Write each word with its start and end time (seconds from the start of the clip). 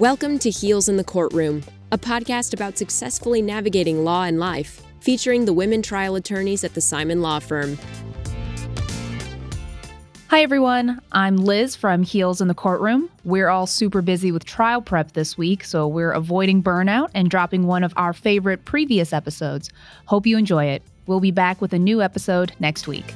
Welcome 0.00 0.38
to 0.38 0.48
Heels 0.48 0.88
in 0.88 0.96
the 0.96 1.04
Courtroom, 1.04 1.62
a 1.92 1.98
podcast 1.98 2.54
about 2.54 2.78
successfully 2.78 3.42
navigating 3.42 4.02
law 4.02 4.22
and 4.24 4.38
life, 4.38 4.82
featuring 5.00 5.44
the 5.44 5.52
women 5.52 5.82
trial 5.82 6.14
attorneys 6.14 6.64
at 6.64 6.72
the 6.72 6.80
Simon 6.80 7.20
Law 7.20 7.38
Firm. 7.38 7.76
Hi, 10.28 10.42
everyone. 10.42 11.02
I'm 11.12 11.36
Liz 11.36 11.76
from 11.76 12.02
Heels 12.02 12.40
in 12.40 12.48
the 12.48 12.54
Courtroom. 12.54 13.10
We're 13.24 13.48
all 13.48 13.66
super 13.66 14.00
busy 14.00 14.32
with 14.32 14.46
trial 14.46 14.80
prep 14.80 15.12
this 15.12 15.36
week, 15.36 15.64
so 15.64 15.86
we're 15.86 16.12
avoiding 16.12 16.62
burnout 16.62 17.10
and 17.14 17.28
dropping 17.28 17.66
one 17.66 17.84
of 17.84 17.92
our 17.96 18.14
favorite 18.14 18.64
previous 18.64 19.12
episodes. 19.12 19.68
Hope 20.06 20.26
you 20.26 20.38
enjoy 20.38 20.64
it. 20.64 20.82
We'll 21.06 21.20
be 21.20 21.30
back 21.30 21.60
with 21.60 21.74
a 21.74 21.78
new 21.78 22.00
episode 22.00 22.54
next 22.58 22.88
week. 22.88 23.12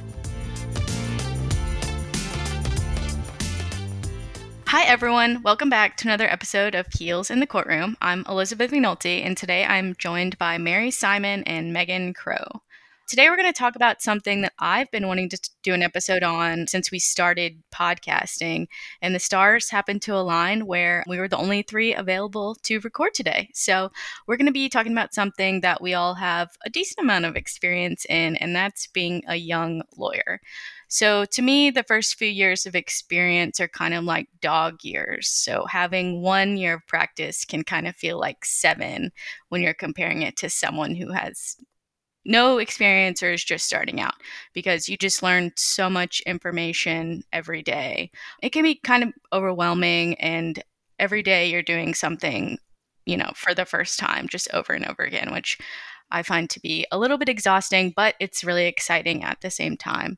Hi, 4.75 4.83
everyone. 4.83 5.41
Welcome 5.41 5.69
back 5.69 5.95
to 5.95 6.07
another 6.09 6.29
episode 6.29 6.75
of 6.75 6.87
Heels 6.91 7.31
in 7.31 7.39
the 7.39 7.47
Courtroom. 7.47 7.95
I'm 8.01 8.25
Elizabeth 8.27 8.71
McNulty, 8.71 9.25
and 9.25 9.37
today 9.37 9.63
I'm 9.63 9.95
joined 9.97 10.37
by 10.37 10.57
Mary 10.57 10.91
Simon 10.91 11.43
and 11.43 11.71
Megan 11.71 12.13
Crowe. 12.13 12.61
Today, 13.07 13.29
we're 13.29 13.37
going 13.37 13.47
to 13.47 13.57
talk 13.57 13.77
about 13.77 14.01
something 14.01 14.41
that 14.41 14.51
I've 14.59 14.91
been 14.91 15.07
wanting 15.07 15.29
to 15.29 15.39
do 15.63 15.73
an 15.73 15.81
episode 15.81 16.23
on 16.23 16.67
since 16.67 16.91
we 16.91 16.99
started 16.99 17.63
podcasting. 17.73 18.67
And 19.01 19.15
the 19.15 19.19
stars 19.19 19.69
happened 19.69 20.01
to 20.01 20.15
align 20.15 20.65
where 20.65 21.05
we 21.07 21.19
were 21.19 21.29
the 21.29 21.37
only 21.37 21.61
three 21.61 21.93
available 21.93 22.55
to 22.63 22.79
record 22.81 23.13
today. 23.13 23.51
So, 23.53 23.91
we're 24.27 24.35
going 24.35 24.47
to 24.47 24.51
be 24.51 24.67
talking 24.67 24.91
about 24.91 25.13
something 25.13 25.61
that 25.61 25.81
we 25.81 25.93
all 25.93 26.15
have 26.15 26.49
a 26.65 26.69
decent 26.69 26.99
amount 26.99 27.23
of 27.23 27.37
experience 27.37 28.05
in, 28.09 28.35
and 28.35 28.53
that's 28.53 28.87
being 28.87 29.23
a 29.25 29.37
young 29.37 29.83
lawyer. 29.95 30.41
So, 30.87 31.25
to 31.25 31.41
me, 31.41 31.69
the 31.71 31.83
first 31.83 32.15
few 32.15 32.27
years 32.27 32.65
of 32.65 32.75
experience 32.75 33.59
are 33.59 33.67
kind 33.67 33.93
of 33.93 34.03
like 34.03 34.27
dog 34.41 34.83
years. 34.83 35.27
So, 35.29 35.65
having 35.69 36.21
one 36.21 36.57
year 36.57 36.75
of 36.75 36.87
practice 36.87 37.45
can 37.45 37.63
kind 37.63 37.87
of 37.87 37.95
feel 37.95 38.19
like 38.19 38.45
seven 38.45 39.11
when 39.49 39.61
you're 39.61 39.73
comparing 39.73 40.21
it 40.21 40.37
to 40.37 40.49
someone 40.49 40.95
who 40.95 41.11
has 41.11 41.57
no 42.25 42.57
experience 42.57 43.21
or 43.21 43.31
is 43.31 43.43
just 43.43 43.65
starting 43.65 44.01
out 44.01 44.15
because 44.53 44.89
you 44.89 44.97
just 44.97 45.21
learn 45.21 45.51
so 45.55 45.89
much 45.89 46.21
information 46.21 47.23
every 47.31 47.61
day. 47.61 48.09
It 48.41 48.49
can 48.51 48.63
be 48.63 48.75
kind 48.75 49.03
of 49.03 49.13
overwhelming 49.31 50.15
and 50.15 50.61
every 50.97 51.21
day 51.21 51.49
you're 51.49 51.61
doing 51.61 51.93
something, 51.93 52.57
you 53.05 53.17
know, 53.17 53.31
for 53.35 53.53
the 53.53 53.65
first 53.65 53.99
time 53.99 54.27
just 54.27 54.47
over 54.53 54.73
and 54.73 54.85
over 54.87 55.03
again, 55.03 55.31
which 55.31 55.57
I 56.11 56.23
find 56.23 56.49
to 56.49 56.59
be 56.59 56.85
a 56.91 56.97
little 56.97 57.17
bit 57.17 57.29
exhausting, 57.29 57.93
but 57.95 58.15
it's 58.19 58.43
really 58.43 58.65
exciting 58.65 59.23
at 59.23 59.41
the 59.41 59.51
same 59.51 59.77
time. 59.77 60.17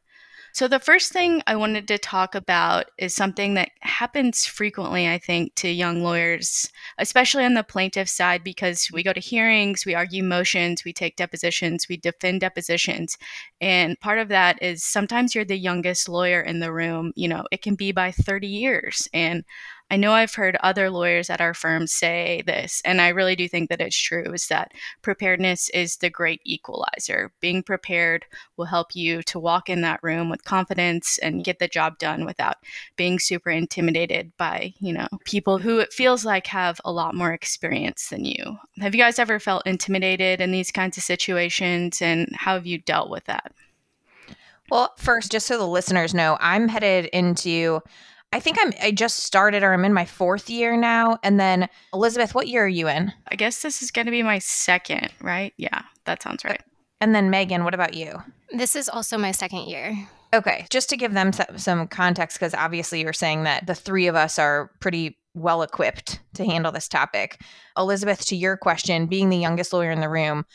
So, 0.58 0.68
the 0.68 0.80
first 0.80 1.14
thing 1.14 1.44
I 1.46 1.56
wanted 1.56 1.88
to 1.88 2.00
talk 2.00 2.34
about 2.34 2.86
is 2.98 3.14
something 3.14 3.54
that 3.54 3.70
happens 3.82 4.48
frequently, 4.48 5.08
I 5.08 5.20
think, 5.20 5.54
to 5.58 5.70
young 5.70 6.02
lawyers, 6.02 6.72
especially 6.98 7.46
on 7.46 7.54
the 7.54 7.62
plaintiff 7.62 8.10
side, 8.10 8.44
because 8.44 8.90
we 8.92 9.04
go 9.04 9.14
to 9.14 9.20
hearings, 9.20 9.86
we 9.86 9.94
argue 9.94 10.24
motions, 10.24 10.84
we 10.84 10.94
take 10.94 11.16
depositions, 11.16 11.86
we 11.88 11.98
defend 11.98 12.42
depositions. 12.42 13.20
And 13.62 14.00
part 14.00 14.18
of 14.18 14.30
that 14.30 14.58
is 14.60 14.84
sometimes 14.84 15.36
you're 15.36 15.46
the 15.46 15.56
youngest 15.56 16.10
lawyer 16.10 16.42
in 16.42 16.60
the 16.60 16.74
room. 16.74 17.14
You 17.16 17.28
know, 17.28 17.46
it 17.52 17.62
can 17.62 17.76
be 17.76 17.92
by 17.92 18.10
30 18.10 18.48
years. 18.48 19.08
And 19.14 19.44
I 19.90 19.96
know 19.96 20.12
I've 20.12 20.34
heard 20.34 20.58
other 20.58 20.90
lawyers 20.90 21.30
at 21.30 21.40
our 21.40 21.54
firm 21.54 21.88
say 21.88 22.44
this, 22.46 22.82
and 22.84 23.00
I 23.00 23.10
really 23.10 23.38
do 23.38 23.48
think 23.48 23.70
that 23.70 23.80
it's 23.80 23.98
true 23.98 24.34
is 24.34 24.48
that 24.48 24.74
preparedness 25.02 25.70
is 25.70 25.98
the 25.98 26.10
great 26.10 26.42
equalizer. 26.44 27.32
Being 27.40 27.64
prepared 27.64 28.26
will 28.58 28.66
help 28.66 28.96
you 28.96 29.22
to 29.24 29.40
walk 29.40 29.70
in 29.70 29.82
that 29.82 30.04
room 30.04 30.30
with 30.30 30.44
confidence 30.44 31.18
and 31.20 31.44
get 31.44 31.60
the 31.60 31.70
job 31.70 32.00
done 32.00 32.26
without 32.26 32.58
being 32.98 33.18
super 33.18 33.50
intimidated 33.50 34.34
by, 34.38 34.74
you 34.80 34.92
know, 34.92 35.08
people 35.24 35.58
who 35.58 35.80
it 35.80 35.94
feels 35.94 36.26
like 36.26 36.48
have 36.48 36.82
a 36.84 36.92
lot 36.92 37.16
more 37.16 37.32
experience 37.32 38.10
than 38.10 38.26
you. 38.26 38.58
Have 38.80 38.94
you 38.94 39.02
guys 39.02 39.20
ever 39.20 39.40
felt 39.40 39.66
intimidated 39.66 40.42
in 40.42 40.52
these 40.52 40.72
kinds 40.72 40.98
of 40.98 41.04
situations 41.04 42.02
and 42.02 42.28
how 42.36 42.56
have 42.56 42.68
you 42.68 42.80
dealt 42.80 43.10
with 43.10 43.24
that? 43.26 43.54
Well, 44.70 44.94
first, 44.98 45.32
just 45.32 45.48
so 45.48 45.58
the 45.58 45.66
listeners 45.66 46.14
know, 46.14 46.38
I'm 46.42 46.68
headed 46.68 47.06
into 47.06 47.82
I 48.34 48.40
think 48.40 48.58
I'm 48.60 48.74
I 48.82 48.92
just 48.92 49.20
started 49.20 49.64
or 49.64 49.74
I'm 49.74 49.86
in 49.86 49.94
my 49.94 50.06
fourth 50.06 50.50
year 50.50 50.76
now. 50.76 51.18
And 51.24 51.40
then 51.40 51.70
Elizabeth, 51.94 52.36
what 52.36 52.48
year 52.48 52.66
are 52.66 52.68
you 52.68 52.88
in? 52.88 53.14
I 53.30 53.36
guess 53.36 53.62
this 53.62 53.82
is 53.82 53.92
gonna 53.92 54.12
be 54.12 54.24
my 54.24 54.40
second, 54.40 55.10
right? 55.22 55.54
Yeah, 55.58 55.82
that 56.06 56.22
sounds 56.22 56.44
right. 56.44 56.62
And 57.00 57.16
then 57.16 57.30
Megan, 57.30 57.64
what 57.64 57.74
about 57.74 57.94
you? 57.94 58.22
This 58.52 58.76
is 58.76 58.90
also 58.90 59.18
my 59.18 59.32
second 59.32 59.68
year. 59.68 60.08
Okay, 60.34 60.66
just 60.70 60.90
to 60.90 60.98
give 60.98 61.14
them 61.14 61.32
some 61.56 61.88
context, 61.88 62.38
because 62.38 62.54
obviously 62.54 63.02
you're 63.02 63.14
saying 63.14 63.44
that 63.44 63.66
the 63.66 63.76
three 63.76 64.08
of 64.08 64.16
us 64.16 64.38
are 64.38 64.72
pretty 64.82 65.18
well 65.34 65.62
equipped 65.62 66.20
to 66.34 66.46
handle 66.46 66.72
this 66.72 66.90
topic. 66.90 67.40
Elizabeth, 67.78 68.26
to 68.26 68.36
your 68.36 68.58
question, 68.58 69.06
being 69.06 69.30
the 69.30 69.38
youngest 69.38 69.72
lawyer 69.72 69.92
in 69.92 70.02
the 70.02 70.10
room, 70.10 70.46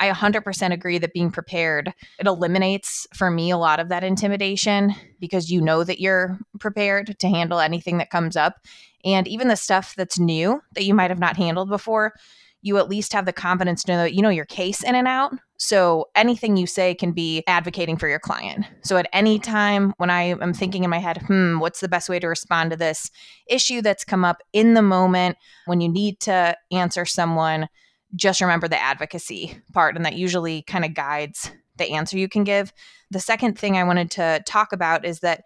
I 0.00 0.10
100% 0.10 0.72
agree 0.72 0.98
that 0.98 1.12
being 1.12 1.30
prepared, 1.30 1.92
it 2.18 2.26
eliminates 2.26 3.06
for 3.14 3.30
me 3.30 3.50
a 3.50 3.58
lot 3.58 3.78
of 3.78 3.90
that 3.90 4.02
intimidation 4.02 4.94
because 5.20 5.50
you 5.50 5.60
know 5.60 5.84
that 5.84 6.00
you're 6.00 6.38
prepared 6.58 7.18
to 7.18 7.28
handle 7.28 7.60
anything 7.60 7.98
that 7.98 8.10
comes 8.10 8.34
up. 8.34 8.56
And 9.04 9.28
even 9.28 9.48
the 9.48 9.56
stuff 9.56 9.94
that's 9.96 10.18
new 10.18 10.60
that 10.74 10.84
you 10.84 10.94
might 10.94 11.10
have 11.10 11.18
not 11.18 11.36
handled 11.36 11.68
before, 11.68 12.14
you 12.62 12.78
at 12.78 12.88
least 12.88 13.12
have 13.12 13.26
the 13.26 13.32
confidence 13.32 13.84
to 13.84 13.92
know 13.92 13.98
that 13.98 14.14
you 14.14 14.22
know 14.22 14.28
your 14.28 14.44
case 14.44 14.82
in 14.82 14.94
and 14.94 15.08
out. 15.08 15.32
So 15.56 16.08
anything 16.14 16.56
you 16.56 16.66
say 16.66 16.94
can 16.94 17.12
be 17.12 17.42
advocating 17.46 17.96
for 17.96 18.08
your 18.08 18.18
client. 18.18 18.66
So 18.82 18.96
at 18.96 19.08
any 19.12 19.38
time 19.38 19.92
when 19.98 20.10
I 20.10 20.22
am 20.22 20.52
thinking 20.54 20.84
in 20.84 20.90
my 20.90 20.98
head, 20.98 21.18
hmm, 21.22 21.58
what's 21.58 21.80
the 21.80 21.88
best 21.88 22.08
way 22.08 22.18
to 22.18 22.26
respond 22.26 22.70
to 22.70 22.76
this 22.76 23.10
issue 23.46 23.82
that's 23.82 24.04
come 24.04 24.24
up 24.24 24.42
in 24.52 24.74
the 24.74 24.82
moment 24.82 25.36
when 25.66 25.80
you 25.80 25.88
need 25.88 26.20
to 26.20 26.56
answer 26.70 27.04
someone? 27.04 27.68
Just 28.16 28.40
remember 28.40 28.68
the 28.68 28.80
advocacy 28.80 29.60
part, 29.72 29.96
and 29.96 30.04
that 30.04 30.16
usually 30.16 30.62
kind 30.62 30.84
of 30.84 30.94
guides 30.94 31.50
the 31.76 31.90
answer 31.92 32.18
you 32.18 32.28
can 32.28 32.44
give. 32.44 32.72
The 33.10 33.20
second 33.20 33.58
thing 33.58 33.76
I 33.76 33.84
wanted 33.84 34.10
to 34.12 34.42
talk 34.46 34.72
about 34.72 35.04
is 35.04 35.20
that 35.20 35.42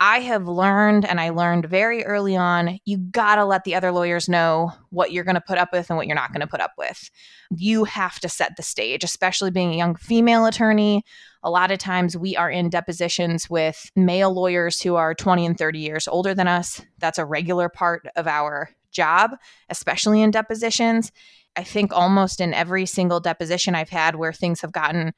I 0.00 0.18
have 0.18 0.48
learned, 0.48 1.04
and 1.04 1.20
I 1.20 1.30
learned 1.30 1.66
very 1.66 2.04
early 2.04 2.36
on, 2.36 2.80
you 2.84 2.98
gotta 2.98 3.44
let 3.44 3.62
the 3.62 3.76
other 3.76 3.92
lawyers 3.92 4.28
know 4.28 4.72
what 4.90 5.12
you're 5.12 5.22
gonna 5.22 5.40
put 5.40 5.58
up 5.58 5.68
with 5.72 5.90
and 5.90 5.96
what 5.96 6.08
you're 6.08 6.16
not 6.16 6.32
gonna 6.32 6.48
put 6.48 6.60
up 6.60 6.72
with. 6.76 7.08
You 7.56 7.84
have 7.84 8.18
to 8.20 8.28
set 8.28 8.56
the 8.56 8.64
stage, 8.64 9.04
especially 9.04 9.52
being 9.52 9.72
a 9.72 9.76
young 9.76 9.94
female 9.94 10.46
attorney. 10.46 11.04
A 11.44 11.50
lot 11.50 11.70
of 11.70 11.78
times 11.78 12.16
we 12.16 12.36
are 12.36 12.50
in 12.50 12.68
depositions 12.68 13.48
with 13.48 13.92
male 13.94 14.34
lawyers 14.34 14.80
who 14.80 14.96
are 14.96 15.14
20 15.14 15.46
and 15.46 15.56
30 15.56 15.78
years 15.78 16.08
older 16.08 16.34
than 16.34 16.48
us. 16.48 16.80
That's 16.98 17.18
a 17.18 17.24
regular 17.24 17.68
part 17.68 18.08
of 18.16 18.26
our 18.26 18.70
job, 18.90 19.32
especially 19.68 20.20
in 20.20 20.32
depositions. 20.32 21.12
I 21.56 21.64
think 21.64 21.92
almost 21.92 22.40
in 22.40 22.54
every 22.54 22.86
single 22.86 23.20
deposition 23.20 23.74
I've 23.74 23.90
had 23.90 24.16
where 24.16 24.32
things 24.32 24.60
have 24.60 24.72
gotten 24.72 25.12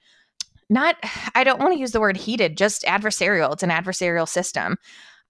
not, 0.71 0.97
I 1.34 1.45
don't 1.45 1.61
want 1.61 1.75
to 1.75 1.78
use 1.78 1.93
the 1.93 2.00
word 2.00 2.17
heated, 2.17 2.56
just 2.56 2.84
adversarial. 2.84 3.53
It's 3.53 3.62
an 3.62 3.71
adversarial 3.71 4.28
system. 4.28 4.77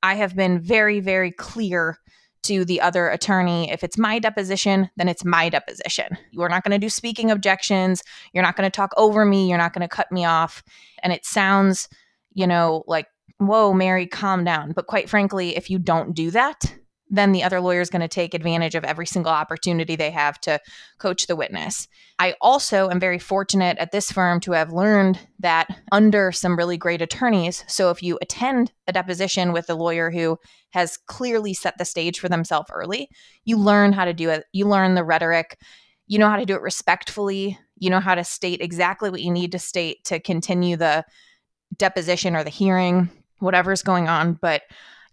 I 0.03 0.15
have 0.15 0.37
been 0.37 0.61
very, 0.61 1.01
very 1.01 1.33
clear 1.33 1.99
to 2.45 2.65
the 2.65 2.81
other 2.81 3.09
attorney 3.09 3.71
if 3.71 3.83
it's 3.83 3.99
my 3.99 4.19
deposition, 4.19 4.91
then 4.97 5.09
it's 5.09 5.25
my 5.25 5.49
deposition. 5.49 6.17
You 6.31 6.43
are 6.43 6.49
not 6.49 6.63
going 6.63 6.79
to 6.79 6.85
do 6.85 6.91
speaking 6.91 7.31
objections. 7.31 8.03
You're 8.33 8.43
not 8.43 8.57
going 8.57 8.71
to 8.71 8.75
talk 8.75 8.93
over 8.97 9.25
me. 9.25 9.49
You're 9.49 9.59
not 9.59 9.73
going 9.73 9.87
to 9.87 9.95
cut 9.95 10.13
me 10.13 10.25
off. 10.25 10.63
And 11.03 11.13
it 11.13 11.25
sounds, 11.25 11.89
you 12.35 12.47
know, 12.47 12.85
like, 12.87 13.07
whoa, 13.39 13.73
Mary, 13.73 14.07
calm 14.07 14.45
down. 14.45 14.73
But 14.73 14.87
quite 14.87 15.09
frankly, 15.09 15.57
if 15.57 15.71
you 15.71 15.79
don't 15.79 16.15
do 16.15 16.31
that, 16.33 16.75
then 17.11 17.33
the 17.33 17.43
other 17.43 17.61
lawyer 17.61 17.81
is 17.81 17.91
going 17.91 18.03
to 18.03 18.09
take 18.09 18.35
advantage 18.35 18.75
of 18.75 18.85
every 18.85 19.07
single 19.07 19.33
opportunity 19.33 19.95
they 19.95 20.11
have 20.11 20.41
to 20.41 20.59
coach 20.99 21.27
the 21.27 21.37
witness. 21.37 21.87
I 22.19 22.35
also 22.41 22.89
am 22.89 22.99
very 22.99 23.19
fortunate 23.19 23.77
at 23.79 23.93
this 23.93 24.11
firm 24.11 24.41
to 24.41 24.53
have 24.53 24.73
learned 24.73 25.19
that 25.41 25.69
under 25.93 26.33
some 26.33 26.57
really 26.57 26.77
great 26.77 27.03
attorneys. 27.03 27.65
So 27.67 27.91
if 27.91 28.03
you 28.03 28.19
attend 28.23 28.73
a 28.87 28.93
deposition 28.93 29.53
with 29.53 29.69
a 29.69 29.75
lawyer 29.75 30.11
who 30.11 30.39
has 30.71 30.97
clearly 30.97 31.55
set 31.55 31.77
the 31.79 31.85
stage 31.85 32.19
for 32.19 32.29
themselves 32.29 32.71
early, 32.73 33.09
you 33.45 33.59
learn 33.59 33.93
how 33.93 34.05
to 34.05 34.15
do 34.15 34.31
it. 34.31 34.45
You 34.53 34.67
learn 34.67 34.95
the 34.95 35.05
rhetoric. 35.05 35.59
You 36.07 36.19
know 36.19 36.29
how 36.29 36.37
to 36.37 36.47
do 36.47 36.55
it 36.55 36.63
respectfully. 36.63 37.59
You 37.79 37.91
know 37.91 38.01
how 38.01 38.15
to 38.15 38.25
state 38.25 38.61
exactly 38.61 39.11
what 39.11 39.23
you 39.23 39.31
need 39.31 39.53
to 39.53 39.59
state 39.59 40.05
to 40.05 40.21
continue 40.21 40.77
the 40.77 41.05
deposition 41.77 42.37
or 42.37 42.45
the 42.45 42.51
hearing, 42.51 43.11
whatever's 43.41 43.83
going 43.83 44.09
on. 44.09 44.35
But 44.35 44.63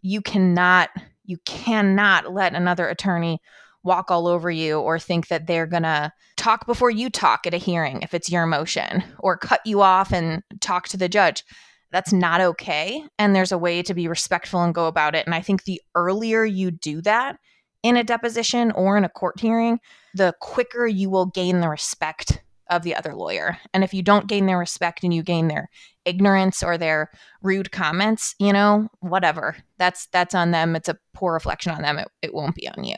you 0.02 0.22
cannot 0.22 0.90
you 1.26 1.38
cannot 1.46 2.34
let 2.34 2.54
another 2.54 2.88
attorney 2.88 3.40
walk 3.84 4.12
all 4.12 4.28
over 4.28 4.52
you 4.52 4.80
or 4.80 5.00
think 5.00 5.28
that 5.28 5.48
they're 5.48 5.66
going 5.66 5.84
to 5.84 6.12
talk 6.38 6.66
before 6.66 6.92
you 6.92 7.10
talk 7.10 7.48
at 7.48 7.54
a 7.54 7.58
hearing 7.58 8.02
if 8.02 8.14
it's 8.14 8.32
your 8.32 8.46
motion 8.46 9.04
or 9.20 9.38
cut 9.38 9.62
you 9.66 9.82
off 9.82 10.12
and 10.12 10.44
talk 10.60 10.88
to 10.88 10.98
the 10.98 11.10
judge. 11.10 11.44
That's 11.92 12.14
not 12.14 12.42
okay. 12.42 13.04
And 13.18 13.36
there's 13.36 13.52
a 13.52 13.58
way 13.58 13.82
to 13.84 13.94
be 13.94 14.08
respectful 14.08 14.62
and 14.62 14.74
go 14.74 14.88
about 14.88 15.16
it. 15.16 15.26
And 15.26 15.36
I 15.36 15.42
think 15.42 15.64
the 15.64 15.82
earlier 15.96 16.46
you 16.46 16.72
do 16.72 17.02
that 17.02 17.38
in 17.84 17.98
a 17.98 18.04
deposition 18.04 18.72
or 18.72 18.98
in 18.98 19.04
a 19.04 19.10
court 19.10 19.40
hearing, 19.40 19.80
the 20.14 20.34
quicker 20.40 20.86
you 20.86 21.10
will 21.10 21.26
gain 21.26 21.60
the 21.60 21.70
respect 21.70 22.42
of 22.72 22.84
the 22.84 22.96
other 22.96 23.14
lawyer. 23.14 23.58
And 23.74 23.84
if 23.84 23.94
you 23.94 24.02
don't 24.02 24.28
gain 24.28 24.48
their 24.48 24.58
respect 24.58 25.04
and 25.04 25.14
you 25.14 25.22
gain 25.22 25.50
their 25.50 25.70
ignorance 26.06 26.64
or 26.64 26.78
their 26.78 27.12
rude 27.44 27.72
comments, 27.72 28.34
you 28.40 28.52
know, 28.52 28.90
whatever. 29.02 29.58
That's 29.78 30.08
that's 30.08 30.34
on 30.34 30.52
them. 30.52 30.76
It's 30.76 30.90
a 30.90 30.98
poor 31.14 31.34
reflection 31.34 31.74
on 31.74 31.84
them. 31.84 32.00
It, 32.00 32.08
it 32.22 32.34
won't 32.34 32.56
be 32.56 32.68
on 32.68 32.84
you. 32.84 32.96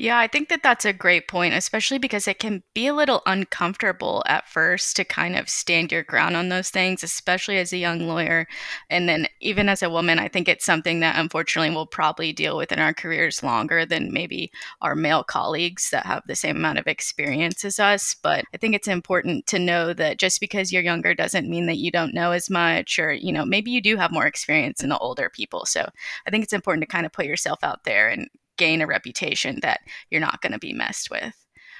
Yeah, 0.00 0.16
I 0.20 0.28
think 0.28 0.48
that 0.48 0.62
that's 0.62 0.84
a 0.84 0.92
great 0.92 1.26
point, 1.26 1.54
especially 1.54 1.98
because 1.98 2.28
it 2.28 2.38
can 2.38 2.62
be 2.72 2.86
a 2.86 2.94
little 2.94 3.20
uncomfortable 3.26 4.22
at 4.28 4.48
first 4.48 4.94
to 4.94 5.04
kind 5.04 5.34
of 5.34 5.48
stand 5.48 5.90
your 5.90 6.04
ground 6.04 6.36
on 6.36 6.50
those 6.50 6.70
things, 6.70 7.02
especially 7.02 7.58
as 7.58 7.72
a 7.72 7.78
young 7.78 8.06
lawyer. 8.06 8.46
And 8.90 9.08
then, 9.08 9.26
even 9.40 9.68
as 9.68 9.82
a 9.82 9.90
woman, 9.90 10.20
I 10.20 10.28
think 10.28 10.46
it's 10.48 10.64
something 10.64 11.00
that 11.00 11.18
unfortunately 11.18 11.74
we'll 11.74 11.86
probably 11.86 12.32
deal 12.32 12.56
with 12.56 12.70
in 12.70 12.78
our 12.78 12.94
careers 12.94 13.42
longer 13.42 13.84
than 13.84 14.12
maybe 14.12 14.52
our 14.82 14.94
male 14.94 15.24
colleagues 15.24 15.90
that 15.90 16.06
have 16.06 16.22
the 16.28 16.36
same 16.36 16.56
amount 16.56 16.78
of 16.78 16.86
experience 16.86 17.64
as 17.64 17.80
us. 17.80 18.14
But 18.22 18.44
I 18.54 18.56
think 18.56 18.76
it's 18.76 18.86
important 18.88 19.46
to 19.48 19.58
know 19.58 19.92
that 19.94 20.18
just 20.20 20.40
because 20.40 20.72
you're 20.72 20.80
younger 20.82 21.12
doesn't 21.12 21.50
mean 21.50 21.66
that 21.66 21.78
you 21.78 21.90
don't 21.90 22.14
know 22.14 22.30
as 22.30 22.48
much, 22.48 23.00
or, 23.00 23.12
you 23.12 23.32
know, 23.32 23.44
maybe 23.44 23.72
you 23.72 23.80
do 23.80 23.96
have 23.96 24.12
more 24.12 24.26
experience 24.26 24.78
than 24.80 24.90
the 24.90 24.98
older 24.98 25.28
people. 25.28 25.66
So 25.66 25.88
I 26.24 26.30
think 26.30 26.44
it's 26.44 26.52
important 26.52 26.82
to 26.82 26.86
kind 26.86 27.04
of 27.04 27.10
put 27.12 27.26
yourself 27.26 27.58
out 27.64 27.82
there 27.82 28.08
and 28.08 28.28
gain 28.58 28.82
a 28.82 28.86
reputation 28.86 29.58
that 29.62 29.80
you're 30.10 30.20
not 30.20 30.42
going 30.42 30.52
to 30.52 30.58
be 30.58 30.72
messed 30.72 31.10
with. 31.10 31.34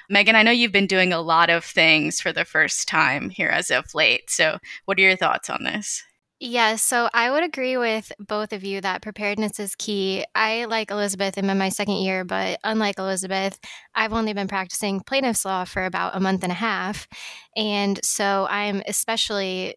Megan, 0.09 0.35
I 0.35 0.41
know 0.41 0.51
you've 0.51 0.71
been 0.71 0.87
doing 0.87 1.13
a 1.13 1.21
lot 1.21 1.51
of 1.51 1.63
things 1.63 2.19
for 2.19 2.33
the 2.33 2.45
first 2.45 2.87
time 2.87 3.29
here 3.29 3.49
as 3.49 3.69
of 3.69 3.93
late. 3.93 4.29
So, 4.31 4.57
what 4.85 4.97
are 4.97 5.01
your 5.01 5.15
thoughts 5.15 5.51
on 5.51 5.63
this? 5.63 6.03
Yeah, 6.41 6.77
so 6.77 7.09
I 7.13 7.31
would 7.31 7.43
agree 7.43 7.75
with 7.75 8.13
both 8.17 8.53
of 8.53 8.63
you 8.63 8.79
that 8.79 9.01
preparedness 9.01 9.59
is 9.59 9.75
key. 9.75 10.23
I, 10.33 10.65
like 10.65 10.89
Elizabeth, 10.89 11.37
am 11.37 11.49
in 11.49 11.57
my 11.57 11.67
second 11.67 11.95
year, 11.95 12.23
but 12.23 12.59
unlike 12.63 12.97
Elizabeth, 12.97 13.59
I've 13.93 14.13
only 14.13 14.31
been 14.31 14.47
practicing 14.47 15.01
plaintiff's 15.01 15.43
law 15.43 15.65
for 15.65 15.83
about 15.83 16.15
a 16.15 16.21
month 16.21 16.43
and 16.43 16.51
a 16.51 16.55
half. 16.55 17.09
And 17.57 17.99
so 18.05 18.47
I'm 18.49 18.81
especially 18.87 19.75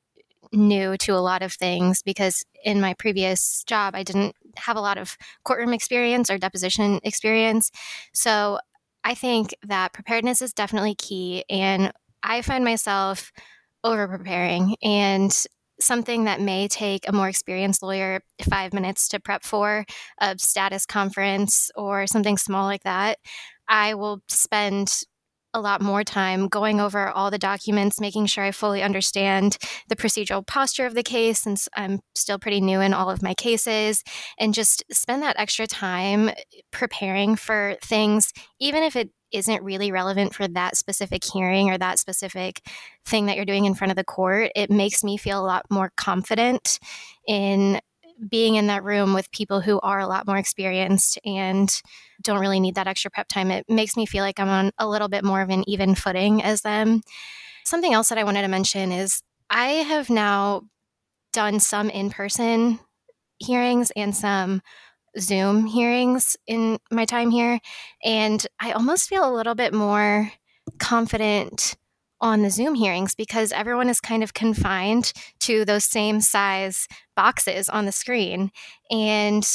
new 0.52 0.96
to 0.98 1.12
a 1.14 1.20
lot 1.20 1.42
of 1.42 1.52
things 1.52 2.02
because 2.02 2.44
in 2.64 2.80
my 2.80 2.94
previous 2.94 3.64
job, 3.64 3.94
I 3.94 4.02
didn't 4.02 4.36
have 4.56 4.76
a 4.76 4.80
lot 4.80 4.98
of 4.98 5.16
courtroom 5.44 5.72
experience 5.72 6.30
or 6.30 6.38
deposition 6.38 7.00
experience. 7.04 7.70
So 8.12 8.58
I 9.04 9.14
think 9.14 9.54
that 9.66 9.92
preparedness 9.92 10.42
is 10.42 10.52
definitely 10.52 10.94
key. 10.94 11.44
And 11.50 11.92
I 12.22 12.42
find 12.42 12.64
myself 12.64 13.32
over 13.84 14.06
preparing 14.06 14.76
and 14.82 15.46
something 15.80 16.24
that 16.24 16.40
may 16.40 16.68
take 16.68 17.08
a 17.08 17.12
more 17.12 17.28
experienced 17.28 17.82
lawyer 17.82 18.20
five 18.48 18.72
minutes 18.72 19.08
to 19.08 19.18
prep 19.18 19.42
for 19.42 19.84
a 20.20 20.38
status 20.38 20.86
conference 20.86 21.70
or 21.74 22.06
something 22.06 22.38
small 22.38 22.66
like 22.66 22.84
that. 22.84 23.18
I 23.68 23.94
will 23.94 24.22
spend 24.28 25.02
a 25.54 25.60
lot 25.60 25.80
more 25.80 26.04
time 26.04 26.48
going 26.48 26.80
over 26.80 27.08
all 27.08 27.30
the 27.30 27.38
documents, 27.38 28.00
making 28.00 28.26
sure 28.26 28.44
I 28.44 28.52
fully 28.52 28.82
understand 28.82 29.58
the 29.88 29.96
procedural 29.96 30.46
posture 30.46 30.86
of 30.86 30.94
the 30.94 31.02
case 31.02 31.40
since 31.40 31.68
I'm 31.76 32.00
still 32.14 32.38
pretty 32.38 32.60
new 32.60 32.80
in 32.80 32.94
all 32.94 33.10
of 33.10 33.22
my 33.22 33.34
cases, 33.34 34.02
and 34.38 34.54
just 34.54 34.82
spend 34.90 35.22
that 35.22 35.38
extra 35.38 35.66
time 35.66 36.30
preparing 36.70 37.36
for 37.36 37.76
things, 37.82 38.32
even 38.60 38.82
if 38.82 38.96
it 38.96 39.10
isn't 39.32 39.62
really 39.62 39.90
relevant 39.90 40.34
for 40.34 40.46
that 40.46 40.76
specific 40.76 41.24
hearing 41.24 41.70
or 41.70 41.78
that 41.78 41.98
specific 41.98 42.60
thing 43.06 43.26
that 43.26 43.36
you're 43.36 43.46
doing 43.46 43.64
in 43.64 43.74
front 43.74 43.90
of 43.90 43.96
the 43.96 44.04
court. 44.04 44.52
It 44.54 44.70
makes 44.70 45.02
me 45.02 45.16
feel 45.16 45.40
a 45.40 45.46
lot 45.46 45.64
more 45.70 45.90
confident 45.96 46.78
in 47.26 47.80
being 48.28 48.54
in 48.54 48.68
that 48.68 48.84
room 48.84 49.14
with 49.14 49.30
people 49.32 49.60
who 49.60 49.80
are 49.80 49.98
a 49.98 50.06
lot 50.06 50.26
more 50.26 50.36
experienced 50.36 51.18
and 51.24 51.82
don't 52.22 52.40
really 52.40 52.60
need 52.60 52.76
that 52.76 52.86
extra 52.86 53.10
prep 53.10 53.28
time, 53.28 53.50
it 53.50 53.64
makes 53.68 53.96
me 53.96 54.06
feel 54.06 54.22
like 54.22 54.38
I'm 54.38 54.48
on 54.48 54.70
a 54.78 54.88
little 54.88 55.08
bit 55.08 55.24
more 55.24 55.40
of 55.40 55.50
an 55.50 55.68
even 55.68 55.94
footing 55.94 56.42
as 56.42 56.62
them. 56.62 57.02
Something 57.64 57.92
else 57.94 58.08
that 58.08 58.18
I 58.18 58.24
wanted 58.24 58.42
to 58.42 58.48
mention 58.48 58.92
is 58.92 59.22
I 59.50 59.68
have 59.68 60.10
now 60.10 60.62
done 61.32 61.60
some 61.60 61.90
in 61.90 62.10
person 62.10 62.78
hearings 63.38 63.90
and 63.96 64.14
some 64.14 64.62
Zoom 65.18 65.66
hearings 65.66 66.36
in 66.46 66.78
my 66.90 67.04
time 67.04 67.30
here. 67.30 67.60
And 68.04 68.46
I 68.60 68.72
almost 68.72 69.08
feel 69.08 69.28
a 69.28 69.34
little 69.34 69.54
bit 69.54 69.74
more 69.74 70.32
confident 70.78 71.76
on 72.22 72.42
the 72.42 72.50
Zoom 72.50 72.74
hearings 72.74 73.14
because 73.14 73.52
everyone 73.52 73.90
is 73.90 74.00
kind 74.00 74.22
of 74.22 74.32
confined 74.34 75.12
to 75.40 75.64
those 75.66 75.84
same 75.84 76.22
size 76.22 76.88
boxes 77.16 77.68
on 77.68 77.84
the 77.84 77.92
screen. 77.92 78.50
And 78.90 79.46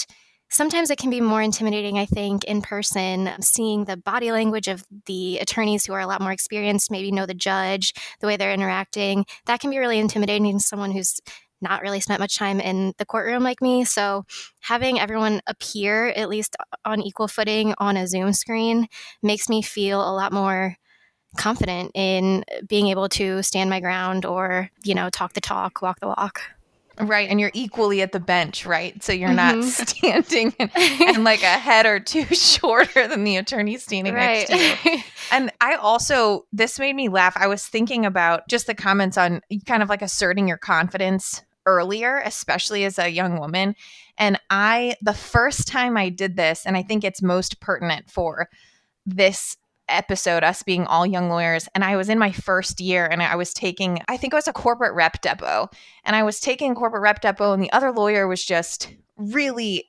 sometimes 0.50 0.90
it 0.90 0.98
can 1.00 1.10
be 1.10 1.22
more 1.22 1.42
intimidating, 1.42 1.98
I 1.98 2.06
think, 2.06 2.44
in 2.44 2.62
person, 2.62 3.32
seeing 3.42 3.86
the 3.86 3.98
body 3.98 4.32
language 4.32 4.68
of 4.68 4.84
the 5.06 5.40
attorneys 5.40 5.86
who 5.86 5.94
are 5.94 6.00
a 6.02 6.08
lot 6.08 6.22
more 6.22 6.32
experienced, 6.32 6.92
maybe 6.92 7.12
know 7.12 7.26
the 7.26 7.34
judge, 7.34 7.94
the 8.20 8.28
way 8.28 8.38
they're 8.38 8.54
interacting. 8.54 9.26
That 9.46 9.60
can 9.60 9.72
be 9.72 9.80
really 9.80 10.00
intimidating 10.00 10.58
to 10.58 10.64
someone 10.64 10.92
who's 10.92 11.20
not 11.60 11.82
really 11.82 12.00
spent 12.00 12.20
much 12.20 12.38
time 12.38 12.60
in 12.60 12.94
the 13.00 13.06
courtroom 13.06 13.44
like 13.44 13.62
me. 13.62 13.84
So, 13.84 14.26
having 14.62 15.00
everyone 15.00 15.42
appear 15.48 16.10
at 16.10 16.30
least 16.30 16.56
on 16.86 17.02
equal 17.02 17.28
footing 17.28 17.74
on 17.80 17.98
a 17.98 18.08
Zoom 18.08 18.32
screen 18.34 18.88
makes 19.24 19.50
me 19.50 19.62
feel 19.64 20.00
a 20.02 20.14
lot 20.14 20.32
more 20.32 20.76
confident 21.38 21.92
in 21.94 22.44
being 22.68 22.88
able 22.88 23.10
to 23.10 23.42
stand 23.44 23.70
my 23.70 23.80
ground 23.80 24.26
or, 24.26 24.70
you 24.84 24.94
know, 24.94 25.10
talk 25.10 25.34
the 25.34 25.42
talk, 25.42 25.82
walk 25.82 26.00
the 26.00 26.08
walk. 26.08 26.42
Right. 27.00 27.30
And 27.30 27.40
you're 27.40 27.52
equally 27.54 28.02
at 28.02 28.12
the 28.12 28.20
bench, 28.20 28.66
right? 28.66 29.02
So 29.04 29.14
you're 29.14 29.30
mm-hmm. 29.30 29.60
not 29.60 29.64
standing 29.88 30.54
and, 30.60 30.72
and, 30.76 31.24
like 31.24 31.44
a 31.44 31.46
head 31.46 31.86
or 31.86 32.00
two 32.00 32.26
shorter 32.34 33.08
than 33.08 33.24
the 33.24 33.38
attorney 33.38 33.78
standing 33.78 34.14
right. 34.14 34.50
next 34.50 34.82
to 34.84 34.92
you. 34.92 35.04
And 35.32 35.52
I 35.62 35.76
also, 35.76 36.46
this 36.52 36.80
made 36.80 36.96
me 36.96 37.10
laugh. 37.10 37.38
I 37.38 37.48
was 37.48 37.66
thinking 37.66 38.06
about 38.06 38.48
just 38.48 38.66
the 38.66 38.74
comments 38.74 39.18
on 39.18 39.42
kind 39.66 39.84
of 39.84 39.90
like 39.90 40.02
asserting 40.02 40.48
your 40.48 40.58
confidence 40.58 41.44
earlier, 41.66 42.22
especially 42.26 42.86
as 42.86 42.98
a 42.98 43.10
young 43.10 43.40
woman. 43.40 43.76
And 44.18 44.40
I, 44.50 44.96
the 45.02 45.14
first 45.14 45.68
time 45.68 45.98
I 45.98 46.10
did 46.10 46.36
this, 46.36 46.66
and 46.66 46.76
I 46.76 46.82
think 46.82 47.04
it's 47.04 47.22
most 47.22 47.60
pertinent 47.60 48.10
for 48.10 48.48
this 49.06 49.56
episode, 49.90 50.44
us 50.44 50.64
being 50.64 50.86
all 50.86 51.06
young 51.06 51.30
lawyers. 51.30 51.68
And 51.74 51.84
I 51.84 51.96
was 51.96 52.10
in 52.10 52.20
my 52.20 52.32
first 52.32 52.80
year 52.80 53.06
and 53.06 53.22
I 53.22 53.36
was 53.36 53.54
taking, 53.54 54.00
I 54.08 54.18
think 54.18 54.34
it 54.34 54.36
was 54.36 54.48
a 54.48 54.54
corporate 54.54 54.94
rep 54.94 55.22
depo. 55.22 55.72
And 56.04 56.16
I 56.16 56.24
was 56.24 56.40
taking 56.40 56.76
corporate 56.76 57.02
rep 57.02 57.22
depo, 57.22 57.54
and 57.54 57.62
the 57.62 57.72
other 57.72 57.92
lawyer 57.92 58.28
was 58.28 58.44
just 58.44 58.94
really, 59.18 59.86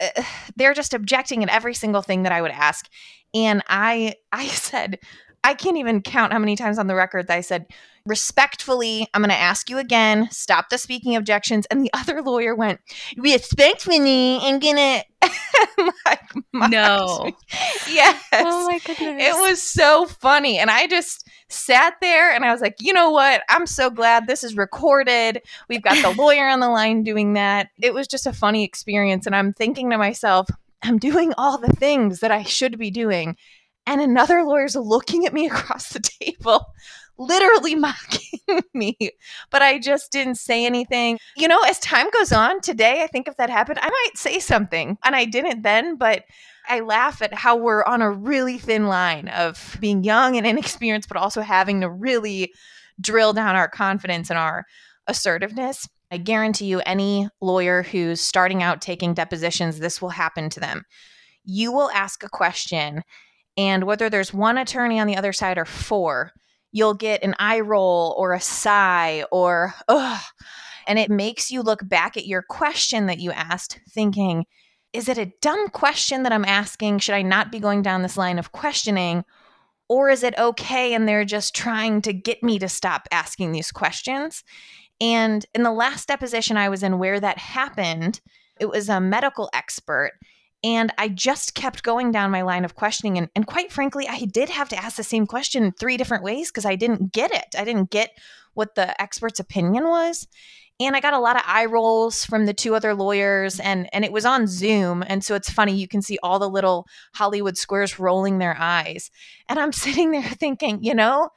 uh, 0.00 0.22
they're 0.56 0.74
just 0.74 0.94
objecting 0.94 1.42
at 1.42 1.48
every 1.48 1.74
single 1.74 2.02
thing 2.02 2.22
that 2.24 2.32
I 2.32 2.42
would 2.42 2.50
ask. 2.50 2.88
And 3.34 3.62
I, 3.68 4.16
I 4.32 4.46
said, 4.46 4.98
I 5.42 5.54
can't 5.54 5.76
even 5.78 6.02
count 6.02 6.32
how 6.32 6.38
many 6.38 6.56
times 6.56 6.78
on 6.78 6.86
the 6.86 6.94
record 6.94 7.30
I 7.30 7.40
said, 7.40 7.66
respectfully, 8.06 9.06
I'm 9.14 9.22
going 9.22 9.30
to 9.30 9.36
ask 9.36 9.70
you 9.70 9.78
again, 9.78 10.28
stop 10.30 10.68
the 10.68 10.78
speaking 10.78 11.16
objections. 11.16 11.66
And 11.70 11.84
the 11.84 11.90
other 11.94 12.22
lawyer 12.22 12.54
went, 12.54 12.80
respectfully, 13.16 14.38
I'm 14.42 14.58
going 14.58 14.76
to. 14.76 15.04
like, 16.06 16.20
no. 16.52 17.30
yes. 17.90 18.22
Oh 18.32 18.66
my 18.68 18.78
goodness. 18.78 19.22
It 19.22 19.34
was 19.40 19.62
so 19.62 20.06
funny. 20.06 20.58
And 20.58 20.70
I 20.70 20.86
just 20.86 21.26
sat 21.48 21.94
there 22.00 22.32
and 22.32 22.44
I 22.44 22.52
was 22.52 22.60
like, 22.60 22.76
you 22.80 22.92
know 22.92 23.10
what? 23.10 23.42
I'm 23.48 23.66
so 23.66 23.90
glad 23.90 24.26
this 24.26 24.44
is 24.44 24.56
recorded. 24.56 25.42
We've 25.68 25.82
got 25.82 26.02
the 26.02 26.20
lawyer 26.20 26.48
on 26.48 26.60
the 26.60 26.68
line 26.68 27.02
doing 27.02 27.34
that. 27.34 27.68
It 27.80 27.92
was 27.92 28.06
just 28.06 28.26
a 28.26 28.32
funny 28.32 28.64
experience. 28.64 29.26
And 29.26 29.36
I'm 29.36 29.52
thinking 29.52 29.90
to 29.90 29.98
myself, 29.98 30.48
I'm 30.82 30.98
doing 30.98 31.34
all 31.36 31.58
the 31.58 31.72
things 31.72 32.20
that 32.20 32.30
I 32.30 32.42
should 32.42 32.78
be 32.78 32.90
doing. 32.90 33.36
And 33.86 34.00
another 34.00 34.44
lawyer's 34.44 34.76
looking 34.76 35.26
at 35.26 35.32
me 35.32 35.46
across 35.48 35.90
the 35.90 36.00
table 36.00 36.66
literally 37.20 37.74
mocking 37.74 38.40
me, 38.74 38.96
but 39.50 39.62
I 39.62 39.78
just 39.78 40.10
didn't 40.10 40.36
say 40.36 40.64
anything. 40.64 41.18
You 41.36 41.46
know, 41.46 41.60
as 41.62 41.78
time 41.78 42.06
goes 42.10 42.32
on 42.32 42.60
today, 42.60 43.02
I 43.02 43.06
think 43.06 43.28
if 43.28 43.36
that 43.36 43.50
happened, 43.50 43.78
I 43.80 43.88
might 43.88 44.16
say 44.16 44.38
something. 44.38 44.96
And 45.04 45.14
I 45.14 45.26
didn't 45.26 45.62
then, 45.62 45.96
but 45.96 46.24
I 46.68 46.80
laugh 46.80 47.22
at 47.22 47.34
how 47.34 47.56
we're 47.56 47.84
on 47.84 48.02
a 48.02 48.10
really 48.10 48.58
thin 48.58 48.86
line 48.86 49.28
of 49.28 49.76
being 49.80 50.02
young 50.02 50.36
and 50.36 50.46
inexperienced, 50.46 51.08
but 51.08 51.18
also 51.18 51.42
having 51.42 51.82
to 51.82 51.90
really 51.90 52.52
drill 53.00 53.32
down 53.32 53.54
our 53.54 53.68
confidence 53.68 54.30
and 54.30 54.38
our 54.38 54.64
assertiveness. 55.06 55.86
I 56.10 56.16
guarantee 56.16 56.66
you, 56.66 56.80
any 56.80 57.28
lawyer 57.40 57.82
who's 57.82 58.20
starting 58.20 58.62
out 58.62 58.80
taking 58.80 59.14
depositions, 59.14 59.78
this 59.78 60.02
will 60.02 60.08
happen 60.10 60.48
to 60.50 60.60
them. 60.60 60.82
You 61.44 61.70
will 61.72 61.90
ask 61.92 62.24
a 62.24 62.28
question, 62.28 63.02
and 63.56 63.84
whether 63.84 64.08
there's 64.08 64.32
one 64.32 64.58
attorney 64.58 65.00
on 65.00 65.06
the 65.06 65.16
other 65.16 65.32
side 65.32 65.58
or 65.58 65.64
four, 65.64 66.32
you'll 66.72 66.94
get 66.94 67.22
an 67.22 67.34
eye 67.38 67.60
roll 67.60 68.14
or 68.16 68.32
a 68.32 68.40
sigh 68.40 69.24
or 69.30 69.74
ugh. 69.88 70.22
And 70.86 70.98
it 70.98 71.10
makes 71.10 71.50
you 71.50 71.62
look 71.62 71.86
back 71.88 72.16
at 72.16 72.26
your 72.26 72.42
question 72.42 73.06
that 73.06 73.18
you 73.18 73.30
asked, 73.32 73.80
thinking, 73.90 74.46
is 74.92 75.08
it 75.08 75.18
a 75.18 75.32
dumb 75.40 75.68
question 75.68 76.24
that 76.24 76.32
I'm 76.32 76.44
asking? 76.44 76.98
Should 76.98 77.14
I 77.14 77.22
not 77.22 77.52
be 77.52 77.60
going 77.60 77.82
down 77.82 78.02
this 78.02 78.16
line 78.16 78.38
of 78.38 78.52
questioning? 78.52 79.24
Or 79.88 80.08
is 80.08 80.22
it 80.22 80.38
okay 80.38 80.94
and 80.94 81.06
they're 81.06 81.24
just 81.24 81.54
trying 81.54 82.02
to 82.02 82.12
get 82.12 82.42
me 82.42 82.58
to 82.58 82.68
stop 82.68 83.08
asking 83.12 83.52
these 83.52 83.72
questions? 83.72 84.42
And 85.00 85.44
in 85.54 85.62
the 85.62 85.72
last 85.72 86.08
deposition 86.08 86.56
I 86.56 86.68
was 86.68 86.82
in 86.82 86.98
where 86.98 87.20
that 87.20 87.38
happened, 87.38 88.20
it 88.58 88.68
was 88.68 88.88
a 88.88 89.00
medical 89.00 89.48
expert 89.52 90.12
And 90.62 90.92
I 90.98 91.08
just 91.08 91.54
kept 91.54 91.82
going 91.82 92.12
down 92.12 92.30
my 92.30 92.42
line 92.42 92.64
of 92.64 92.74
questioning. 92.74 93.16
And, 93.16 93.28
and 93.34 93.46
quite 93.46 93.72
frankly, 93.72 94.06
I 94.08 94.26
did 94.26 94.50
have 94.50 94.68
to 94.70 94.76
ask 94.76 94.96
the 94.96 95.02
same 95.02 95.26
question 95.26 95.72
three 95.72 95.96
different 95.96 96.22
ways 96.22 96.50
because 96.50 96.66
I 96.66 96.76
didn't 96.76 97.12
get 97.12 97.32
it. 97.32 97.54
I 97.58 97.64
didn't 97.64 97.90
get 97.90 98.10
what 98.54 98.74
the 98.74 99.00
expert's 99.00 99.40
opinion 99.40 99.84
was. 99.84 100.26
And 100.80 100.96
I 100.96 101.00
got 101.00 101.12
a 101.12 101.18
lot 101.18 101.36
of 101.36 101.42
eye 101.46 101.66
rolls 101.66 102.24
from 102.24 102.46
the 102.46 102.54
two 102.54 102.74
other 102.74 102.94
lawyers, 102.94 103.60
and, 103.60 103.86
and 103.92 104.02
it 104.02 104.12
was 104.12 104.24
on 104.24 104.46
Zoom. 104.46 105.04
And 105.06 105.22
so 105.22 105.34
it's 105.34 105.50
funny, 105.50 105.74
you 105.74 105.86
can 105.86 106.00
see 106.00 106.18
all 106.22 106.38
the 106.38 106.48
little 106.48 106.86
Hollywood 107.14 107.58
squares 107.58 107.98
rolling 107.98 108.38
their 108.38 108.56
eyes. 108.58 109.10
And 109.48 109.58
I'm 109.58 109.72
sitting 109.74 110.10
there 110.10 110.22
thinking, 110.22 110.82
you 110.82 110.94
know, 110.94 111.28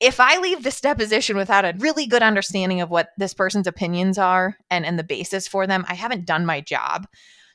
if 0.00 0.18
I 0.20 0.38
leave 0.38 0.62
this 0.62 0.80
deposition 0.80 1.36
without 1.36 1.64
a 1.64 1.74
really 1.78 2.06
good 2.06 2.22
understanding 2.22 2.80
of 2.80 2.90
what 2.90 3.10
this 3.16 3.34
person's 3.34 3.66
opinions 3.66 4.18
are 4.18 4.56
and, 4.70 4.84
and 4.84 4.98
the 4.98 5.04
basis 5.04 5.46
for 5.46 5.66
them, 5.66 5.84
I 5.88 5.94
haven't 5.94 6.26
done 6.26 6.44
my 6.44 6.60
job. 6.60 7.06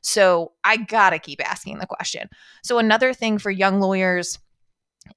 So 0.03 0.51
I 0.63 0.77
gotta 0.77 1.17
keep 1.17 1.41
asking 1.43 1.79
the 1.79 1.87
question. 1.87 2.29
So, 2.61 2.77
another 2.77 3.13
thing 3.13 3.39
for 3.39 3.49
young 3.49 3.79
lawyers 3.79 4.37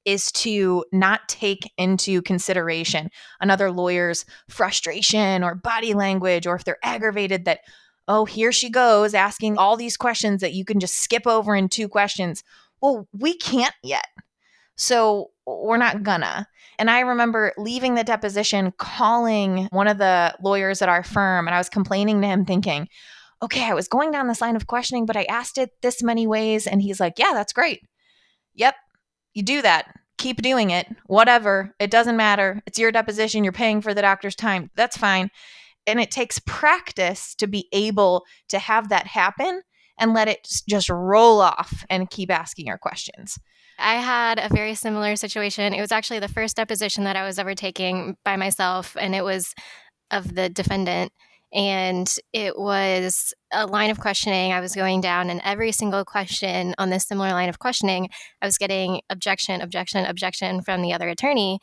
is 0.04 0.32
to 0.32 0.84
not 0.92 1.28
take 1.28 1.70
into 1.76 2.22
consideration 2.22 3.08
another 3.40 3.70
lawyer's 3.70 4.24
frustration 4.48 5.44
or 5.44 5.54
body 5.54 5.92
language, 5.92 6.46
or 6.46 6.54
if 6.54 6.64
they're 6.64 6.78
aggravated 6.82 7.44
that, 7.44 7.60
oh, 8.08 8.24
here 8.24 8.52
she 8.52 8.70
goes 8.70 9.14
asking 9.14 9.58
all 9.58 9.76
these 9.76 9.96
questions 9.96 10.40
that 10.40 10.54
you 10.54 10.64
can 10.64 10.80
just 10.80 10.96
skip 10.96 11.26
over 11.26 11.54
in 11.54 11.68
two 11.68 11.88
questions. 11.88 12.42
Well, 12.80 13.08
we 13.12 13.36
can't 13.36 13.74
yet. 13.82 14.06
So 14.76 15.30
we're 15.46 15.78
not 15.78 16.02
gonna. 16.02 16.46
And 16.78 16.90
I 16.90 17.00
remember 17.00 17.52
leaving 17.56 17.94
the 17.94 18.04
deposition, 18.04 18.72
calling 18.78 19.68
one 19.72 19.88
of 19.88 19.98
the 19.98 20.36
lawyers 20.42 20.82
at 20.82 20.88
our 20.88 21.02
firm, 21.02 21.48
and 21.48 21.54
I 21.54 21.58
was 21.58 21.68
complaining 21.68 22.20
to 22.20 22.26
him, 22.26 22.44
thinking, 22.44 22.88
okay, 23.42 23.64
I 23.64 23.74
was 23.74 23.88
going 23.88 24.10
down 24.10 24.28
this 24.28 24.40
line 24.40 24.56
of 24.56 24.66
questioning, 24.66 25.06
but 25.06 25.16
I 25.16 25.24
asked 25.24 25.58
it 25.58 25.70
this 25.82 26.02
many 26.02 26.26
ways. 26.26 26.66
And 26.66 26.80
he's 26.82 27.00
like, 27.00 27.18
yeah, 27.18 27.32
that's 27.32 27.52
great. 27.52 27.82
Yep, 28.54 28.74
you 29.34 29.42
do 29.42 29.62
that. 29.62 29.94
Keep 30.18 30.40
doing 30.40 30.70
it. 30.70 30.86
Whatever. 31.06 31.74
It 31.78 31.90
doesn't 31.90 32.16
matter. 32.16 32.62
It's 32.66 32.78
your 32.78 32.90
deposition. 32.90 33.44
You're 33.44 33.52
paying 33.52 33.82
for 33.82 33.92
the 33.92 34.02
doctor's 34.02 34.36
time. 34.36 34.70
That's 34.74 34.96
fine. 34.96 35.30
And 35.86 36.00
it 36.00 36.10
takes 36.10 36.40
practice 36.46 37.34
to 37.36 37.46
be 37.46 37.68
able 37.72 38.24
to 38.48 38.58
have 38.58 38.88
that 38.88 39.06
happen 39.06 39.60
and 39.98 40.14
let 40.14 40.28
it 40.28 40.48
just 40.68 40.88
roll 40.88 41.40
off 41.40 41.84
and 41.90 42.10
keep 42.10 42.30
asking 42.30 42.66
your 42.66 42.78
questions. 42.78 43.38
I 43.78 43.96
had 43.96 44.38
a 44.38 44.52
very 44.52 44.74
similar 44.74 45.16
situation. 45.16 45.74
It 45.74 45.80
was 45.80 45.92
actually 45.92 46.20
the 46.20 46.28
first 46.28 46.56
deposition 46.56 47.04
that 47.04 47.16
I 47.16 47.26
was 47.26 47.38
ever 47.38 47.54
taking 47.54 48.16
by 48.24 48.36
myself, 48.36 48.96
and 48.98 49.14
it 49.14 49.22
was 49.22 49.54
of 50.10 50.34
the 50.34 50.48
defendant. 50.48 51.12
And 51.52 52.12
it 52.32 52.58
was 52.58 53.32
a 53.52 53.66
line 53.66 53.90
of 53.90 54.00
questioning. 54.00 54.52
I 54.52 54.60
was 54.60 54.74
going 54.74 55.00
down, 55.00 55.30
and 55.30 55.40
every 55.44 55.72
single 55.72 56.04
question 56.04 56.74
on 56.78 56.90
this 56.90 57.06
similar 57.06 57.30
line 57.30 57.48
of 57.48 57.58
questioning, 57.58 58.10
I 58.42 58.46
was 58.46 58.58
getting 58.58 59.00
objection, 59.10 59.60
objection, 59.60 60.04
objection 60.04 60.62
from 60.62 60.82
the 60.82 60.92
other 60.92 61.08
attorney. 61.08 61.60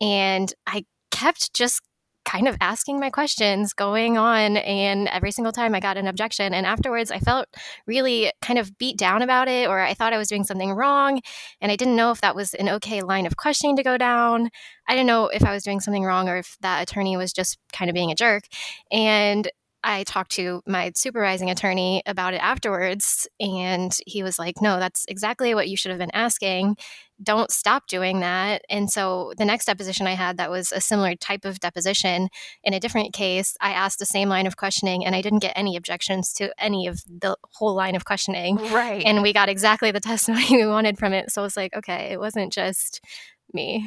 And 0.00 0.52
I 0.66 0.84
kept 1.10 1.54
just 1.54 1.80
kind 2.26 2.48
of 2.48 2.56
asking 2.60 2.98
my 2.98 3.08
questions 3.08 3.72
going 3.72 4.18
on 4.18 4.56
and 4.58 5.08
every 5.08 5.30
single 5.30 5.52
time 5.52 5.74
i 5.74 5.80
got 5.80 5.96
an 5.96 6.08
objection 6.08 6.52
and 6.52 6.66
afterwards 6.66 7.10
i 7.10 7.18
felt 7.18 7.46
really 7.86 8.30
kind 8.42 8.58
of 8.58 8.76
beat 8.78 8.98
down 8.98 9.22
about 9.22 9.48
it 9.48 9.68
or 9.68 9.80
i 9.80 9.94
thought 9.94 10.12
i 10.12 10.18
was 10.18 10.28
doing 10.28 10.44
something 10.44 10.72
wrong 10.72 11.20
and 11.60 11.70
i 11.70 11.76
didn't 11.76 11.96
know 11.96 12.10
if 12.10 12.20
that 12.20 12.34
was 12.34 12.52
an 12.54 12.68
okay 12.68 13.00
line 13.00 13.26
of 13.26 13.36
questioning 13.36 13.76
to 13.76 13.82
go 13.82 13.96
down 13.96 14.50
i 14.88 14.94
didn't 14.94 15.06
know 15.06 15.28
if 15.28 15.44
i 15.44 15.52
was 15.52 15.62
doing 15.62 15.80
something 15.80 16.04
wrong 16.04 16.28
or 16.28 16.36
if 16.36 16.56
that 16.60 16.82
attorney 16.82 17.16
was 17.16 17.32
just 17.32 17.58
kind 17.72 17.88
of 17.88 17.94
being 17.94 18.10
a 18.10 18.14
jerk 18.14 18.42
and 18.90 19.48
I 19.84 20.02
talked 20.02 20.32
to 20.32 20.62
my 20.66 20.90
supervising 20.96 21.48
attorney 21.48 22.02
about 22.06 22.34
it 22.34 22.38
afterwards, 22.38 23.28
and 23.38 23.96
he 24.04 24.24
was 24.24 24.36
like, 24.36 24.60
No, 24.60 24.80
that's 24.80 25.04
exactly 25.06 25.54
what 25.54 25.68
you 25.68 25.76
should 25.76 25.90
have 25.90 26.00
been 26.00 26.10
asking. 26.12 26.76
Don't 27.22 27.50
stop 27.50 27.86
doing 27.86 28.20
that. 28.20 28.62
And 28.68 28.90
so 28.90 29.32
the 29.38 29.44
next 29.44 29.66
deposition 29.66 30.06
I 30.06 30.14
had 30.14 30.36
that 30.36 30.50
was 30.50 30.72
a 30.72 30.80
similar 30.80 31.14
type 31.14 31.44
of 31.44 31.60
deposition 31.60 32.28
in 32.62 32.74
a 32.74 32.80
different 32.80 33.14
case, 33.14 33.56
I 33.60 33.72
asked 33.72 33.98
the 33.98 34.06
same 34.06 34.28
line 34.28 34.46
of 34.46 34.56
questioning 34.56 35.04
and 35.04 35.14
I 35.14 35.22
didn't 35.22 35.38
get 35.38 35.52
any 35.56 35.76
objections 35.76 36.32
to 36.34 36.52
any 36.58 36.86
of 36.86 37.00
the 37.06 37.36
whole 37.54 37.74
line 37.74 37.94
of 37.94 38.04
questioning. 38.04 38.56
Right. 38.56 39.02
And 39.04 39.22
we 39.22 39.32
got 39.32 39.48
exactly 39.48 39.90
the 39.90 40.00
testimony 40.06 40.56
we 40.56 40.66
wanted 40.66 40.98
from 40.98 41.12
it. 41.12 41.30
So 41.30 41.42
it 41.42 41.44
was 41.44 41.56
like, 41.56 41.74
okay, 41.74 42.10
it 42.12 42.20
wasn't 42.20 42.52
just 42.52 43.00
me. 43.52 43.84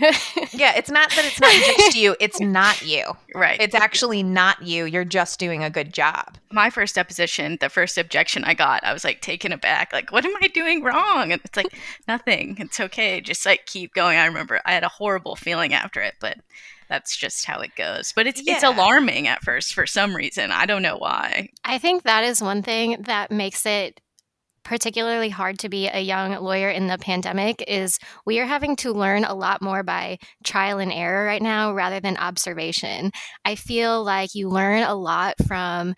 yeah, 0.53 0.75
it's 0.75 0.89
not 0.89 1.09
that 1.11 1.25
it's 1.25 1.39
not 1.39 1.51
just 1.77 1.95
you, 1.95 2.15
it's 2.19 2.39
not 2.39 2.81
you. 2.81 3.03
Right. 3.35 3.59
It's 3.59 3.75
actually 3.75 4.23
not 4.23 4.61
you. 4.61 4.85
You're 4.85 5.05
just 5.05 5.39
doing 5.39 5.63
a 5.63 5.69
good 5.69 5.93
job. 5.93 6.37
My 6.51 6.69
first 6.69 6.95
deposition, 6.95 7.57
the 7.61 7.69
first 7.69 7.97
objection 7.97 8.43
I 8.43 8.53
got, 8.53 8.83
I 8.83 8.93
was 8.93 9.03
like 9.03 9.21
taken 9.21 9.51
aback. 9.51 9.93
Like, 9.93 10.11
what 10.11 10.25
am 10.25 10.33
I 10.41 10.47
doing 10.47 10.83
wrong? 10.83 11.31
And 11.31 11.41
it's 11.43 11.57
like, 11.57 11.73
nothing. 12.07 12.57
It's 12.59 12.79
okay. 12.79 13.21
Just 13.21 13.45
like 13.45 13.65
keep 13.65 13.93
going. 13.93 14.17
I 14.17 14.25
remember 14.25 14.59
I 14.65 14.73
had 14.73 14.83
a 14.83 14.89
horrible 14.89 15.35
feeling 15.35 15.73
after 15.73 16.01
it, 16.01 16.15
but 16.19 16.37
that's 16.89 17.15
just 17.15 17.45
how 17.45 17.59
it 17.59 17.75
goes. 17.75 18.11
But 18.15 18.27
it's 18.27 18.41
yeah. 18.43 18.55
it's 18.55 18.63
alarming 18.63 19.27
at 19.27 19.43
first 19.43 19.73
for 19.73 19.85
some 19.85 20.15
reason. 20.15 20.51
I 20.51 20.65
don't 20.65 20.81
know 20.81 20.97
why. 20.97 21.49
I 21.63 21.77
think 21.77 22.03
that 22.03 22.23
is 22.23 22.41
one 22.41 22.63
thing 22.63 23.03
that 23.03 23.31
makes 23.31 23.65
it 23.65 24.01
particularly 24.69 25.29
hard 25.29 25.57
to 25.57 25.67
be 25.67 25.87
a 25.87 25.99
young 25.99 26.31
lawyer 26.43 26.69
in 26.69 26.85
the 26.85 26.99
pandemic 26.99 27.63
is 27.67 27.97
we 28.23 28.37
are 28.37 28.45
having 28.45 28.75
to 28.75 28.93
learn 28.93 29.23
a 29.23 29.33
lot 29.33 29.63
more 29.63 29.81
by 29.81 30.19
trial 30.43 30.77
and 30.77 30.93
error 30.93 31.25
right 31.25 31.41
now 31.41 31.73
rather 31.73 31.99
than 31.99 32.15
observation. 32.17 33.11
I 33.43 33.55
feel 33.55 34.03
like 34.03 34.35
you 34.35 34.47
learn 34.47 34.83
a 34.83 34.93
lot 34.93 35.37
from 35.47 35.95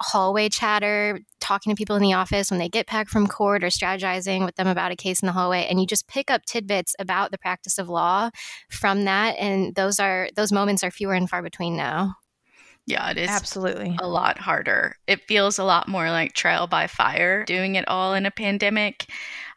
hallway 0.00 0.48
chatter, 0.48 1.20
talking 1.40 1.70
to 1.70 1.76
people 1.76 1.94
in 1.94 2.02
the 2.02 2.14
office 2.14 2.50
when 2.50 2.58
they 2.58 2.70
get 2.70 2.86
back 2.86 3.10
from 3.10 3.26
court 3.26 3.62
or 3.62 3.66
strategizing 3.66 4.46
with 4.46 4.56
them 4.56 4.66
about 4.66 4.92
a 4.92 4.96
case 4.96 5.20
in 5.20 5.26
the 5.26 5.32
hallway 5.32 5.66
and 5.68 5.78
you 5.78 5.86
just 5.86 6.08
pick 6.08 6.30
up 6.30 6.46
tidbits 6.46 6.96
about 6.98 7.32
the 7.32 7.38
practice 7.38 7.76
of 7.76 7.90
law 7.90 8.30
from 8.70 9.04
that 9.04 9.36
and 9.38 9.74
those 9.74 10.00
are 10.00 10.30
those 10.36 10.52
moments 10.52 10.82
are 10.82 10.90
fewer 10.90 11.12
and 11.12 11.28
far 11.28 11.42
between 11.42 11.76
now. 11.76 12.14
Yeah, 12.90 13.10
it 13.10 13.18
is 13.18 13.30
absolutely 13.30 13.96
a 14.00 14.08
lot 14.08 14.38
harder. 14.38 14.96
It 15.06 15.22
feels 15.26 15.58
a 15.58 15.64
lot 15.64 15.88
more 15.88 16.10
like 16.10 16.32
trial 16.34 16.66
by 16.66 16.86
fire 16.86 17.44
doing 17.44 17.76
it 17.76 17.86
all 17.88 18.14
in 18.14 18.26
a 18.26 18.30
pandemic. 18.30 19.06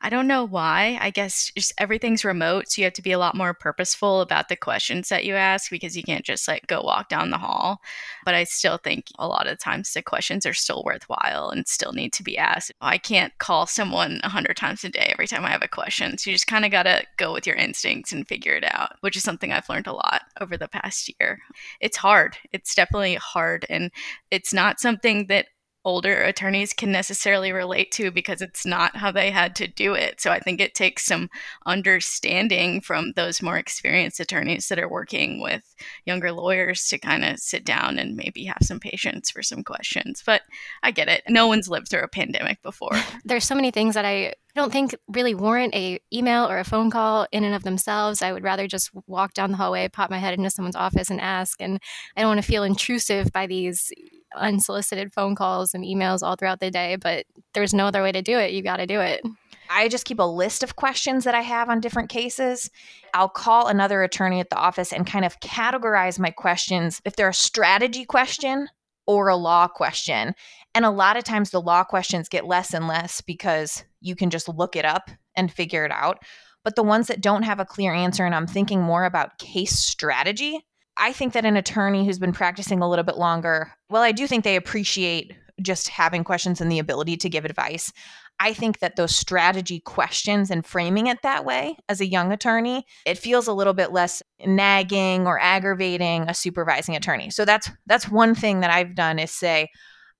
I 0.06 0.10
don't 0.10 0.28
know 0.28 0.46
why. 0.46 0.98
I 1.00 1.12
guess 1.12 1.50
just 1.56 1.72
everything's 1.78 2.26
remote, 2.26 2.68
so 2.68 2.82
you 2.82 2.84
have 2.84 2.94
to 2.96 3.02
be 3.02 3.14
a 3.14 3.18
lot 3.18 3.38
more 3.38 3.54
purposeful 3.54 4.20
about 4.20 4.50
the 4.50 4.58
questions 4.58 5.08
that 5.08 5.24
you 5.24 5.36
ask 5.36 5.72
because 5.72 5.96
you 5.96 6.04
can't 6.04 6.26
just 6.26 6.46
like 6.46 6.68
go 6.68 6.82
walk 6.82 7.08
down 7.08 7.30
the 7.30 7.38
hall. 7.38 7.80
But 8.26 8.36
I 8.36 8.44
still 8.44 8.78
think 8.78 9.06
a 9.18 9.30
lot 9.30 9.48
of 9.48 9.60
times 9.60 9.94
the 9.94 10.02
questions 10.02 10.46
are 10.46 10.54
still 10.54 10.84
worthwhile 10.86 11.50
and 11.50 11.66
still 11.70 11.94
need 11.94 12.12
to 12.14 12.24
be 12.24 12.38
asked. 12.38 12.74
I 12.82 12.98
can't 12.98 13.32
call 13.38 13.66
someone 13.66 14.20
a 14.24 14.30
hundred 14.30 14.58
times 14.58 14.84
a 14.84 14.90
day 14.90 15.08
every 15.14 15.26
time 15.26 15.46
I 15.46 15.52
have 15.52 15.64
a 15.64 15.70
question. 15.70 16.18
So 16.18 16.30
you 16.30 16.36
just 16.36 16.48
kind 16.48 16.66
of 16.66 16.72
got 16.72 16.84
to 16.84 17.06
go 17.16 17.32
with 17.32 17.48
your 17.48 17.56
instincts 17.56 18.12
and 18.12 18.28
figure 18.28 18.56
it 18.56 18.66
out, 18.66 18.98
which 19.00 19.16
is 19.16 19.24
something 19.24 19.54
I've 19.54 19.70
learned 19.70 19.88
a 19.88 19.94
lot 19.94 20.24
over 20.42 20.58
the 20.58 20.68
past 20.68 21.10
year. 21.18 21.40
It's 21.80 21.96
hard. 21.96 22.36
It's 22.52 22.76
definitely 22.76 23.16
hard. 23.16 23.66
And 23.70 23.90
it's 24.32 24.54
not 24.54 24.82
something 24.82 25.28
that 25.28 25.46
older 25.86 26.22
attorneys 26.22 26.74
can 26.74 26.92
necessarily 26.92 27.52
relate 27.52 27.92
to 27.92 28.12
because 28.12 28.42
it's 28.42 28.66
not 28.66 28.96
how 28.96 29.12
they 29.12 29.32
had 29.32 29.56
to 29.58 29.68
do 29.68 29.94
it. 29.94 30.22
So 30.22 30.32
I 30.32 30.40
think 30.40 30.62
it 30.62 30.74
takes 30.74 31.06
some 31.06 31.30
understanding 31.66 32.82
from 32.82 33.13
those 33.13 33.42
more 33.42 33.58
experienced 33.58 34.20
attorneys 34.20 34.68
that 34.68 34.80
are 34.80 34.90
working 34.90 35.42
with 35.42 35.75
younger 36.06 36.32
lawyers 36.32 36.88
to 36.88 36.98
kind 36.98 37.25
of 37.25 37.40
sit 37.40 37.66
down 37.66 38.00
and 38.00 38.16
maybe 38.16 38.46
have 38.46 38.60
some 38.62 38.80
patience 38.80 39.30
for 39.30 39.44
some 39.44 39.63
questions. 39.63 40.24
But 40.25 40.44
I 40.82 40.92
get 40.92 41.10
it. 41.10 41.24
No 41.28 41.48
one's 41.48 41.70
lived 41.70 41.90
through 41.90 42.04
a 42.04 42.08
pandemic 42.08 42.62
before. 42.62 42.92
There's 43.25 43.46
so 43.46 43.56
many 43.56 43.72
things 43.72 43.96
that 43.96 44.06
I 44.06 44.34
don't 44.56 44.72
think 44.72 44.96
really 45.08 45.34
warrant 45.34 45.74
a 45.74 46.00
email 46.13 46.48
or 46.48 46.60
a 46.60 46.63
phone 46.63 46.92
call 46.92 47.28
in 47.32 47.44
and 47.44 47.56
of 47.56 47.63
themselves. 47.63 48.22
I 48.22 48.32
would 48.32 48.44
rather 48.44 48.68
just 48.68 48.92
walk 49.08 49.34
down 49.34 49.52
the 49.52 49.58
hallway, 49.58 49.88
pop 49.88 50.12
my 50.12 50.20
head 50.20 50.36
into 50.36 50.52
someone's 50.52 50.75
office 50.75 51.10
and 51.10 51.20
ask 51.20 51.60
and 51.60 51.80
I 52.16 52.22
don't 52.22 52.30
want 52.30 52.42
to 52.42 52.48
feel 52.48 52.63
intrusive 52.63 53.32
by 53.32 53.48
these 53.48 53.92
unsolicited 54.36 55.13
phone 55.13 55.36
calls 55.36 55.73
and 55.74 55.84
emails 55.84 56.22
all 56.22 56.36
throughout 56.36 56.60
the 56.60 56.72
day, 56.72 56.96
but 56.96 57.25
there's 57.53 57.74
no 57.74 57.88
other 57.88 58.03
way 58.03 58.12
to 58.12 58.22
do 58.22 58.38
it. 58.38 58.51
You 58.51 58.62
got 58.62 58.77
to 58.77 58.88
do 58.88 59.00
it. 59.00 59.22
I 59.70 59.88
just 59.88 60.06
keep 60.06 60.20
a 60.20 60.24
list 60.24 60.62
of 60.63 60.75
questions 60.75 61.24
that 61.24 61.36
I 61.36 61.42
have 61.42 61.70
on 61.70 61.80
different 61.80 62.10
cases. 62.10 62.70
I'll 63.13 63.30
call 63.30 63.68
another 63.68 64.03
attorney 64.03 64.39
at 64.39 64.50
the 64.50 64.58
office 64.58 64.94
and 64.94 65.08
kind 65.08 65.25
of 65.25 65.39
categorize 65.39 66.20
my 66.20 66.32
questions 66.32 67.01
if 67.06 67.15
they're 67.15 67.30
a 67.30 67.34
strategy 67.34 68.06
question 68.06 68.68
or 69.08 69.30
a 69.30 69.36
law 69.36 69.68
question. 69.68 70.34
And 70.75 70.86
a 70.86 70.92
lot 70.92 71.18
of 71.18 71.24
times 71.24 71.50
the 71.50 71.62
law 71.62 71.84
questions 71.84 72.30
get 72.30 72.46
less 72.46 72.74
and 72.74 72.88
less 72.88 73.22
because 73.22 73.84
you 74.01 74.15
can 74.15 74.30
just 74.30 74.50
look 74.50 74.75
it 74.75 74.86
up 74.86 75.10
and 75.36 75.51
figure 75.51 75.86
it 75.86 75.92
out. 75.92 76.20
But 76.63 76.75
the 76.75 76.84
ones 76.84 77.08
that 77.08 77.22
don't 77.22 77.44
have 77.44 77.60
a 77.60 77.65
clear 77.65 77.94
answer, 77.94 78.25
and 78.25 78.34
I'm 78.34 78.48
thinking 78.48 78.82
more 78.82 79.06
about 79.06 79.38
case 79.38 79.77
strategy, 79.77 80.65
I 80.98 81.12
think 81.12 81.34
that 81.34 81.46
an 81.46 81.58
attorney 81.58 82.06
who's 82.06 82.20
been 82.20 82.34
practicing 82.34 82.82
a 82.82 82.89
little 82.89 83.03
bit 83.03 83.18
longer, 83.18 83.74
well, 83.89 84.03
I 84.03 84.12
do 84.12 84.27
think 84.27 84.44
they 84.44 84.56
appreciate 84.56 85.34
just 85.63 85.88
having 85.89 86.24
questions 86.24 86.62
and 86.62 86.72
the 86.72 86.79
ability 86.79 87.17
to 87.17 87.29
give 87.29 87.46
advice. 87.46 87.91
I 88.39 88.53
think 88.53 88.79
that 88.79 88.96
those 88.96 89.15
strategy 89.15 89.79
questions 89.79 90.51
and 90.51 90.65
framing 90.65 91.08
it 91.08 91.22
that 91.24 91.46
way 91.46 91.77
as 91.88 92.01
a 92.01 92.05
young 92.05 92.32
attorney, 92.32 92.86
it 93.05 93.17
feels 93.17 93.48
a 93.48 93.53
little 93.53 93.74
bit 93.74 93.91
less 93.91 94.22
nagging 94.46 95.27
or 95.27 95.39
aggravating 95.39 96.24
a 96.27 96.34
supervising 96.34 96.96
attorney. 96.96 97.29
So 97.29 97.46
that's 97.46 97.70
that's 97.86 98.10
one 98.10 98.36
thing 98.36 98.60
that 98.62 98.72
I've 98.72 98.96
done 98.96 99.20
is 99.20 99.32
say 99.32 99.70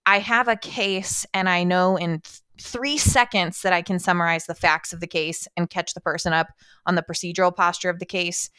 I 0.06 0.20
have 0.20 0.48
a 0.48 0.56
case 0.56 1.26
and 1.34 1.50
I 1.50 1.64
know 1.64 1.98
in 1.98 2.22
three 2.62 2.98
seconds 2.98 3.62
that 3.62 3.74
I 3.74 3.82
can 3.82 4.00
summarize 4.00 4.46
the 4.46 4.56
facts 4.56 4.94
of 4.94 5.00
the 5.00 5.08
case 5.08 5.48
and 5.58 5.70
catch 5.70 5.94
the 5.94 6.02
person 6.02 6.34
up 6.34 6.48
on 6.86 6.96
the 6.96 7.04
procedural 7.04 7.56
posture 7.56 7.90
of 7.90 8.00
the 8.00 8.06
case, 8.06 8.50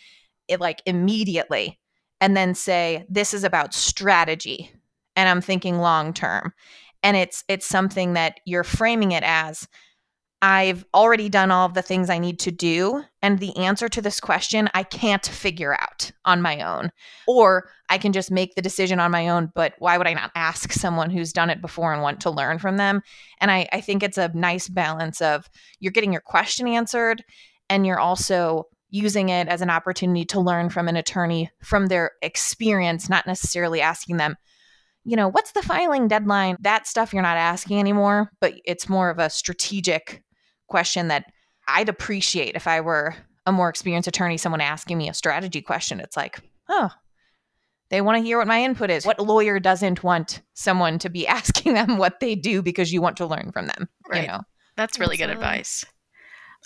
it 0.49 0.61
like 0.61 0.83
immediately, 0.87 1.79
and 2.21 2.37
then 2.37 2.55
say, 2.55 3.05
This 3.09 3.35
is 3.35 3.45
about 3.45 3.75
strategy. 3.75 4.73
And 5.17 5.29
I'm 5.29 5.41
thinking 5.41 5.79
long 5.79 6.13
term. 6.13 6.53
And 7.03 7.17
it's 7.17 7.45
it's 7.49 7.67
something 7.67 8.15
that 8.15 8.41
you're 8.45 8.65
framing 8.65 9.13
it 9.13 9.23
as 9.25 9.69
I've 10.45 10.85
already 10.93 11.31
done 11.31 11.51
all 11.51 11.65
of 11.65 11.73
the 11.73 11.81
things 11.81 12.11
I 12.11 12.19
need 12.19 12.39
to 12.41 12.51
do. 12.51 13.03
And 13.23 13.39
the 13.39 13.57
answer 13.57 13.89
to 13.89 14.03
this 14.03 14.21
question, 14.21 14.69
I 14.75 14.83
can't 14.83 15.25
figure 15.25 15.73
out 15.73 16.11
on 16.27 16.43
my 16.43 16.61
own. 16.61 16.91
Or 17.27 17.71
I 17.89 17.97
can 17.97 18.13
just 18.13 18.31
make 18.31 18.55
the 18.55 18.61
decision 18.61 19.01
on 19.01 19.11
my 19.11 19.29
own. 19.31 19.51
But 19.55 19.73
why 19.79 19.97
would 19.97 20.07
I 20.07 20.13
not 20.13 20.33
ask 20.35 20.71
someone 20.71 21.09
who's 21.09 21.33
done 21.33 21.49
it 21.49 21.63
before 21.63 21.95
and 21.95 22.03
want 22.03 22.21
to 22.21 22.31
learn 22.31 22.59
from 22.59 22.77
them? 22.77 23.01
And 23.41 23.51
I, 23.51 23.67
I 23.73 23.81
think 23.81 24.03
it's 24.03 24.19
a 24.19 24.33
nice 24.35 24.69
balance 24.69 25.23
of 25.23 25.49
you're 25.81 25.93
getting 25.93 26.13
your 26.13 26.21
question 26.21 26.69
answered 26.69 27.25
and 27.71 27.87
you're 27.87 27.99
also 27.99 28.65
using 28.91 29.31
it 29.31 29.49
as 29.49 29.63
an 29.63 29.71
opportunity 29.71 30.27
to 30.27 30.41
learn 30.41 30.69
from 30.69 30.89
an 30.89 30.97
attorney 30.97 31.51
from 31.63 31.87
their 31.87 32.13
experience, 32.21 33.09
not 33.09 33.27
necessarily 33.27 33.81
asking 33.81 34.19
them, 34.19 34.37
you 35.05 35.17
know, 35.17 35.29
what's 35.29 35.53
the 35.53 35.63
filing 35.63 36.09
deadline? 36.09 36.57
That 36.61 36.87
stuff 36.87 37.13
you're 37.13 37.23
not 37.23 37.37
asking 37.37 37.79
anymore, 37.79 38.31
but 38.41 38.55
it's 38.65 38.89
more 38.89 39.11
of 39.11 39.19
a 39.19 39.31
strategic 39.31 40.23
question 40.69 41.09
that 41.09 41.27
I'd 41.69 41.89
appreciate 41.89 42.57
if 42.57 42.67
I 42.67 42.81
were 42.81 43.15
a 43.47 43.53
more 43.53 43.69
experienced 43.69 44.09
attorney, 44.09 44.39
someone 44.39 44.61
asking 44.61 44.99
me 44.99 45.09
a 45.09 45.15
strategy 45.15 45.61
question. 45.61 46.01
It's 46.01 46.17
like, 46.17 46.41
oh, 46.69 46.91
they 47.91 48.01
want 48.01 48.19
to 48.19 48.25
hear 48.25 48.39
what 48.39 48.47
my 48.47 48.63
input 48.63 48.91
is. 48.91 49.05
What 49.05 49.21
lawyer 49.21 49.61
doesn't 49.61 50.03
want 50.03 50.43
someone 50.55 50.99
to 51.01 51.11
be 51.11 51.27
asking 51.29 51.75
them 51.75 51.99
what 51.99 52.21
they 52.21 52.35
do 52.35 52.63
because 52.63 52.93
you 52.93 53.03
want 53.03 53.19
to 53.19 53.27
learn 53.27 53.51
from 53.53 53.67
them? 53.67 53.89
Right. 54.09 54.23
You 54.23 54.29
know? 54.29 54.41
That's 54.77 54.99
really 54.99 55.15
Absolutely. 55.15 55.35
good 55.35 55.45
advice. 55.45 55.85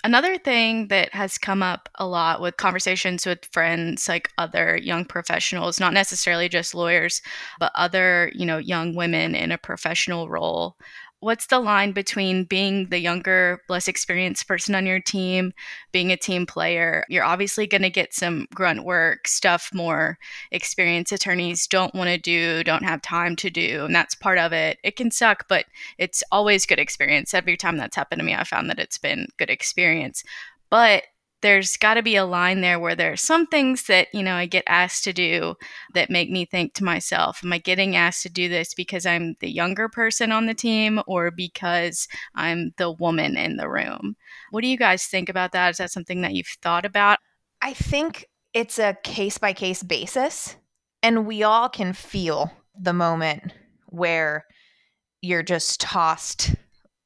Another 0.03 0.37
thing 0.37 0.87
that 0.87 1.13
has 1.13 1.37
come 1.37 1.61
up 1.61 1.89
a 1.95 2.07
lot 2.07 2.39
with 2.41 2.55
conversations 2.55 3.25
with 3.25 3.43
friends, 3.51 4.07
like 4.07 4.31
other 4.37 4.77
young 4.77 5.03
professionals, 5.03 5.77
not 5.79 5.93
necessarily 5.93 6.47
just 6.47 6.73
lawyers, 6.73 7.21
but 7.59 7.73
other, 7.75 8.31
you 8.33 8.45
know, 8.45 8.57
young 8.57 8.95
women 8.95 9.35
in 9.35 9.51
a 9.51 9.57
professional 9.57 10.29
role, 10.29 10.77
what's 11.21 11.47
the 11.47 11.59
line 11.59 11.91
between 11.91 12.45
being 12.45 12.87
the 12.89 12.99
younger, 12.99 13.61
less 13.67 13.87
experienced 13.87 14.47
person 14.47 14.73
on 14.73 14.85
your 14.85 14.99
team, 14.99 15.53
being 15.91 16.11
a 16.11 16.17
team 16.17 16.45
player? 16.45 17.03
You're 17.09 17.25
obviously 17.25 17.67
going 17.67 17.81
to 17.81 17.89
get 17.89 18.13
some 18.13 18.47
grunt 18.53 18.85
work, 18.85 19.27
stuff 19.27 19.69
more 19.73 20.17
experienced 20.51 21.11
attorneys 21.11 21.67
don't 21.67 21.93
want 21.93 22.09
to 22.09 22.17
do, 22.17 22.63
don't 22.63 22.83
have 22.83 23.01
time 23.01 23.35
to 23.37 23.49
do, 23.49 23.85
and 23.85 23.93
that's 23.93 24.15
part 24.15 24.37
of 24.37 24.53
it. 24.53 24.77
It 24.83 24.95
can 24.95 25.11
suck, 25.11 25.45
but 25.49 25.65
it's 25.97 26.23
always 26.31 26.65
good 26.65 26.79
experience. 26.79 27.33
Every 27.33 27.57
time 27.57 27.77
that's 27.77 27.95
happened 27.95 28.19
to 28.19 28.25
me, 28.25 28.33
I 28.33 28.43
found 28.43 28.69
that 28.69 28.79
it's 28.79 28.97
been 28.97 29.27
good 29.37 29.49
experience. 29.49 30.23
But 30.69 31.03
there's 31.41 31.77
got 31.77 31.93
to 31.93 32.03
be 32.03 32.15
a 32.15 32.25
line 32.25 32.61
there 32.61 32.79
where 32.79 32.95
there 32.95 33.13
are 33.13 33.17
some 33.17 33.47
things 33.47 33.83
that 33.87 34.07
you 34.13 34.21
know 34.23 34.35
i 34.35 34.45
get 34.45 34.63
asked 34.67 35.03
to 35.03 35.13
do 35.13 35.55
that 35.93 36.09
make 36.09 36.29
me 36.29 36.45
think 36.45 36.73
to 36.73 36.83
myself 36.83 37.41
am 37.43 37.53
i 37.53 37.57
getting 37.57 37.95
asked 37.95 38.23
to 38.23 38.29
do 38.29 38.49
this 38.49 38.73
because 38.73 39.05
i'm 39.05 39.35
the 39.39 39.49
younger 39.49 39.87
person 39.87 40.31
on 40.31 40.45
the 40.45 40.53
team 40.53 41.01
or 41.07 41.31
because 41.31 42.07
i'm 42.35 42.71
the 42.77 42.91
woman 42.91 43.37
in 43.37 43.57
the 43.57 43.69
room? 43.69 44.15
What 44.51 44.61
do 44.61 44.67
you 44.67 44.77
guys 44.77 45.05
think 45.05 45.29
about 45.29 45.51
that? 45.53 45.71
Is 45.71 45.77
that 45.77 45.91
something 45.91 46.21
that 46.21 46.33
you've 46.33 46.57
thought 46.61 46.85
about? 46.85 47.19
I 47.61 47.73
think 47.73 48.25
it's 48.53 48.79
a 48.79 48.97
case 49.03 49.37
by 49.37 49.53
case 49.53 49.83
basis 49.83 50.55
and 51.03 51.25
we 51.25 51.43
all 51.43 51.69
can 51.69 51.93
feel 51.93 52.51
the 52.79 52.93
moment 52.93 53.53
where 53.87 54.45
you're 55.21 55.43
just 55.43 55.81
tossed 55.81 56.55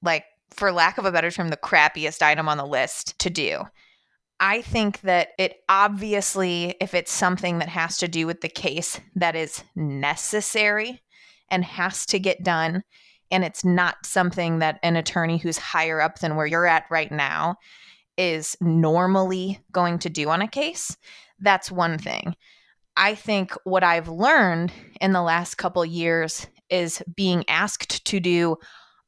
like 0.01 0.25
for 0.51 0.71
lack 0.71 0.97
of 0.97 1.05
a 1.05 1.11
better 1.11 1.31
term 1.31 1.49
the 1.49 1.57
crappiest 1.57 2.21
item 2.21 2.47
on 2.47 2.57
the 2.57 2.65
list 2.65 3.17
to 3.19 3.29
do 3.29 3.63
I 4.43 4.61
think 4.61 4.99
that 5.01 5.29
it 5.39 5.61
obviously, 5.69 6.75
if 6.81 6.93
it's 6.93 7.13
something 7.13 7.59
that 7.59 7.69
has 7.69 7.97
to 7.99 8.09
do 8.09 8.27
with 8.27 8.41
the 8.41 8.49
case 8.49 8.99
that 9.15 9.37
is 9.37 9.63
necessary 9.73 11.01
and 11.49 11.63
has 11.63 12.05
to 12.07 12.19
get 12.19 12.43
done, 12.43 12.83
and 13.31 13.45
it's 13.45 13.63
not 13.63 14.05
something 14.05 14.59
that 14.59 14.79
an 14.83 14.97
attorney 14.97 15.37
who's 15.37 15.57
higher 15.57 16.01
up 16.01 16.19
than 16.19 16.35
where 16.35 16.45
you're 16.45 16.67
at 16.67 16.83
right 16.91 17.09
now 17.09 17.55
is 18.17 18.57
normally 18.59 19.61
going 19.71 19.97
to 19.99 20.09
do 20.09 20.27
on 20.27 20.41
a 20.41 20.47
case, 20.49 20.97
that's 21.39 21.71
one 21.71 21.97
thing. 21.97 22.35
I 22.97 23.15
think 23.15 23.53
what 23.63 23.85
I've 23.85 24.09
learned 24.09 24.73
in 24.99 25.13
the 25.13 25.21
last 25.21 25.55
couple 25.55 25.85
years 25.85 26.47
is 26.69 27.01
being 27.15 27.45
asked 27.47 28.03
to 28.07 28.19
do 28.19 28.57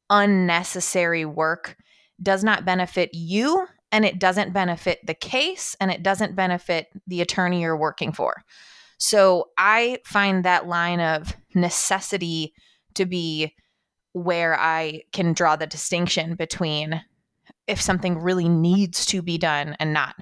unnecessary 0.09 1.25
work 1.25 1.75
does 2.23 2.41
not 2.41 2.63
benefit 2.63 3.09
you 3.11 3.67
and 3.91 4.05
it 4.05 4.19
doesn't 4.19 4.53
benefit 4.53 4.99
the 5.05 5.13
case 5.13 5.75
and 5.79 5.91
it 5.91 6.03
doesn't 6.03 6.35
benefit 6.35 6.87
the 7.07 7.21
attorney 7.21 7.61
you're 7.61 7.77
working 7.77 8.11
for. 8.11 8.43
So 8.97 9.49
I 9.57 9.99
find 10.05 10.43
that 10.43 10.67
line 10.67 10.99
of 10.99 11.35
necessity 11.53 12.53
to 12.95 13.05
be 13.05 13.53
where 14.13 14.57
I 14.57 15.03
can 15.11 15.33
draw 15.33 15.55
the 15.55 15.67
distinction 15.67 16.35
between 16.35 17.01
if 17.67 17.81
something 17.81 18.19
really 18.19 18.47
needs 18.47 19.05
to 19.07 19.21
be 19.21 19.37
done 19.37 19.75
and 19.79 19.91
not. 19.91 20.15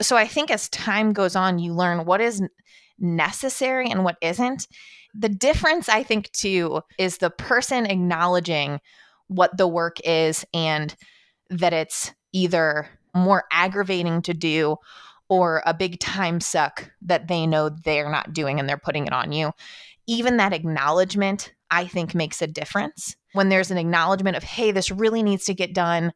So 0.00 0.16
I 0.16 0.26
think 0.26 0.50
as 0.50 0.68
time 0.68 1.12
goes 1.12 1.36
on, 1.36 1.58
you 1.58 1.74
learn 1.74 2.06
what 2.06 2.20
is 2.20 2.42
necessary 2.98 3.90
and 3.90 4.04
what 4.04 4.16
isn't. 4.20 4.66
The 5.14 5.28
difference, 5.28 5.88
I 5.88 6.02
think, 6.02 6.30
too, 6.32 6.80
is 6.98 7.18
the 7.18 7.30
person 7.30 7.86
acknowledging 7.86 8.80
what 9.28 9.56
the 9.56 9.68
work 9.68 9.98
is 10.04 10.44
and 10.52 10.94
that 11.50 11.72
it's 11.72 12.12
either 12.32 12.88
more 13.14 13.44
aggravating 13.50 14.22
to 14.22 14.34
do 14.34 14.76
or 15.28 15.62
a 15.64 15.74
big 15.74 15.98
time 16.00 16.40
suck 16.40 16.90
that 17.02 17.28
they 17.28 17.46
know 17.46 17.68
they're 17.68 18.10
not 18.10 18.32
doing 18.32 18.60
and 18.60 18.68
they're 18.68 18.76
putting 18.76 19.06
it 19.06 19.12
on 19.12 19.32
you. 19.32 19.52
Even 20.06 20.36
that 20.36 20.52
acknowledgement, 20.52 21.54
I 21.70 21.86
think, 21.86 22.14
makes 22.14 22.42
a 22.42 22.46
difference. 22.46 23.16
When 23.32 23.48
there's 23.48 23.70
an 23.70 23.78
acknowledgement 23.78 24.36
of, 24.36 24.42
hey, 24.42 24.70
this 24.70 24.90
really 24.90 25.22
needs 25.22 25.46
to 25.46 25.54
get 25.54 25.74
done. 25.74 26.12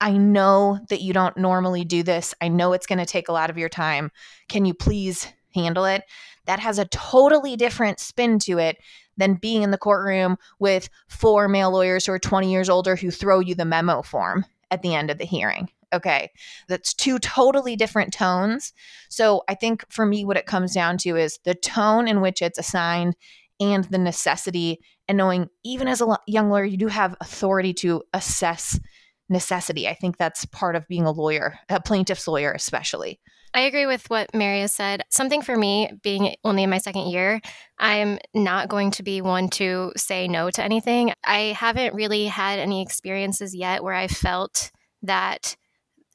I 0.00 0.12
know 0.12 0.78
that 0.88 1.02
you 1.02 1.12
don't 1.12 1.36
normally 1.36 1.84
do 1.84 2.02
this. 2.02 2.34
I 2.40 2.48
know 2.48 2.72
it's 2.72 2.86
going 2.86 2.98
to 2.98 3.06
take 3.06 3.28
a 3.28 3.32
lot 3.32 3.50
of 3.50 3.58
your 3.58 3.68
time. 3.68 4.10
Can 4.48 4.64
you 4.64 4.74
please 4.74 5.26
handle 5.54 5.84
it? 5.84 6.04
That 6.46 6.60
has 6.60 6.78
a 6.78 6.86
totally 6.86 7.56
different 7.56 8.00
spin 8.00 8.38
to 8.40 8.58
it 8.58 8.78
than 9.16 9.34
being 9.34 9.62
in 9.62 9.70
the 9.70 9.78
courtroom 9.78 10.36
with 10.58 10.88
four 11.08 11.48
male 11.48 11.70
lawyers 11.70 12.06
who 12.06 12.12
are 12.12 12.18
20 12.18 12.50
years 12.50 12.68
older 12.68 12.96
who 12.96 13.10
throw 13.10 13.40
you 13.40 13.54
the 13.54 13.64
memo 13.64 14.02
form 14.02 14.44
at 14.70 14.82
the 14.82 14.94
end 14.94 15.10
of 15.10 15.18
the 15.18 15.24
hearing. 15.24 15.68
Okay. 15.92 16.30
That's 16.68 16.94
two 16.94 17.18
totally 17.18 17.76
different 17.76 18.12
tones. 18.12 18.72
So 19.10 19.42
I 19.48 19.54
think 19.54 19.84
for 19.90 20.06
me, 20.06 20.24
what 20.24 20.36
it 20.36 20.46
comes 20.46 20.72
down 20.72 20.98
to 20.98 21.16
is 21.16 21.38
the 21.44 21.54
tone 21.54 22.08
in 22.08 22.20
which 22.20 22.42
it's 22.42 22.58
assigned 22.58 23.14
and 23.60 23.84
the 23.84 23.98
necessity, 23.98 24.80
and 25.06 25.18
knowing 25.18 25.48
even 25.64 25.86
as 25.86 26.00
a 26.00 26.18
young 26.26 26.50
lawyer, 26.50 26.64
you 26.64 26.76
do 26.76 26.88
have 26.88 27.14
authority 27.20 27.72
to 27.74 28.02
assess 28.12 28.80
necessity. 29.28 29.86
I 29.86 29.94
think 29.94 30.16
that's 30.16 30.44
part 30.46 30.74
of 30.74 30.88
being 30.88 31.04
a 31.04 31.12
lawyer, 31.12 31.58
a 31.68 31.80
plaintiff's 31.80 32.26
lawyer, 32.26 32.52
especially. 32.52 33.20
I 33.54 33.62
agree 33.62 33.86
with 33.86 34.08
what 34.08 34.34
Mary 34.34 34.60
has 34.60 34.72
said. 34.72 35.02
Something 35.10 35.42
for 35.42 35.56
me, 35.56 35.90
being 36.02 36.34
only 36.42 36.62
in 36.62 36.70
my 36.70 36.78
second 36.78 37.10
year, 37.10 37.40
I'm 37.78 38.18
not 38.34 38.68
going 38.68 38.92
to 38.92 39.02
be 39.02 39.20
one 39.20 39.48
to 39.50 39.92
say 39.96 40.26
no 40.26 40.50
to 40.50 40.64
anything. 40.64 41.12
I 41.24 41.54
haven't 41.56 41.94
really 41.94 42.26
had 42.26 42.58
any 42.58 42.80
experiences 42.80 43.54
yet 43.54 43.84
where 43.84 43.94
I 43.94 44.08
felt 44.08 44.70
that 45.02 45.56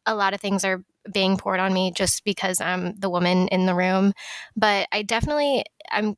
a 0.08 0.16
lot 0.16 0.34
of 0.34 0.42
things 0.42 0.66
are 0.66 0.84
being 1.14 1.38
poured 1.38 1.60
on 1.60 1.74
me 1.74 1.92
just 1.96 2.24
because 2.26 2.62
I'm 2.62 2.96
the 2.98 3.10
woman 3.12 3.48
in 3.50 3.68
the 3.68 3.76
room. 3.76 4.14
But 4.58 4.88
I 4.92 5.04
definitely, 5.04 5.66
I'm 5.92 6.16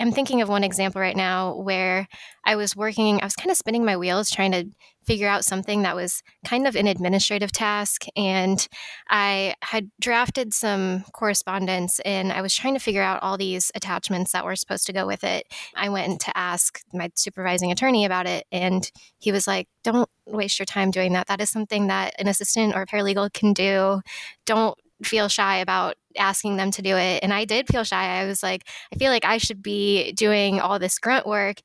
I'm 0.00 0.12
thinking 0.12 0.42
of 0.42 0.48
one 0.48 0.64
example 0.64 1.00
right 1.00 1.16
now 1.16 1.56
where 1.56 2.08
I 2.44 2.56
was 2.56 2.74
working, 2.76 3.20
I 3.20 3.24
was 3.26 3.36
kind 3.36 3.50
of 3.50 3.56
spinning 3.56 3.84
my 3.84 3.96
wheels 3.96 4.30
trying 4.30 4.52
to 4.52 4.64
figure 5.08 5.26
out 5.26 5.42
something 5.42 5.82
that 5.82 5.96
was 5.96 6.22
kind 6.44 6.66
of 6.66 6.76
an 6.76 6.86
administrative 6.86 7.50
task. 7.50 8.04
And 8.14 8.68
I 9.08 9.54
had 9.62 9.90
drafted 9.98 10.52
some 10.52 11.02
correspondence 11.14 11.98
and 12.00 12.30
I 12.30 12.42
was 12.42 12.54
trying 12.54 12.74
to 12.74 12.80
figure 12.80 13.02
out 13.02 13.22
all 13.22 13.38
these 13.38 13.72
attachments 13.74 14.32
that 14.32 14.44
were 14.44 14.54
supposed 14.54 14.84
to 14.84 14.92
go 14.92 15.06
with 15.06 15.24
it. 15.24 15.46
I 15.74 15.88
went 15.88 16.20
to 16.20 16.36
ask 16.36 16.82
my 16.92 17.08
supervising 17.14 17.72
attorney 17.72 18.04
about 18.04 18.26
it, 18.26 18.44
and 18.52 18.90
he 19.18 19.32
was 19.32 19.46
like, 19.46 19.66
Don't 19.82 20.10
waste 20.26 20.58
your 20.58 20.66
time 20.66 20.90
doing 20.90 21.14
that. 21.14 21.28
That 21.28 21.40
is 21.40 21.48
something 21.48 21.86
that 21.86 22.14
an 22.18 22.28
assistant 22.28 22.76
or 22.76 22.84
paralegal 22.84 23.32
can 23.32 23.54
do. 23.54 24.02
Don't 24.44 24.78
feel 25.02 25.28
shy 25.28 25.56
about 25.58 25.94
asking 26.18 26.56
them 26.58 26.70
to 26.72 26.82
do 26.82 26.96
it. 26.96 27.22
And 27.22 27.32
I 27.32 27.46
did 27.46 27.68
feel 27.68 27.84
shy. 27.84 28.20
I 28.20 28.26
was 28.26 28.42
like, 28.42 28.68
I 28.92 28.96
feel 28.96 29.10
like 29.10 29.24
I 29.24 29.38
should 29.38 29.62
be 29.62 30.12
doing 30.12 30.60
all 30.60 30.78
this 30.78 30.98
grunt 30.98 31.26
work. 31.26 31.60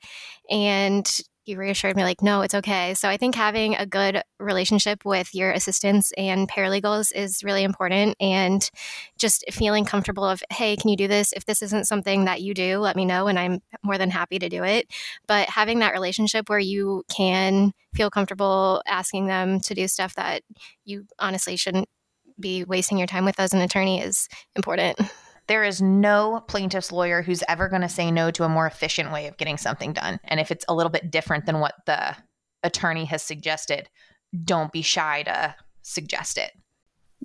And 0.49 1.05
he 1.43 1.55
reassured 1.55 1.95
me 1.95 2.03
like 2.03 2.21
no 2.21 2.41
it's 2.41 2.55
okay. 2.55 2.93
So 2.93 3.09
i 3.09 3.17
think 3.17 3.35
having 3.35 3.75
a 3.75 3.85
good 3.85 4.21
relationship 4.39 5.05
with 5.05 5.33
your 5.33 5.51
assistants 5.51 6.11
and 6.17 6.49
paralegals 6.49 7.11
is 7.13 7.43
really 7.43 7.63
important 7.63 8.15
and 8.19 8.69
just 9.17 9.43
feeling 9.51 9.85
comfortable 9.85 10.23
of 10.23 10.41
hey 10.51 10.75
can 10.75 10.89
you 10.89 10.97
do 10.97 11.07
this? 11.07 11.33
If 11.33 11.45
this 11.45 11.61
isn't 11.61 11.85
something 11.85 12.25
that 12.25 12.41
you 12.41 12.53
do 12.53 12.79
let 12.79 12.95
me 12.95 13.05
know 13.05 13.27
and 13.27 13.37
i'm 13.39 13.61
more 13.83 13.97
than 13.97 14.09
happy 14.09 14.39
to 14.39 14.49
do 14.49 14.63
it. 14.63 14.87
But 15.27 15.49
having 15.49 15.79
that 15.79 15.93
relationship 15.93 16.49
where 16.49 16.59
you 16.59 17.03
can 17.09 17.73
feel 17.93 18.09
comfortable 18.09 18.81
asking 18.87 19.27
them 19.27 19.59
to 19.61 19.73
do 19.73 19.87
stuff 19.87 20.15
that 20.15 20.41
you 20.85 21.05
honestly 21.19 21.55
shouldn't 21.55 21.89
be 22.39 22.63
wasting 22.63 22.97
your 22.97 23.07
time 23.07 23.25
with 23.25 23.39
as 23.39 23.53
an 23.53 23.61
attorney 23.61 24.01
is 24.01 24.27
important 24.55 24.99
there 25.47 25.63
is 25.63 25.81
no 25.81 26.43
plaintiff's 26.47 26.91
lawyer 26.91 27.21
who's 27.21 27.43
ever 27.47 27.67
going 27.67 27.81
to 27.81 27.89
say 27.89 28.11
no 28.11 28.31
to 28.31 28.43
a 28.43 28.49
more 28.49 28.67
efficient 28.67 29.11
way 29.11 29.27
of 29.27 29.37
getting 29.37 29.57
something 29.57 29.93
done. 29.93 30.19
And 30.23 30.39
if 30.39 30.51
it's 30.51 30.65
a 30.67 30.73
little 30.73 30.91
bit 30.91 31.11
different 31.11 31.45
than 31.45 31.59
what 31.59 31.75
the 31.85 32.15
attorney 32.63 33.05
has 33.05 33.21
suggested, 33.21 33.89
don't 34.43 34.71
be 34.71 34.81
shy 34.81 35.23
to 35.23 35.55
suggest 35.81 36.37
it. 36.37 36.51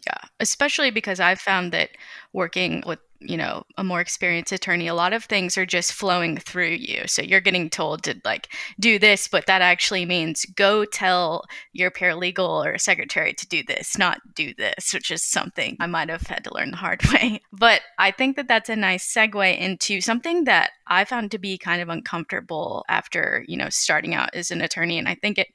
Yeah, 0.07 0.29
especially 0.41 0.91
because 0.91 1.21
I've 1.21 1.41
found 1.41 1.73
that 1.73 1.91
working 2.33 2.83
with 2.87 3.01
you 3.21 3.37
know 3.37 3.65
a 3.77 3.85
more 3.85 4.01
experienced 4.01 4.53
attorney 4.53 4.87
a 4.87 4.95
lot 4.95 5.13
of 5.13 5.25
things 5.25 5.59
are 5.59 5.67
just 5.67 5.93
flowing 5.93 6.37
through 6.37 6.69
you 6.69 7.03
so 7.07 7.21
you're 7.23 7.41
getting 7.41 7.69
told 7.69 8.03
to 8.03 8.15
like 8.25 8.49
do 8.79 8.99
this 8.99 9.27
but 9.29 9.47
that 9.47 9.61
actually 9.61 10.05
means 10.05 10.45
go 10.57 10.85
tell 10.85 11.45
your 11.73 11.91
paralegal 11.91 12.65
or 12.65 12.79
secretary 12.79 13.33
to 13.33 13.47
do 13.49 13.63
this 13.67 13.99
not 13.99 14.19
do 14.35 14.55
this 14.55 14.93
which 14.93 15.11
is 15.11 15.25
something 15.25 15.77
i 15.81 15.87
might 15.87 16.09
have 16.09 16.23
had 16.23 16.45
to 16.45 16.55
learn 16.55 16.71
the 16.71 16.77
hard 16.77 17.03
way 17.13 17.41
but 17.53 17.81
i 17.99 18.11
think 18.11 18.37
that 18.37 18.49
that's 18.49 18.69
a 18.69 18.77
nice 18.77 19.13
segue 19.13 19.59
into 19.59 20.01
something 20.01 20.45
that 20.45 20.71
i 20.87 21.05
found 21.05 21.31
to 21.31 21.39
be 21.39 21.59
kind 21.59 21.83
of 21.83 21.89
uncomfortable 21.89 22.85
after 22.89 23.45
you 23.49 23.57
know 23.57 23.69
starting 23.69 24.15
out 24.15 24.33
as 24.35 24.51
an 24.51 24.61
attorney 24.61 24.99
and 24.99 25.09
i 25.09 25.15
think 25.15 25.39
it 25.39 25.49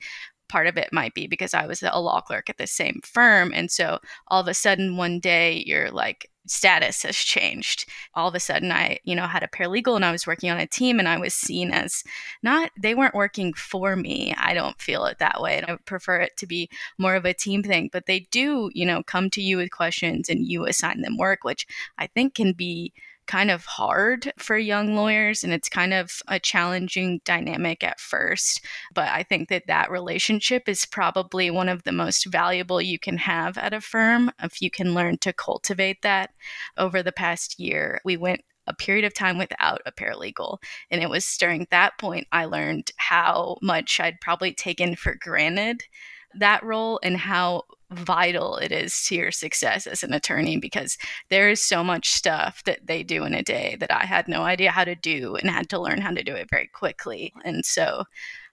part 0.50 0.68
of 0.68 0.78
it 0.78 0.94
might 0.94 1.16
be 1.16 1.26
because 1.26 1.56
I 1.56 1.66
was 1.66 1.82
a 1.82 2.00
law 2.00 2.22
clerk 2.22 2.48
at 2.48 2.60
the 2.60 2.68
same 2.68 3.00
firm. 3.04 3.52
And 3.56 3.72
so 3.72 3.98
all 4.28 4.42
of 4.42 4.48
a 4.48 4.54
sudden, 4.54 4.98
one 4.98 5.20
day, 5.20 5.64
you're 5.66 5.90
like, 5.90 6.30
status 6.46 7.04
has 7.04 7.16
changed. 7.16 7.86
All 8.16 8.28
of 8.28 8.36
a 8.36 8.40
sudden 8.40 8.72
I, 8.72 9.00
you 9.04 9.16
know, 9.16 9.28
had 9.28 9.44
a 9.44 9.48
paralegal 9.48 9.96
and 9.96 10.06
I 10.06 10.12
was 10.12 10.28
working 10.28 10.50
on 10.50 10.60
a 10.60 10.68
team 10.68 11.00
and 11.00 11.08
I 11.08 11.18
was 11.18 11.34
seen 11.34 11.72
as 11.72 12.04
not 12.42 12.72
they 12.80 12.96
weren't 12.96 13.16
working 13.16 13.54
for 13.54 13.96
me. 13.96 14.34
I 14.38 14.54
don't 14.54 14.80
feel 14.82 15.06
it 15.06 15.20
that 15.20 15.42
way. 15.42 15.58
And 15.58 15.66
I 15.66 15.76
prefer 15.86 16.20
it 16.20 16.38
to 16.38 16.48
be 16.48 16.70
more 16.98 17.16
of 17.16 17.26
a 17.26 17.34
team 17.34 17.64
thing, 17.64 17.90
but 17.92 18.06
they 18.06 18.22
do, 18.32 18.70
you 18.74 18.86
know, 18.86 19.04
come 19.04 19.30
to 19.32 19.42
you 19.42 19.58
with 19.58 19.72
questions 19.72 20.30
and 20.30 20.46
you 20.46 20.66
assign 20.66 21.02
them 21.02 21.18
work, 21.18 21.44
which 21.44 21.66
I 21.98 22.08
think 22.08 22.36
can 22.36 22.54
be 22.54 22.94
kind 23.28 23.50
of 23.50 23.66
hard 23.66 24.32
for 24.38 24.58
young 24.58 24.96
lawyers 24.96 25.44
and 25.44 25.54
it's 25.54 25.70
kind 25.70 25.94
of 25.94 26.22
a 26.28 26.40
challenging 26.40 27.22
dynamic 27.26 27.84
at 27.84 28.00
first 28.00 28.62
but 28.94 29.08
i 29.10 29.24
think 29.24 29.50
that 29.50 29.68
that 29.68 29.92
relationship 29.92 30.68
is 30.68 30.86
probably 30.86 31.50
one 31.50 31.70
of 31.70 31.84
the 31.84 31.92
most 31.92 32.26
valuable 32.26 32.82
you 32.82 33.00
can 33.00 33.18
have 33.18 33.58
at 33.58 33.74
a 33.74 33.82
firm 33.82 34.32
if 34.42 34.62
you 34.62 34.70
can 34.70 34.94
learn 34.94 35.18
to 35.18 35.32
cultivate 35.34 36.02
that 36.02 36.32
over 36.78 37.02
the 37.02 37.12
past 37.12 37.60
year 37.60 38.02
we 38.04 38.18
went 38.18 38.42
a 38.68 38.74
period 38.74 39.06
of 39.06 39.14
time 39.14 39.38
without 39.38 39.82
a 39.86 39.92
paralegal. 39.92 40.58
And 40.90 41.02
it 41.02 41.10
was 41.10 41.38
during 41.38 41.68
that 41.70 41.98
point 42.00 42.28
I 42.32 42.46
learned 42.46 42.92
how 42.96 43.58
much 43.62 44.00
I'd 44.00 44.22
probably 44.22 44.54
taken 44.54 44.96
for 44.96 45.16
granted 45.16 45.84
that 46.36 46.64
role 46.64 47.00
and 47.04 47.18
how 47.18 47.64
vital 47.94 48.58
it 48.58 48.72
is 48.72 49.06
to 49.06 49.16
your 49.16 49.32
success 49.32 49.88
as 49.88 50.04
an 50.04 50.14
attorney 50.14 50.58
because 50.58 50.98
there 51.30 51.50
is 51.50 51.64
so 51.64 51.84
much 51.84 52.10
stuff 52.10 52.64
that 52.66 52.86
they 52.86 53.04
do 53.04 53.24
in 53.24 53.34
a 53.34 53.44
day 53.44 53.78
that 53.80 53.92
I 53.92 54.06
had 54.06 54.28
no 54.28 54.44
idea 54.44 54.72
how 54.72 54.84
to 54.84 54.96
do 54.96 55.36
and 55.36 55.50
had 55.50 55.70
to 55.70 55.80
learn 55.80 56.02
how 56.02 56.12
to 56.12 56.24
do 56.24 56.34
it 56.34 56.50
very 56.50 56.68
quickly. 56.68 57.34
And 57.44 57.66
so 57.66 58.04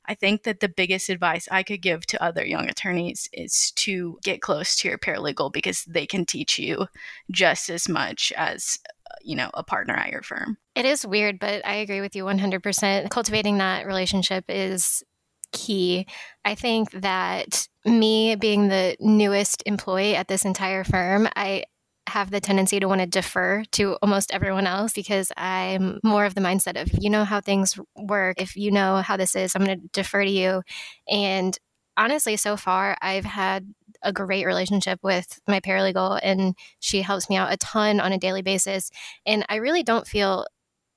I 0.07 0.15
think 0.15 0.43
that 0.43 0.61
the 0.61 0.69
biggest 0.69 1.09
advice 1.09 1.47
I 1.51 1.63
could 1.63 1.83
give 1.83 2.07
to 2.07 2.23
other 2.23 2.45
young 2.45 2.69
attorneys 2.69 3.29
is 3.33 3.71
to 3.77 4.19
get 4.25 4.41
close 4.41 4.75
to 4.77 4.89
your 4.89 4.99
paralegal 4.99 5.53
because 5.53 5.85
they 5.85 6.07
can 6.07 6.25
teach 6.25 6.59
you 6.59 6.87
just 7.31 7.71
as 7.71 7.89
much 7.89 8.33
as 8.37 8.79
uh, 9.09 9.15
you 9.23 9.37
know 9.37 9.51
a 9.55 9.63
partner 9.63 9.95
at 9.95 10.11
your 10.11 10.23
firm. 10.23 10.57
It 10.75 10.85
is 10.85 11.07
weird, 11.07 11.39
but 11.39 11.65
I 11.65 11.75
agree 11.75 12.01
with 12.01 12.17
you 12.17 12.25
100%. 12.25 13.11
Cultivating 13.11 13.59
that 13.59 13.87
relationship 13.87 14.45
is 14.49 15.05
key. 15.53 16.07
I 16.45 16.55
think 16.55 16.91
that 16.93 17.69
me 17.85 18.35
being 18.37 18.69
the 18.69 18.97
newest 19.01 19.63
employee 19.67 20.15
at 20.15 20.29
this 20.29 20.45
entire 20.45 20.85
firm, 20.85 21.29
I 21.37 21.65
have 22.09 22.31
the 22.31 22.41
tendency 22.41 22.81
to 22.81 22.87
want 22.87 23.01
to 23.01 23.07
defer 23.07 23.63
to 23.73 23.97
almost 24.03 24.33
everyone 24.33 24.67
else 24.67 24.93
because 24.93 25.31
I'm 25.37 26.01
more 26.03 26.25
of 26.25 26.35
the 26.35 26.41
mindset 26.41 26.81
of, 26.81 26.91
you 27.01 27.09
know 27.09 27.25
how 27.25 27.41
things 27.41 27.79
work. 27.97 28.41
If 28.41 28.57
you 28.57 28.71
know 28.71 28.97
how 28.97 29.17
this 29.17 29.37
is, 29.37 29.55
I'm 29.55 29.65
going 29.65 29.81
to 29.81 29.89
defer 29.93 30.25
to 30.25 30.31
you. 30.31 30.63
And 31.09 31.57
honestly, 31.97 32.37
so 32.37 32.57
far, 32.57 32.97
I've 33.01 33.25
had 33.25 33.73
a 34.03 34.13
great 34.13 34.47
relationship 34.47 34.99
with 35.03 35.39
my 35.47 35.61
paralegal, 35.61 36.19
and 36.23 36.55
she 36.81 37.03
helps 37.03 37.29
me 37.29 37.37
out 37.37 37.53
a 37.53 37.57
ton 37.59 38.01
on 38.01 38.13
a 38.13 38.19
daily 38.19 38.43
basis. 38.43 38.91
And 39.27 39.45
I 39.49 39.57
really 39.57 39.83
don't 39.83 40.07
feel 40.07 40.47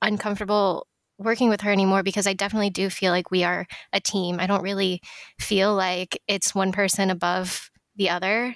uncomfortable 0.02 0.86
working 1.18 1.48
with 1.48 1.60
her 1.62 1.70
anymore 1.70 2.02
because 2.02 2.26
I 2.26 2.32
definitely 2.32 2.70
do 2.70 2.90
feel 2.90 3.12
like 3.12 3.30
we 3.30 3.44
are 3.44 3.66
a 3.92 4.00
team. 4.00 4.40
I 4.40 4.46
don't 4.46 4.62
really 4.62 5.00
feel 5.38 5.74
like 5.74 6.20
it's 6.26 6.54
one 6.54 6.72
person 6.72 7.10
above 7.10 7.70
the 7.96 8.10
other. 8.10 8.54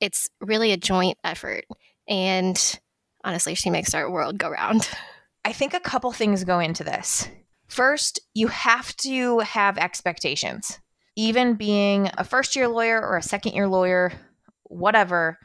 It's 0.00 0.28
really 0.40 0.72
a 0.72 0.76
joint 0.76 1.18
effort. 1.24 1.64
And 2.08 2.80
honestly, 3.24 3.54
she 3.54 3.70
makes 3.70 3.94
our 3.94 4.10
world 4.10 4.38
go 4.38 4.48
round. 4.48 4.88
I 5.44 5.52
think 5.52 5.74
a 5.74 5.80
couple 5.80 6.12
things 6.12 6.44
go 6.44 6.58
into 6.60 6.84
this. 6.84 7.28
First, 7.68 8.20
you 8.34 8.48
have 8.48 8.96
to 8.98 9.40
have 9.40 9.76
expectations. 9.78 10.78
Even 11.16 11.54
being 11.54 12.10
a 12.16 12.24
first 12.24 12.56
year 12.56 12.68
lawyer 12.68 13.00
or 13.00 13.16
a 13.16 13.22
second 13.22 13.52
year 13.52 13.68
lawyer, 13.68 14.12
whatever, 14.64 15.38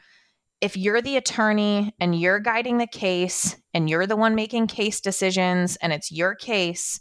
if 0.60 0.76
you're 0.76 1.02
the 1.02 1.16
attorney 1.16 1.94
and 2.00 2.18
you're 2.18 2.38
guiding 2.38 2.78
the 2.78 2.86
case 2.86 3.56
and 3.74 3.90
you're 3.90 4.06
the 4.06 4.16
one 4.16 4.34
making 4.34 4.68
case 4.68 5.00
decisions 5.00 5.76
and 5.76 5.92
it's 5.92 6.12
your 6.12 6.34
case, 6.34 7.00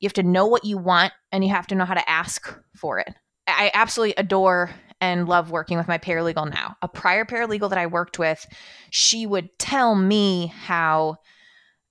you 0.00 0.06
have 0.06 0.12
to 0.14 0.22
know 0.22 0.46
what 0.46 0.64
you 0.64 0.76
want 0.76 1.12
and 1.32 1.44
you 1.44 1.50
have 1.50 1.66
to 1.68 1.74
know 1.74 1.84
how 1.84 1.94
to 1.94 2.10
ask 2.10 2.54
for 2.76 2.98
it. 2.98 3.14
I 3.46 3.70
absolutely 3.72 4.14
adore 4.16 4.70
and 5.00 5.28
love 5.28 5.50
working 5.50 5.78
with 5.78 5.88
my 5.88 5.98
paralegal 5.98 6.52
now. 6.52 6.76
A 6.82 6.88
prior 6.88 7.24
paralegal 7.24 7.70
that 7.70 7.78
I 7.78 7.86
worked 7.86 8.18
with, 8.18 8.44
she 8.90 9.26
would 9.26 9.56
tell 9.58 9.94
me 9.94 10.48
how 10.48 11.16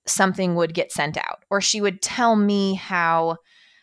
something 0.06 0.54
would 0.54 0.74
get 0.74 0.92
sent 0.92 1.16
out, 1.16 1.44
or 1.50 1.60
she 1.60 1.80
would 1.80 2.02
tell 2.02 2.36
me 2.36 2.74
how 2.74 3.36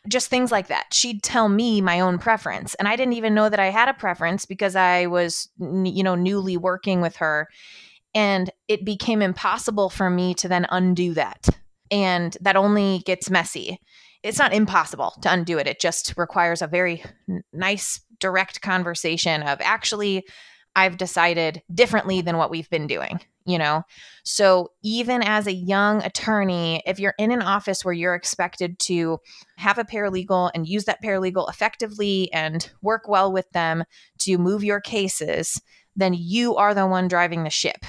just 0.07 0.29
things 0.29 0.51
like 0.51 0.67
that. 0.67 0.85
She'd 0.91 1.23
tell 1.23 1.49
me 1.49 1.81
my 1.81 1.99
own 1.99 2.19
preference. 2.19 2.75
And 2.75 2.87
I 2.87 2.95
didn't 2.95 3.13
even 3.13 3.33
know 3.33 3.49
that 3.49 3.59
I 3.59 3.71
had 3.71 3.89
a 3.89 3.93
preference 3.93 4.45
because 4.45 4.75
I 4.75 5.07
was, 5.07 5.49
you 5.59 6.03
know, 6.03 6.15
newly 6.15 6.57
working 6.57 7.01
with 7.01 7.15
her. 7.17 7.47
And 8.15 8.49
it 8.67 8.85
became 8.85 9.21
impossible 9.21 9.89
for 9.89 10.09
me 10.09 10.33
to 10.35 10.47
then 10.47 10.65
undo 10.69 11.13
that. 11.13 11.49
And 11.91 12.35
that 12.41 12.55
only 12.55 13.03
gets 13.05 13.29
messy. 13.29 13.79
It's 14.23 14.39
not 14.39 14.53
impossible 14.53 15.13
to 15.21 15.31
undo 15.31 15.59
it. 15.59 15.67
It 15.67 15.79
just 15.79 16.15
requires 16.17 16.63
a 16.63 16.67
very 16.67 17.03
nice, 17.53 18.01
direct 18.19 18.61
conversation 18.61 19.43
of 19.43 19.59
actually, 19.61 20.25
I've 20.75 20.97
decided 20.97 21.61
differently 21.71 22.21
than 22.21 22.37
what 22.37 22.49
we've 22.49 22.69
been 22.69 22.87
doing 22.87 23.19
you 23.45 23.59
know? 23.59 23.83
So, 24.23 24.71
even 24.83 25.21
as 25.21 25.47
a 25.47 25.53
young 25.53 26.03
attorney, 26.03 26.81
if 26.85 26.99
you're 26.99 27.13
in 27.19 27.31
an 27.31 27.41
office 27.41 27.85
where 27.85 27.93
you're 27.93 28.15
expected 28.15 28.79
to 28.79 29.19
have 29.57 29.77
a 29.77 29.83
paralegal 29.83 30.51
and 30.53 30.67
use 30.67 30.85
that 30.85 31.01
paralegal 31.03 31.47
effectively 31.49 32.31
and 32.33 32.69
work 32.81 33.07
well 33.07 33.31
with 33.31 33.49
them 33.51 33.83
to 34.19 34.37
move 34.37 34.63
your 34.63 34.81
cases, 34.81 35.61
then 35.95 36.13
you 36.13 36.55
are 36.55 36.73
the 36.73 36.87
one 36.87 37.07
driving 37.07 37.43
the 37.43 37.49
ship. 37.49 37.85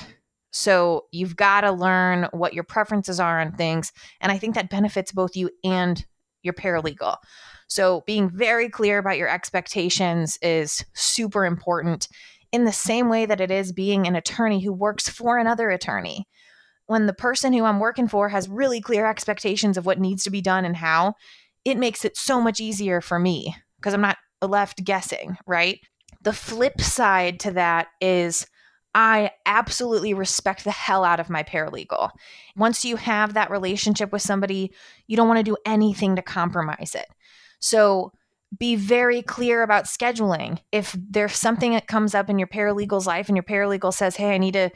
So, 0.50 1.06
you've 1.12 1.36
got 1.36 1.62
to 1.62 1.72
learn 1.72 2.28
what 2.32 2.54
your 2.54 2.64
preferences 2.64 3.20
are 3.20 3.40
on 3.40 3.52
things. 3.52 3.92
And 4.20 4.32
I 4.32 4.38
think 4.38 4.54
that 4.54 4.70
benefits 4.70 5.12
both 5.12 5.36
you 5.36 5.50
and 5.64 6.04
your 6.42 6.54
paralegal. 6.54 7.16
So, 7.68 8.02
being 8.06 8.30
very 8.30 8.68
clear 8.68 8.98
about 8.98 9.18
your 9.18 9.28
expectations 9.28 10.38
is 10.40 10.84
super 10.94 11.44
important 11.44 12.08
in 12.52 12.64
the 12.64 12.72
same 12.72 13.08
way 13.08 13.26
that 13.26 13.40
it 13.40 13.50
is 13.50 13.72
being 13.72 14.06
an 14.06 14.16
attorney 14.16 14.62
who 14.62 14.72
works 14.72 15.08
for 15.08 15.36
another 15.36 15.70
attorney. 15.70 16.26
When 16.86 17.06
the 17.06 17.12
person 17.12 17.52
who 17.52 17.64
I'm 17.64 17.80
working 17.80 18.06
for 18.06 18.28
has 18.28 18.48
really 18.48 18.80
clear 18.80 19.06
expectations 19.06 19.76
of 19.76 19.86
what 19.86 19.98
needs 19.98 20.22
to 20.24 20.30
be 20.30 20.40
done 20.40 20.64
and 20.64 20.76
how, 20.76 21.14
it 21.64 21.76
makes 21.76 22.04
it 22.04 22.16
so 22.16 22.40
much 22.40 22.60
easier 22.60 23.00
for 23.00 23.18
me 23.18 23.56
because 23.76 23.92
I'm 23.92 24.00
not 24.00 24.18
left 24.40 24.84
guessing, 24.84 25.36
right? 25.46 25.80
The 26.22 26.32
flip 26.32 26.80
side 26.80 27.40
to 27.40 27.50
that 27.52 27.88
is 28.00 28.46
I 28.98 29.30
absolutely 29.44 30.14
respect 30.14 30.64
the 30.64 30.70
hell 30.70 31.04
out 31.04 31.20
of 31.20 31.28
my 31.28 31.42
paralegal. 31.42 32.12
Once 32.56 32.82
you 32.82 32.96
have 32.96 33.34
that 33.34 33.50
relationship 33.50 34.10
with 34.10 34.22
somebody, 34.22 34.72
you 35.06 35.18
don't 35.18 35.28
want 35.28 35.38
to 35.38 35.42
do 35.42 35.58
anything 35.66 36.16
to 36.16 36.22
compromise 36.22 36.94
it. 36.94 37.06
So, 37.60 38.12
be 38.58 38.74
very 38.74 39.20
clear 39.20 39.62
about 39.62 39.84
scheduling. 39.84 40.60
If 40.72 40.96
there's 40.98 41.34
something 41.36 41.72
that 41.72 41.88
comes 41.88 42.14
up 42.14 42.30
in 42.30 42.38
your 42.38 42.48
paralegal's 42.48 43.06
life 43.06 43.28
and 43.28 43.36
your 43.36 43.42
paralegal 43.42 43.92
says, 43.92 44.16
Hey, 44.16 44.34
I 44.34 44.38
need 44.38 44.54
to 44.54 44.70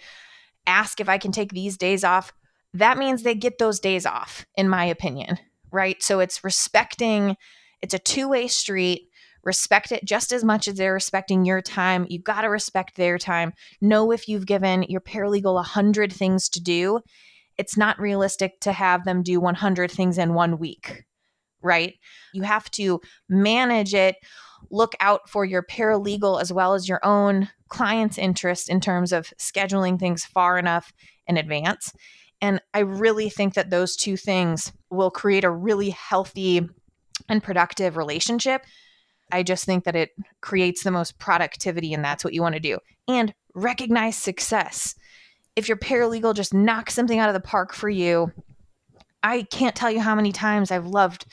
ask 0.67 1.01
if 1.01 1.09
I 1.09 1.17
can 1.17 1.33
take 1.33 1.53
these 1.53 1.79
days 1.79 2.05
off, 2.05 2.35
that 2.75 2.99
means 2.99 3.23
they 3.23 3.35
get 3.35 3.57
those 3.59 3.81
days 3.81 4.05
off, 4.05 4.45
in 4.55 4.69
my 4.69 4.85
opinion, 4.85 5.39
right? 5.73 6.03
So 6.03 6.21
it's 6.21 6.45
respecting 6.45 7.37
It's 7.81 7.95
a 7.95 7.99
two 7.99 8.29
way 8.29 8.49
street. 8.49 9.09
Respect 9.43 9.93
it 9.93 10.05
just 10.05 10.33
as 10.33 10.45
much 10.45 10.69
as 10.69 10.75
they're 10.75 10.93
respecting 10.93 11.45
your 11.45 11.63
time. 11.63 12.07
You've 12.09 12.25
got 12.25 12.43
to 12.43 12.49
respect 12.49 12.97
their 12.97 13.19
time. 13.19 13.53
Know 13.81 14.13
if 14.13 14.29
you've 14.29 14.47
given 14.47 14.85
your 14.85 15.01
paralegal 15.01 15.55
100 15.55 16.13
things 16.13 16.49
to 16.51 16.61
do, 16.61 17.01
it's 17.57 17.77
not 17.77 18.01
realistic 18.01 18.61
to 18.61 18.73
have 18.73 19.05
them 19.05 19.23
do 19.23 19.41
100 19.41 19.91
things 19.91 20.19
in 20.19 20.35
one 20.35 20.59
week, 20.59 21.05
right? 21.63 21.95
You 22.33 22.43
have 22.43 22.71
to 22.73 23.01
manage 23.29 23.95
it, 23.95 24.17
look 24.71 24.95
out 25.01 25.29
for 25.29 25.45
your 25.45 25.63
paralegal 25.63 26.41
as 26.41 26.53
well 26.53 26.75
as 26.75 26.89
your 26.89 27.01
own 27.05 27.49
client's 27.69 28.19
interest 28.19 28.69
in 28.69 28.81
terms 28.81 29.13
of 29.13 29.33
scheduling 29.39 29.99
things 29.99 30.25
far 30.25 30.59
enough 30.59 30.93
in 31.27 31.37
advance. 31.37 31.93
And 32.41 32.61
I 32.73 32.81
really 32.81 33.29
think 33.29 33.55
that 33.55 33.71
those 33.71 33.97
two 33.97 34.17
things 34.17 34.73
will 34.91 35.11
create 35.11 35.45
a 35.45 35.51
really 35.51 35.91
healthy 35.91 36.69
and 37.29 37.43
productive 37.43 37.97
relationship. 37.97 38.65
I 39.33 39.43
just 39.43 39.65
think 39.65 39.85
that 39.85 39.97
it 39.97 40.11
creates 40.41 40.83
the 40.83 40.91
most 40.91 41.19
productivity, 41.19 41.95
and 41.95 42.05
that's 42.05 42.25
what 42.25 42.35
you 42.35 42.43
want 42.43 42.55
to 42.55 42.61
do. 42.61 42.79
And 43.09 43.35
recognize 43.55 44.17
success. 44.17 44.95
If 45.57 45.69
your 45.69 45.77
paralegal 45.77 46.35
just 46.35 46.55
knocks 46.55 46.95
something 46.95 47.19
out 47.19 47.29
of 47.29 47.35
the 47.35 47.41
park 47.41 47.75
for 47.75 47.89
you, 47.89 48.33
I 49.23 49.43
can't 49.43 49.77
tell 49.77 49.91
you 49.91 50.01
how 50.01 50.15
many 50.15 50.33
times 50.33 50.71
I've 50.71 50.87
loved 50.87 51.27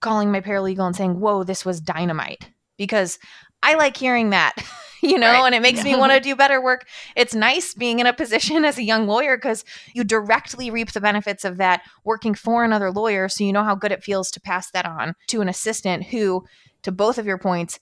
calling 0.00 0.30
my 0.30 0.40
paralegal 0.40 0.86
and 0.86 0.96
saying, 0.96 1.20
Whoa, 1.20 1.44
this 1.44 1.64
was 1.64 1.80
dynamite. 1.80 2.48
Because 2.78 3.18
I 3.66 3.74
like 3.74 3.96
hearing 3.96 4.30
that. 4.30 4.54
you 5.02 5.18
know, 5.18 5.32
right. 5.32 5.46
and 5.46 5.54
it 5.56 5.60
makes 5.60 5.82
me 5.82 5.96
want 5.96 6.12
to 6.12 6.20
do 6.20 6.36
better 6.36 6.62
work. 6.62 6.86
It's 7.16 7.34
nice 7.34 7.74
being 7.74 7.98
in 7.98 8.06
a 8.06 8.12
position 8.12 8.64
as 8.64 8.78
a 8.78 8.84
young 8.84 9.08
lawyer 9.08 9.36
because 9.36 9.64
you 9.92 10.04
directly 10.04 10.70
reap 10.70 10.92
the 10.92 11.00
benefits 11.00 11.44
of 11.44 11.56
that 11.56 11.82
working 12.04 12.34
for 12.34 12.64
another 12.64 12.92
lawyer. 12.92 13.28
So 13.28 13.42
you 13.42 13.52
know 13.52 13.64
how 13.64 13.74
good 13.74 13.90
it 13.90 14.04
feels 14.04 14.30
to 14.32 14.40
pass 14.40 14.70
that 14.70 14.86
on 14.86 15.14
to 15.28 15.40
an 15.40 15.48
assistant 15.48 16.04
who, 16.04 16.44
to 16.82 16.92
both 16.92 17.18
of 17.18 17.26
your 17.26 17.38
points, 17.38 17.80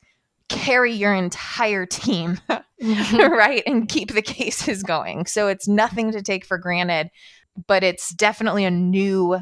carry 0.49 0.93
your 0.93 1.15
entire 1.15 1.85
team, 1.85 2.41
mm-hmm. 2.51 3.33
right? 3.33 3.63
And 3.67 3.87
keep 3.87 4.15
the 4.15 4.23
cases 4.23 4.83
going. 4.83 5.27
So 5.27 5.49
it's 5.49 5.69
nothing 5.69 6.13
to 6.13 6.23
take 6.23 6.47
for 6.47 6.57
granted, 6.57 7.11
but 7.67 7.85
it's 7.85 8.15
definitely 8.15 8.65
a 8.65 8.71
new 8.71 9.41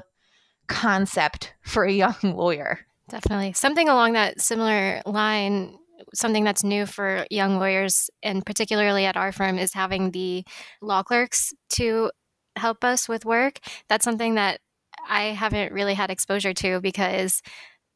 concept 0.66 1.54
for 1.62 1.84
a 1.84 1.92
young 1.92 2.16
lawyer. 2.22 2.80
Definitely. 3.08 3.52
Something 3.52 3.88
along 3.88 4.14
that 4.14 4.40
similar 4.40 5.02
line 5.06 5.78
something 6.14 6.44
that's 6.44 6.64
new 6.64 6.86
for 6.86 7.26
young 7.30 7.58
lawyers, 7.58 8.10
and 8.22 8.44
particularly 8.44 9.06
at 9.06 9.16
our 9.16 9.32
firm, 9.32 9.58
is 9.58 9.72
having 9.72 10.10
the 10.10 10.44
law 10.80 11.02
clerks 11.02 11.52
to 11.70 12.10
help 12.56 12.84
us 12.84 13.08
with 13.08 13.24
work. 13.24 13.58
That's 13.88 14.04
something 14.04 14.34
that 14.34 14.60
I 15.08 15.26
haven't 15.26 15.72
really 15.72 15.94
had 15.94 16.10
exposure 16.10 16.54
to 16.54 16.80
because 16.80 17.42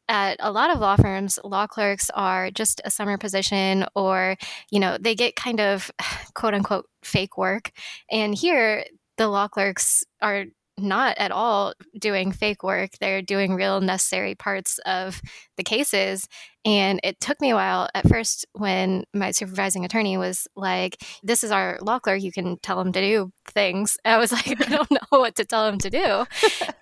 at 0.09 0.37
a 0.41 0.53
lot 0.53 0.71
of 0.71 0.79
law 0.79 0.97
firms, 0.97 1.39
law 1.45 1.67
clerks 1.67 2.11
are 2.15 2.51
just 2.51 2.81
a 2.85 2.91
summer 2.91 3.19
position 3.19 3.85
or, 3.95 4.37
you 4.71 4.79
know, 4.79 4.97
they 4.99 5.15
get 5.15 5.37
kind 5.37 5.61
of 5.61 5.91
quote 6.35 6.55
unquote 6.55 6.87
fake 7.03 7.37
work. 7.37 7.71
And 8.11 8.35
here, 8.35 8.85
the 9.19 9.29
law 9.29 9.49
clerks 9.49 10.05
are 10.21 10.45
not 10.79 11.17
at 11.19 11.33
all 11.33 11.75
doing 11.99 12.33
fake 12.33 12.63
work. 12.63 12.91
They're 13.01 13.23
doing 13.23 13.55
real 13.55 13.81
necessary 13.81 14.35
parts 14.35 14.79
of 14.87 15.21
the 15.57 15.65
cases. 15.65 16.29
And 16.65 17.01
it 17.05 17.21
took 17.21 17.41
me 17.41 17.51
a 17.51 17.55
while 17.55 17.89
at 17.95 18.09
first 18.09 18.45
when 18.53 19.05
my 19.15 19.31
supervising 19.31 19.85
attorney 19.85 20.17
was 20.19 20.49
like, 20.57 20.97
This 21.23 21.45
is 21.45 21.51
our 21.51 21.79
law 21.81 21.99
clerk. 21.99 22.21
You 22.21 22.33
can 22.33 22.59
tell 22.59 22.81
him 22.81 22.93
to 22.93 23.01
do 23.01 23.33
things. 23.49 23.97
I 24.05 24.19
was 24.19 24.33
like, 24.33 24.49
I 24.49 24.69
don't 24.69 24.91
know 24.91 24.99
what 25.11 25.37
to 25.37 25.45
tell 25.45 25.67
him 25.67 25.79
to 25.79 25.91
do. 25.91 26.27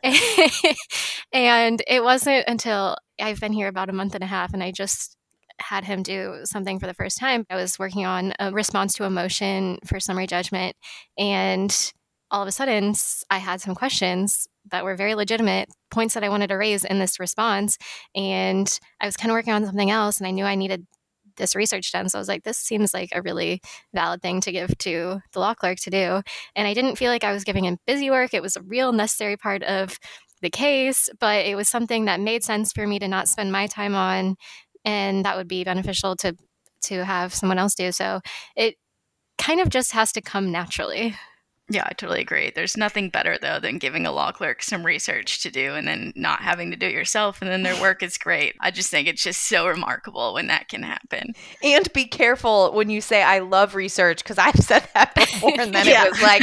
and 1.33 1.83
it 1.87 2.02
wasn't 2.02 2.44
until 2.48 2.96
I've 3.20 3.40
been 3.40 3.52
here 3.52 3.68
about 3.68 3.90
a 3.90 3.92
month 3.92 4.14
and 4.14 4.24
a 4.24 4.28
half 4.28 4.52
and 4.54 4.62
I 4.62 4.72
just 4.72 5.16
had 5.61 5.85
him 5.85 6.02
do 6.02 6.40
something 6.44 6.80
for 6.80 6.87
the 6.87 6.94
first 6.94 7.18
time. 7.18 7.46
I 7.48 7.57
was 7.57 7.78
working 7.78 8.04
on 8.04 8.33
a 8.40 8.50
response 8.50 8.94
to 8.94 9.04
a 9.04 9.11
motion 9.11 9.78
for 9.87 10.00
summary 10.00 10.26
judgment. 10.26 10.76
And 11.16 11.92
all 12.35 12.42
of 12.42 12.49
a 12.49 12.53
sudden 12.53 12.92
I 13.31 13.38
had 13.38 13.61
some 13.61 13.77
questions 13.77 14.49
that 14.73 14.83
were 14.83 14.97
very 14.97 15.14
legitimate 15.14 15.68
points 15.92 16.14
that 16.14 16.25
I 16.25 16.29
wanted 16.29 16.49
to 16.49 16.57
raise 16.57 16.85
in 16.85 16.99
this 16.99 17.20
response. 17.20 17.79
And 18.12 18.68
I 19.01 19.07
was 19.07 19.16
kind 19.16 19.31
of 19.31 19.37
working 19.37 19.53
on 19.53 19.64
something 19.64 19.92
else 19.92 20.18
and 20.18 20.27
I 20.27 20.33
knew 20.33 20.44
I 20.44 20.57
needed 20.57 20.85
this 21.37 21.55
research 21.55 21.92
done. 21.92 22.09
So 22.09 22.18
I 22.18 22.20
was 22.20 22.27
like, 22.27 22.42
this 22.42 22.59
seems 22.59 22.92
like 22.92 23.11
a 23.12 23.23
really 23.23 23.61
valid 23.94 24.20
thing 24.20 24.40
to 24.40 24.51
give 24.51 24.77
to 24.79 25.20
the 25.33 25.38
law 25.38 25.55
clerk 25.55 25.79
to 25.83 25.90
do. 25.90 26.23
And 26.57 26.66
I 26.66 26.75
didn't 26.75 26.97
feel 26.97 27.12
like 27.12 27.23
I 27.23 27.33
was 27.33 27.44
giving 27.44 27.66
him 27.66 27.79
busy 27.87 28.11
work. 28.11 28.35
It 28.35 28.42
was 28.42 28.57
a 28.57 28.62
real 28.62 28.92
necessary 28.92 29.37
part 29.37 29.62
of 29.62 29.97
the 30.42 30.51
case, 30.51 31.09
but 31.20 31.47
it 31.47 31.55
was 31.55 31.68
something 31.68 32.07
that 32.07 32.18
made 32.18 32.42
sense 32.42 32.73
for 32.73 32.85
me 32.85 32.99
to 32.99 33.07
not 33.07 33.29
spend 33.29 33.53
my 33.53 33.68
time 33.68 33.94
on. 33.94 34.35
And 34.85 35.25
that 35.25 35.37
would 35.37 35.49
be 35.49 35.62
beneficial 35.62 36.16
to 36.16 36.35
to 36.87 37.05
have 37.05 37.33
someone 37.33 37.59
else 37.59 37.77
do. 37.77 37.92
So 37.92 38.20
it 38.57 38.75
kind 39.38 39.61
of 39.61 39.68
just 39.68 39.92
has 39.92 40.11
to 40.12 40.20
come 40.20 40.51
naturally. 40.51 41.14
Yeah, 41.70 41.85
I 41.87 41.94
totally 41.94 42.20
agree. 42.20 42.53
There's 42.55 42.77
nothing 42.77 43.09
better 43.09 43.38
though 43.40 43.59
than 43.59 43.79
giving 43.79 44.05
a 44.05 44.12
law 44.12 44.33
clerk 44.33 44.62
some 44.62 44.85
research 44.85 45.42
to 45.42 45.50
do 45.50 45.74
and 45.74 45.88
then 45.88 46.12
not 46.14 46.42
having 46.42 46.70
to 46.70 46.77
do 46.77 46.87
it 46.87 46.92
yourself 46.92 47.40
and 47.40 47.50
then 47.50 47.62
their 47.62 47.81
work 47.81 48.03
is 48.03 48.18
great. 48.18 48.55
I 48.61 48.70
just 48.70 48.90
think 48.90 49.09
it's 49.09 49.22
just 49.22 49.48
so 49.48 49.66
remarkable 49.66 50.35
when 50.35 50.48
that 50.48 50.68
can 50.68 50.83
happen. 50.83 51.33
And 51.62 51.90
be 51.94 52.05
careful 52.05 52.72
when 52.72 52.90
you 52.90 53.00
say 53.00 53.22
I 53.22 53.38
love 53.38 53.74
research 53.74 54.22
because 54.22 54.37
I've 54.37 54.57
said 54.57 54.87
that 54.92 55.14
before 55.14 55.59
and 55.59 55.74
then 55.74 55.87
yeah. 55.87 56.05
it 56.05 56.11
was 56.11 56.22
like, 56.22 56.42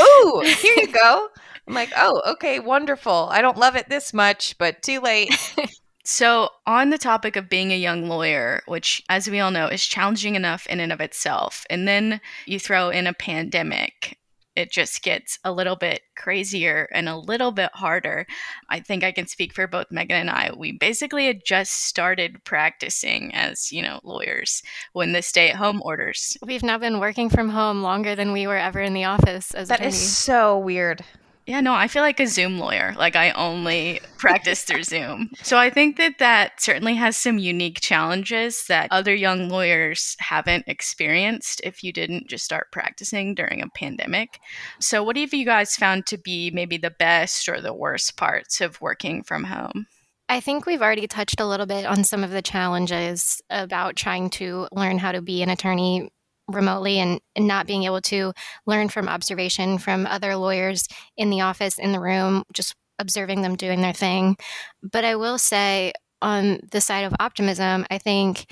"Ooh, 0.00 0.40
here 0.44 0.74
you 0.78 0.92
go." 0.92 1.28
I'm 1.68 1.74
like, 1.74 1.92
"Oh, 1.96 2.22
okay, 2.32 2.58
wonderful. 2.58 3.28
I 3.30 3.42
don't 3.42 3.56
love 3.56 3.76
it 3.76 3.88
this 3.88 4.12
much, 4.12 4.58
but 4.58 4.82
too 4.82 5.00
late." 5.00 5.30
So, 6.08 6.50
on 6.68 6.90
the 6.90 6.98
topic 6.98 7.34
of 7.34 7.48
being 7.48 7.72
a 7.72 7.76
young 7.76 8.08
lawyer, 8.08 8.62
which, 8.66 9.02
as 9.08 9.28
we 9.28 9.40
all 9.40 9.50
know, 9.50 9.66
is 9.66 9.84
challenging 9.84 10.36
enough 10.36 10.64
in 10.68 10.78
and 10.78 10.92
of 10.92 11.00
itself, 11.00 11.66
and 11.68 11.88
then 11.88 12.20
you 12.46 12.60
throw 12.60 12.90
in 12.90 13.08
a 13.08 13.12
pandemic, 13.12 14.16
it 14.56 14.72
just 14.72 15.02
gets 15.02 15.38
a 15.44 15.52
little 15.52 15.76
bit 15.76 16.00
crazier 16.16 16.88
and 16.92 17.08
a 17.08 17.16
little 17.16 17.52
bit 17.52 17.70
harder. 17.74 18.26
I 18.68 18.80
think 18.80 19.04
I 19.04 19.12
can 19.12 19.26
speak 19.26 19.52
for 19.52 19.66
both 19.66 19.90
Megan 19.90 20.16
and 20.16 20.30
I. 20.30 20.50
We 20.56 20.72
basically 20.72 21.26
had 21.26 21.44
just 21.44 21.84
started 21.84 22.42
practicing 22.44 23.34
as, 23.34 23.70
you 23.70 23.82
know, 23.82 24.00
lawyers 24.02 24.62
when 24.92 25.12
the 25.12 25.22
stay 25.22 25.50
at 25.50 25.56
home 25.56 25.82
orders. 25.84 26.36
We've 26.44 26.62
now 26.62 26.78
been 26.78 26.98
working 27.00 27.28
from 27.28 27.50
home 27.50 27.82
longer 27.82 28.14
than 28.14 28.32
we 28.32 28.46
were 28.46 28.56
ever 28.56 28.80
in 28.80 28.94
the 28.94 29.04
office 29.04 29.52
as 29.54 29.68
That 29.68 29.84
is 29.84 29.96
so 29.96 30.58
weird. 30.58 31.04
Yeah, 31.46 31.60
no, 31.60 31.74
I 31.74 31.86
feel 31.86 32.02
like 32.02 32.18
a 32.18 32.26
Zoom 32.26 32.58
lawyer. 32.58 32.94
Like 32.98 33.14
I 33.14 33.30
only 33.30 34.00
practice 34.18 34.64
through 34.64 34.82
Zoom. 34.82 35.30
So 35.42 35.58
I 35.58 35.70
think 35.70 35.96
that 35.96 36.18
that 36.18 36.60
certainly 36.60 36.94
has 36.94 37.16
some 37.16 37.38
unique 37.38 37.80
challenges 37.80 38.64
that 38.66 38.88
other 38.90 39.14
young 39.14 39.48
lawyers 39.48 40.16
haven't 40.18 40.64
experienced 40.66 41.60
if 41.62 41.84
you 41.84 41.92
didn't 41.92 42.28
just 42.28 42.44
start 42.44 42.72
practicing 42.72 43.34
during 43.34 43.62
a 43.62 43.68
pandemic. 43.68 44.40
So 44.80 45.04
what 45.04 45.16
have 45.16 45.32
you 45.32 45.44
guys 45.44 45.76
found 45.76 46.06
to 46.06 46.18
be 46.18 46.50
maybe 46.50 46.78
the 46.78 46.90
best 46.90 47.48
or 47.48 47.60
the 47.60 47.74
worst 47.74 48.16
parts 48.16 48.60
of 48.60 48.80
working 48.80 49.22
from 49.22 49.44
home? 49.44 49.86
I 50.28 50.40
think 50.40 50.66
we've 50.66 50.82
already 50.82 51.06
touched 51.06 51.40
a 51.40 51.46
little 51.46 51.66
bit 51.66 51.86
on 51.86 52.02
some 52.02 52.24
of 52.24 52.30
the 52.30 52.42
challenges 52.42 53.40
about 53.48 53.94
trying 53.94 54.30
to 54.30 54.66
learn 54.72 54.98
how 54.98 55.12
to 55.12 55.22
be 55.22 55.42
an 55.42 55.50
attorney 55.50 56.10
remotely 56.48 56.98
and, 56.98 57.20
and, 57.34 57.46
not 57.46 57.66
being 57.66 57.84
able 57.84 58.00
to 58.00 58.32
learn 58.66 58.88
from 58.88 59.08
observation 59.08 59.78
from 59.78 60.06
other 60.06 60.36
lawyers 60.36 60.86
in 61.16 61.30
the 61.30 61.40
office, 61.40 61.78
in 61.78 61.92
the 61.92 62.00
room, 62.00 62.44
just 62.52 62.74
observing 62.98 63.42
them 63.42 63.56
doing 63.56 63.82
their 63.82 63.92
thing. 63.92 64.36
But 64.82 65.04
I 65.04 65.16
will 65.16 65.38
say, 65.38 65.92
on 66.22 66.60
the 66.70 66.80
side 66.80 67.04
of 67.04 67.14
optimism, 67.20 67.84
I 67.90 67.98
think 67.98 68.46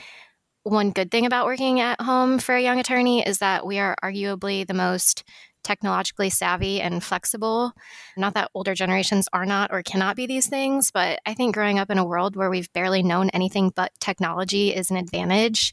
one 0.64 0.90
good 0.90 1.11
thing 1.11 1.26
about 1.26 1.46
working 1.46 1.80
at 1.80 2.00
home 2.00 2.38
for 2.38 2.54
a 2.54 2.62
young 2.62 2.80
attorney 2.80 3.26
is 3.26 3.38
that 3.38 3.66
we 3.66 3.78
are 3.78 3.96
arguably 4.02 4.66
the 4.66 4.74
most 4.74 5.24
technologically 5.64 6.31
savvy 6.31 6.81
and 6.81 7.03
flexible. 7.03 7.72
Not 8.16 8.35
that 8.35 8.50
older 8.55 8.74
generations 8.74 9.27
are 9.33 9.46
not 9.46 9.72
or 9.72 9.83
cannot 9.83 10.14
be 10.14 10.27
these 10.27 10.46
things, 10.46 10.90
but 10.92 11.18
I 11.27 11.35
think 11.35 11.55
growing 11.55 11.79
up 11.79 11.90
in 11.90 11.98
a 11.98 12.05
world 12.05 12.37
where 12.37 12.50
we've 12.50 12.72
barely 12.72 13.03
known 13.03 13.31
anything 13.31 13.72
but 13.74 13.90
technology 14.00 14.74
is 14.74 14.90
an 14.90 14.96
advantage. 14.96 15.72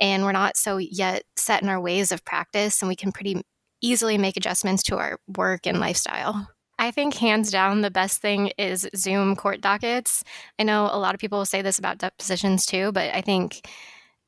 And 0.00 0.24
we're 0.24 0.32
not 0.32 0.56
so 0.56 0.78
yet 0.78 1.24
set 1.36 1.62
in 1.62 1.68
our 1.68 1.80
ways 1.80 2.12
of 2.12 2.24
practice, 2.24 2.80
and 2.80 2.88
we 2.88 2.96
can 2.96 3.12
pretty 3.12 3.42
easily 3.82 4.16
make 4.16 4.36
adjustments 4.36 4.82
to 4.84 4.96
our 4.96 5.18
work 5.36 5.66
and 5.66 5.80
lifestyle. 5.80 6.48
I 6.78 6.90
think 6.90 7.14
hands 7.14 7.50
down 7.50 7.82
the 7.82 7.90
best 7.90 8.20
thing 8.20 8.52
is 8.58 8.88
Zoom 8.96 9.36
court 9.36 9.60
dockets. 9.60 10.24
I 10.58 10.62
know 10.62 10.88
a 10.90 10.98
lot 10.98 11.14
of 11.14 11.20
people 11.20 11.44
say 11.44 11.62
this 11.62 11.78
about 11.78 11.98
depositions 11.98 12.66
too, 12.66 12.90
but 12.92 13.14
I 13.14 13.20
think 13.20 13.68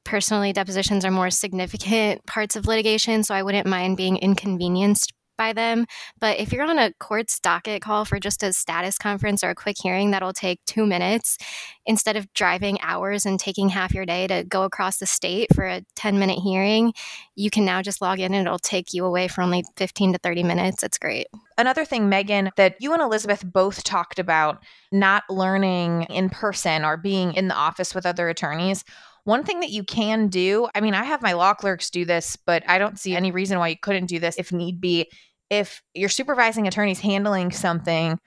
personally 0.04 0.52
depositions 0.52 1.04
are 1.04 1.10
more 1.10 1.30
significant 1.30 2.24
parts 2.26 2.56
of 2.56 2.66
litigation 2.66 3.22
so 3.22 3.34
i 3.34 3.42
wouldn't 3.42 3.66
mind 3.66 3.96
being 3.96 4.16
inconvenienced 4.16 5.12
by 5.36 5.52
them. 5.52 5.86
But 6.20 6.38
if 6.38 6.52
you're 6.52 6.64
on 6.64 6.78
a 6.78 6.92
court's 7.00 7.40
docket 7.40 7.82
call 7.82 8.04
for 8.04 8.18
just 8.18 8.42
a 8.42 8.52
status 8.52 8.98
conference 8.98 9.42
or 9.42 9.50
a 9.50 9.54
quick 9.54 9.76
hearing 9.80 10.10
that'll 10.10 10.32
take 10.32 10.64
two 10.66 10.86
minutes, 10.86 11.38
instead 11.86 12.16
of 12.16 12.32
driving 12.34 12.78
hours 12.80 13.26
and 13.26 13.38
taking 13.38 13.68
half 13.68 13.92
your 13.92 14.06
day 14.06 14.26
to 14.26 14.44
go 14.44 14.62
across 14.62 14.98
the 14.98 15.06
state 15.06 15.54
for 15.54 15.64
a 15.64 15.82
10 15.96 16.18
minute 16.18 16.38
hearing, 16.38 16.92
you 17.34 17.50
can 17.50 17.64
now 17.64 17.82
just 17.82 18.00
log 18.00 18.20
in 18.20 18.34
and 18.34 18.46
it'll 18.46 18.58
take 18.58 18.92
you 18.92 19.04
away 19.04 19.28
for 19.28 19.42
only 19.42 19.64
15 19.76 20.14
to 20.14 20.18
30 20.18 20.42
minutes. 20.42 20.82
It's 20.82 20.98
great. 20.98 21.26
Another 21.58 21.84
thing, 21.84 22.08
Megan, 22.08 22.50
that 22.56 22.76
you 22.80 22.92
and 22.92 23.02
Elizabeth 23.02 23.44
both 23.44 23.84
talked 23.84 24.18
about 24.18 24.62
not 24.90 25.24
learning 25.30 26.04
in 26.04 26.30
person 26.30 26.84
or 26.84 26.96
being 26.96 27.34
in 27.34 27.48
the 27.48 27.54
office 27.54 27.94
with 27.94 28.06
other 28.06 28.28
attorneys. 28.28 28.84
One 29.24 29.42
thing 29.42 29.60
that 29.60 29.70
you 29.70 29.84
can 29.84 30.28
do, 30.28 30.68
I 30.74 30.82
mean, 30.82 30.94
I 30.94 31.04
have 31.04 31.22
my 31.22 31.32
law 31.32 31.54
clerks 31.54 31.88
do 31.88 32.04
this, 32.04 32.36
but 32.36 32.62
I 32.68 32.78
don't 32.78 32.98
see 32.98 33.16
any 33.16 33.30
reason 33.30 33.58
why 33.58 33.68
you 33.68 33.76
couldn't 33.78 34.06
do 34.06 34.18
this 34.18 34.36
if 34.38 34.52
need 34.52 34.80
be. 34.80 35.10
If 35.48 35.82
your 35.94 36.10
supervising 36.10 36.68
attorney's 36.68 37.00
handling 37.00 37.50
something 37.50 38.18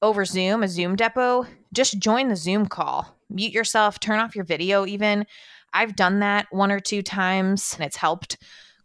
over 0.00 0.24
Zoom, 0.24 0.62
a 0.62 0.68
Zoom 0.68 0.96
depo, 0.96 1.46
just 1.72 1.98
join 1.98 2.28
the 2.28 2.36
Zoom 2.36 2.66
call. 2.66 3.16
Mute 3.30 3.52
yourself, 3.52 3.98
turn 3.98 4.20
off 4.20 4.36
your 4.36 4.44
video, 4.44 4.86
even. 4.86 5.26
I've 5.72 5.96
done 5.96 6.20
that 6.20 6.46
one 6.50 6.70
or 6.70 6.78
two 6.78 7.02
times 7.02 7.74
and 7.74 7.84
it's 7.84 7.96
helped 7.96 8.38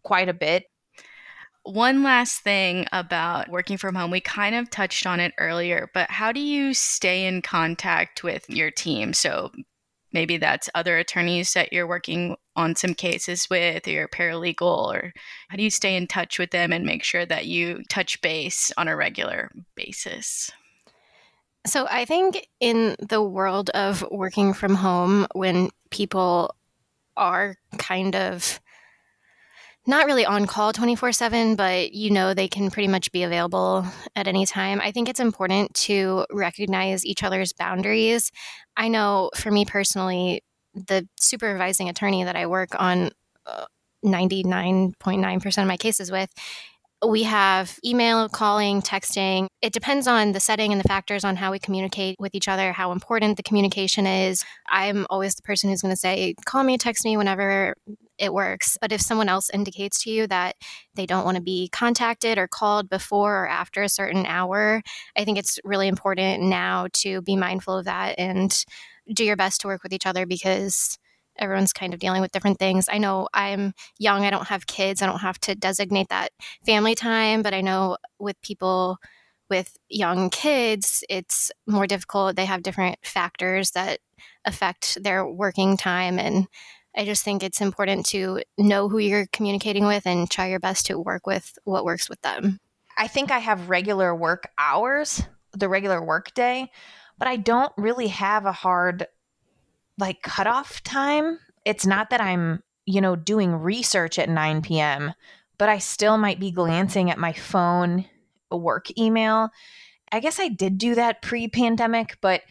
quite 0.04 0.28
a 0.28 0.34
bit. 0.34 0.64
One 1.64 2.02
last 2.02 2.42
thing 2.42 2.88
about 2.92 3.50
working 3.50 3.78
from 3.78 3.94
home. 3.94 4.10
We 4.10 4.22
kind 4.22 4.56
of 4.56 4.72
touched 4.72 5.06
on 5.06 5.20
it 5.20 5.34
earlier, 5.38 5.92
but 5.94 6.10
how 6.10 6.32
do 6.32 6.40
you 6.40 6.74
stay 6.74 7.28
in 7.28 7.44
contact 7.44 8.24
with 8.24 8.50
your 8.50 8.72
team? 8.72 9.14
So 9.14 9.52
maybe 10.12 10.38
that's 10.38 10.70
other 10.76 10.98
attorneys 10.98 11.54
that 11.54 11.72
you're 11.74 11.88
working 11.88 12.36
on 12.56 12.76
some 12.76 12.94
cases 12.94 13.50
with 13.50 13.88
or 13.88 13.92
your 13.92 14.08
paralegal 14.08 14.94
or 14.94 15.14
how 15.48 15.58
do 15.58 15.64
you 15.64 15.70
stay 15.70 15.96
in 15.96 16.08
touch 16.08 16.40
with 16.40 16.52
them 16.52 16.74
and 16.74 16.86
make 16.86 17.04
sure 17.04 17.26
that 17.26 17.46
you 17.46 17.84
touch 17.90 18.22
base 18.22 18.72
on 18.78 18.88
a 18.88 18.96
regular 18.96 19.52
basis? 19.76 20.52
So 21.68 21.88
i 21.90 22.06
think 22.06 22.48
in 22.60 22.96
the 23.00 23.22
world 23.22 23.70
of 23.72 24.06
working 24.12 24.54
from 24.54 24.76
home 24.76 25.28
when 25.34 25.70
people 25.92 26.56
are 27.18 27.58
kind 27.78 28.16
of 28.16 28.60
not 29.90 30.06
really 30.06 30.26
on 30.26 30.46
call 30.46 30.72
24 30.72 31.12
7, 31.12 31.56
but 31.56 31.94
you 31.94 32.12
know 32.12 32.34
they 32.34 32.48
can 32.48 32.70
pretty 32.70 32.88
much 32.88 33.12
be 33.12 33.24
available 33.24 33.86
at 34.16 34.28
any 34.28 34.46
time. 34.46 34.80
I 34.82 34.92
think 34.92 35.10
it's 35.10 35.20
important 35.20 35.74
to 35.74 36.26
recognize 36.32 37.04
each 37.06 37.24
other's 37.24 37.54
boundaries. 37.54 38.32
I 38.78 38.88
know 38.88 39.32
for 39.36 39.50
me 39.50 39.66
personally, 39.66 40.42
the 40.76 41.08
supervising 41.20 41.90
attorney 41.90 42.24
that 42.24 42.36
I 42.36 42.46
work 42.46 42.70
on 42.80 43.10
uh, 43.48 43.66
99.9% 44.06 45.62
of 45.62 45.68
my 45.68 45.78
cases 45.78 46.12
with, 46.12 46.30
we 47.06 47.24
have 47.24 47.80
email, 47.84 48.30
calling, 48.30 48.84
texting. 48.84 49.48
It 49.64 49.74
depends 49.74 50.08
on 50.08 50.34
the 50.34 50.40
setting 50.40 50.72
and 50.72 50.80
the 50.80 50.88
factors 50.88 51.24
on 51.24 51.38
how 51.38 51.52
we 51.52 51.58
communicate 51.58 52.16
with 52.20 52.36
each 52.36 52.48
other, 52.48 52.74
how 52.74 52.92
important 52.92 53.38
the 53.38 53.44
communication 53.44 54.06
is. 54.06 54.46
I'm 54.70 55.08
always 55.10 55.34
the 55.34 55.42
person 55.42 55.70
who's 55.70 55.82
going 55.82 55.94
to 55.94 56.00
say, 56.00 56.36
call 56.46 56.64
me, 56.64 56.78
text 56.78 57.06
me 57.06 57.18
whenever 57.18 57.74
it 58.20 58.34
works. 58.34 58.78
But 58.82 58.92
if 58.92 59.02
someone 59.02 59.30
else 59.30 59.50
indicates 59.54 60.04
to 60.04 60.12
you 60.12 60.28
that 60.28 60.56
they 60.96 61.06
don't 61.06 61.26
want 61.26 61.36
to 61.36 61.44
be 61.44 61.70
contacted 61.70 62.38
or 62.38 62.48
called 62.48 62.90
before 62.90 63.44
or 63.44 63.48
after 63.48 63.82
a 63.82 63.90
certain 63.90 64.26
hour, 64.26 64.82
I 65.18 65.26
think 65.26 65.38
it's 65.38 65.60
really 65.64 65.88
important 65.88 66.44
now 66.44 66.88
to 66.94 67.22
be 67.22 67.36
mindful 67.36 67.78
of 67.78 67.86
that 67.86 68.16
and 68.18 68.54
do 69.14 69.24
your 69.24 69.36
best 69.36 69.62
to 69.62 69.68
work 69.68 69.84
with 69.84 69.94
each 69.94 70.06
other 70.06 70.26
because 70.26 70.98
everyone's 71.38 71.74
kind 71.74 71.94
of 71.94 72.00
dealing 72.00 72.22
with 72.22 72.32
different 72.32 72.60
things. 72.60 72.88
I 72.92 72.98
know 72.98 73.30
I'm 73.34 73.74
young, 73.98 74.26
I 74.26 74.30
don't 74.30 74.48
have 74.48 74.68
kids, 74.68 75.02
I 75.02 75.06
don't 75.06 75.20
have 75.20 75.40
to 75.42 75.56
designate 75.56 76.10
that 76.10 76.32
family 76.66 76.96
time, 76.96 77.42
but 77.42 77.54
I 77.54 77.62
know 77.62 77.98
with 78.20 78.40
people 78.42 78.98
with 79.50 79.78
young 79.90 80.30
kids, 80.30 81.04
it's 81.10 81.52
more 81.66 81.88
difficult. 81.88 82.36
They 82.36 82.46
have 82.46 82.62
different 82.62 83.00
factors 83.04 83.72
that 83.72 84.00
affect 84.46 85.02
their 85.04 85.26
working 85.26 85.76
time 85.76 86.20
and 86.20 86.48
I 86.96 87.06
just 87.06 87.24
think 87.24 87.44
it's 87.44 87.62
important 87.62 88.06
to 88.08 88.42
know 88.58 88.90
who 88.90 88.98
you're 88.98 89.28
communicating 89.28 89.86
with 89.86 90.06
and 90.06 90.30
try 90.30 90.48
your 90.48 90.60
best 90.60 90.88
to 90.88 91.00
work 91.00 91.28
with 91.28 91.58
what 91.64 91.86
works 91.86 92.10
with 92.10 92.22
them. 92.22 92.60
I 92.98 93.08
think 93.08 93.32
I 93.32 93.40
have 93.40 93.70
regular 93.70 94.14
work 94.16 94.50
hours, 94.58 95.24
the 95.54 95.70
regular 95.70 96.04
work 96.04 96.34
day, 96.34 96.72
but 97.18 97.28
I 97.28 97.38
don't 97.38 97.72
really 97.78 98.08
have 98.08 98.46
a 98.46 98.52
hard 98.52 99.08
like 99.98 100.22
cutoff 100.22 100.84
time. 100.84 101.40
It's 101.66 101.86
not 101.86 102.10
that 102.10 102.22
I'm, 102.22 102.64
you 102.86 103.02
know, 103.02 103.16
doing 103.16 103.56
research 103.56 104.18
at 104.18 104.30
9 104.30 104.62
p.m., 104.62 105.14
but 105.58 105.70
I 105.70 105.78
still 105.78 106.18
might 106.18 106.40
be 106.40 106.52
glancing 106.52 107.12
at 107.12 107.20
my 107.20 107.34
phone, 107.34 108.06
work 108.50 108.98
email. 108.98 109.50
I 110.12 110.22
guess 110.22 110.40
I 110.40 110.48
did 110.48 110.78
do 110.78 110.96
that 110.96 111.22
pre 111.22 111.48
pandemic, 111.48 112.18
but 112.22 112.42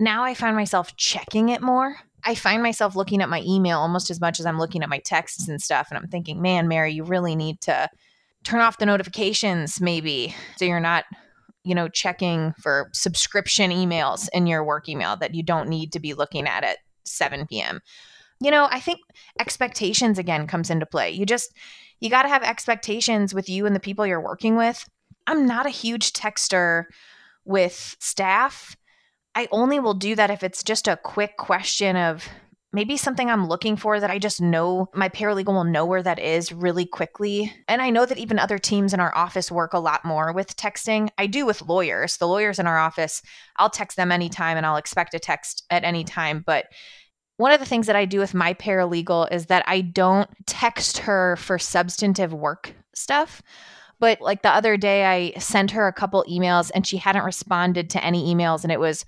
now 0.00 0.24
I 0.24 0.34
find 0.34 0.56
myself 0.56 0.96
checking 0.96 1.50
it 1.50 1.62
more. 1.62 1.96
I 2.26 2.34
find 2.34 2.62
myself 2.62 2.96
looking 2.96 3.22
at 3.22 3.28
my 3.28 3.42
email 3.46 3.78
almost 3.78 4.10
as 4.10 4.20
much 4.20 4.40
as 4.40 4.46
I'm 4.46 4.58
looking 4.58 4.82
at 4.82 4.88
my 4.88 4.98
texts 4.98 5.48
and 5.48 5.62
stuff. 5.62 5.88
And 5.90 5.98
I'm 5.98 6.08
thinking, 6.08 6.42
man, 6.42 6.68
Mary, 6.68 6.92
you 6.92 7.04
really 7.04 7.36
need 7.36 7.60
to 7.62 7.88
turn 8.44 8.60
off 8.60 8.78
the 8.78 8.86
notifications, 8.86 9.80
maybe, 9.80 10.34
so 10.56 10.64
you're 10.64 10.80
not 10.80 11.04
you 11.66 11.74
know 11.74 11.88
checking 11.88 12.52
for 12.60 12.88
subscription 12.92 13.72
emails 13.72 14.28
in 14.32 14.46
your 14.46 14.64
work 14.64 14.88
email 14.88 15.16
that 15.16 15.34
you 15.34 15.42
don't 15.42 15.68
need 15.68 15.92
to 15.92 16.00
be 16.00 16.14
looking 16.14 16.46
at 16.46 16.62
at 16.62 16.78
7 17.04 17.46
p.m. 17.46 17.80
You 18.40 18.50
know, 18.50 18.68
I 18.70 18.80
think 18.80 19.00
expectations 19.40 20.18
again 20.18 20.46
comes 20.46 20.70
into 20.70 20.86
play. 20.86 21.10
You 21.10 21.26
just 21.26 21.52
you 22.00 22.10
got 22.10 22.22
to 22.22 22.28
have 22.28 22.42
expectations 22.42 23.34
with 23.34 23.48
you 23.48 23.66
and 23.66 23.74
the 23.74 23.80
people 23.80 24.06
you're 24.06 24.20
working 24.20 24.56
with. 24.56 24.88
I'm 25.26 25.46
not 25.46 25.66
a 25.66 25.70
huge 25.70 26.12
texter 26.12 26.84
with 27.44 27.96
staff. 28.00 28.76
I 29.36 29.48
only 29.52 29.78
will 29.80 29.92
do 29.92 30.14
that 30.14 30.30
if 30.30 30.42
it's 30.42 30.64
just 30.64 30.88
a 30.88 30.96
quick 30.96 31.36
question 31.36 31.94
of 31.94 32.26
maybe 32.72 32.96
something 32.96 33.30
I'm 33.30 33.48
looking 33.48 33.76
for 33.76 34.00
that 34.00 34.10
I 34.10 34.18
just 34.18 34.40
know 34.40 34.88
my 34.94 35.10
paralegal 35.10 35.52
will 35.52 35.64
know 35.64 35.84
where 35.84 36.02
that 36.02 36.18
is 36.18 36.52
really 36.52 36.86
quickly. 36.86 37.52
And 37.68 37.82
I 37.82 37.90
know 37.90 38.06
that 38.06 38.16
even 38.16 38.38
other 38.38 38.58
teams 38.58 38.94
in 38.94 39.00
our 39.00 39.14
office 39.14 39.52
work 39.52 39.74
a 39.74 39.78
lot 39.78 40.06
more 40.06 40.32
with 40.32 40.56
texting. 40.56 41.10
I 41.18 41.26
do 41.26 41.44
with 41.44 41.60
lawyers. 41.60 42.16
The 42.16 42.26
lawyers 42.26 42.58
in 42.58 42.66
our 42.66 42.78
office, 42.78 43.20
I'll 43.56 43.68
text 43.68 43.98
them 43.98 44.10
anytime 44.10 44.56
and 44.56 44.64
I'll 44.64 44.76
expect 44.76 45.12
a 45.12 45.18
text 45.18 45.64
at 45.68 45.84
any 45.84 46.02
time. 46.02 46.42
But 46.44 46.66
one 47.36 47.52
of 47.52 47.60
the 47.60 47.66
things 47.66 47.88
that 47.88 47.96
I 47.96 48.06
do 48.06 48.18
with 48.18 48.32
my 48.32 48.54
paralegal 48.54 49.30
is 49.30 49.46
that 49.46 49.64
I 49.66 49.82
don't 49.82 50.30
text 50.46 50.96
her 50.98 51.36
for 51.36 51.58
substantive 51.58 52.32
work 52.32 52.74
stuff. 52.94 53.42
But 53.98 54.20
like 54.20 54.42
the 54.42 54.50
other 54.50 54.76
day, 54.76 55.04
I 55.04 55.38
sent 55.38 55.70
her 55.72 55.86
a 55.86 55.92
couple 55.92 56.24
emails 56.28 56.70
and 56.74 56.86
she 56.86 56.96
hadn't 56.96 57.24
responded 57.24 57.90
to 57.90 58.04
any 58.04 58.34
emails. 58.34 58.62
And 58.62 58.72
it 58.72 58.80
was, 58.80 59.04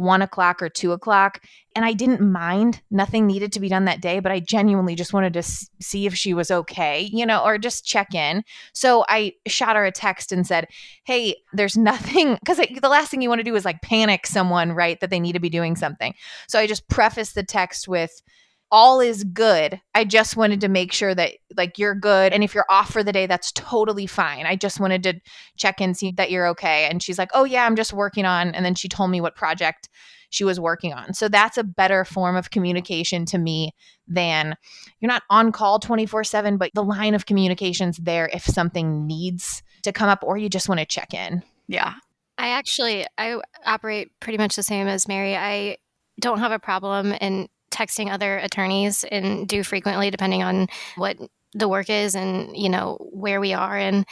one 0.00 0.22
o'clock 0.22 0.62
or 0.62 0.70
two 0.70 0.92
o'clock. 0.92 1.42
And 1.76 1.84
I 1.84 1.92
didn't 1.92 2.22
mind. 2.22 2.80
Nothing 2.90 3.26
needed 3.26 3.52
to 3.52 3.60
be 3.60 3.68
done 3.68 3.84
that 3.84 4.00
day, 4.00 4.18
but 4.18 4.32
I 4.32 4.40
genuinely 4.40 4.94
just 4.94 5.12
wanted 5.12 5.34
to 5.34 5.40
s- 5.40 5.68
see 5.78 6.06
if 6.06 6.14
she 6.14 6.32
was 6.32 6.50
okay, 6.50 7.02
you 7.12 7.26
know, 7.26 7.44
or 7.44 7.58
just 7.58 7.84
check 7.84 8.14
in. 8.14 8.42
So 8.72 9.04
I 9.08 9.34
shot 9.46 9.76
her 9.76 9.84
a 9.84 9.92
text 9.92 10.32
and 10.32 10.46
said, 10.46 10.68
Hey, 11.04 11.36
there's 11.52 11.76
nothing, 11.76 12.38
because 12.40 12.56
the 12.56 12.88
last 12.88 13.10
thing 13.10 13.20
you 13.20 13.28
want 13.28 13.40
to 13.40 13.44
do 13.44 13.54
is 13.54 13.66
like 13.66 13.82
panic 13.82 14.26
someone, 14.26 14.72
right? 14.72 14.98
That 15.00 15.10
they 15.10 15.20
need 15.20 15.32
to 15.32 15.38
be 15.38 15.50
doing 15.50 15.76
something. 15.76 16.14
So 16.48 16.58
I 16.58 16.66
just 16.66 16.88
prefaced 16.88 17.34
the 17.34 17.44
text 17.44 17.86
with, 17.86 18.22
all 18.72 19.00
is 19.00 19.24
good. 19.24 19.80
I 19.94 20.04
just 20.04 20.36
wanted 20.36 20.60
to 20.60 20.68
make 20.68 20.92
sure 20.92 21.14
that 21.14 21.34
like 21.56 21.78
you're 21.78 21.94
good 21.94 22.32
and 22.32 22.44
if 22.44 22.54
you're 22.54 22.66
off 22.68 22.92
for 22.92 23.02
the 23.02 23.12
day 23.12 23.26
that's 23.26 23.52
totally 23.52 24.06
fine. 24.06 24.46
I 24.46 24.56
just 24.56 24.78
wanted 24.78 25.02
to 25.04 25.20
check 25.56 25.80
in 25.80 25.94
see 25.94 26.12
that 26.12 26.30
you're 26.30 26.46
okay 26.48 26.86
and 26.88 27.02
she's 27.02 27.18
like, 27.18 27.30
"Oh 27.34 27.44
yeah, 27.44 27.66
I'm 27.66 27.76
just 27.76 27.92
working 27.92 28.24
on." 28.24 28.54
And 28.54 28.64
then 28.64 28.74
she 28.74 28.88
told 28.88 29.10
me 29.10 29.20
what 29.20 29.34
project 29.34 29.88
she 30.30 30.44
was 30.44 30.60
working 30.60 30.92
on. 30.92 31.12
So 31.12 31.28
that's 31.28 31.58
a 31.58 31.64
better 31.64 32.04
form 32.04 32.36
of 32.36 32.50
communication 32.50 33.24
to 33.26 33.38
me 33.38 33.74
than 34.06 34.56
you're 35.00 35.10
not 35.10 35.24
on 35.28 35.50
call 35.52 35.80
24/7, 35.80 36.56
but 36.56 36.70
the 36.74 36.84
line 36.84 37.14
of 37.14 37.26
communication's 37.26 37.96
there 37.98 38.30
if 38.32 38.44
something 38.44 39.06
needs 39.06 39.62
to 39.82 39.92
come 39.92 40.08
up 40.08 40.22
or 40.22 40.38
you 40.38 40.48
just 40.48 40.68
want 40.68 40.78
to 40.78 40.86
check 40.86 41.12
in. 41.12 41.42
Yeah. 41.66 41.94
I 42.38 42.50
actually 42.50 43.06
I 43.18 43.40
operate 43.66 44.10
pretty 44.20 44.38
much 44.38 44.56
the 44.56 44.62
same 44.62 44.86
as 44.86 45.08
Mary. 45.08 45.36
I 45.36 45.76
don't 46.20 46.38
have 46.38 46.52
a 46.52 46.58
problem 46.58 47.12
in 47.12 47.48
texting 47.70 48.10
other 48.10 48.38
attorneys 48.38 49.04
and 49.04 49.46
do 49.48 49.62
frequently 49.62 50.10
depending 50.10 50.42
on 50.42 50.66
what 50.96 51.16
the 51.52 51.68
work 51.68 51.90
is 51.90 52.14
and 52.14 52.56
you 52.56 52.68
know 52.68 52.96
where 53.12 53.40
we 53.40 53.52
are 53.52 53.76
and 53.76 54.06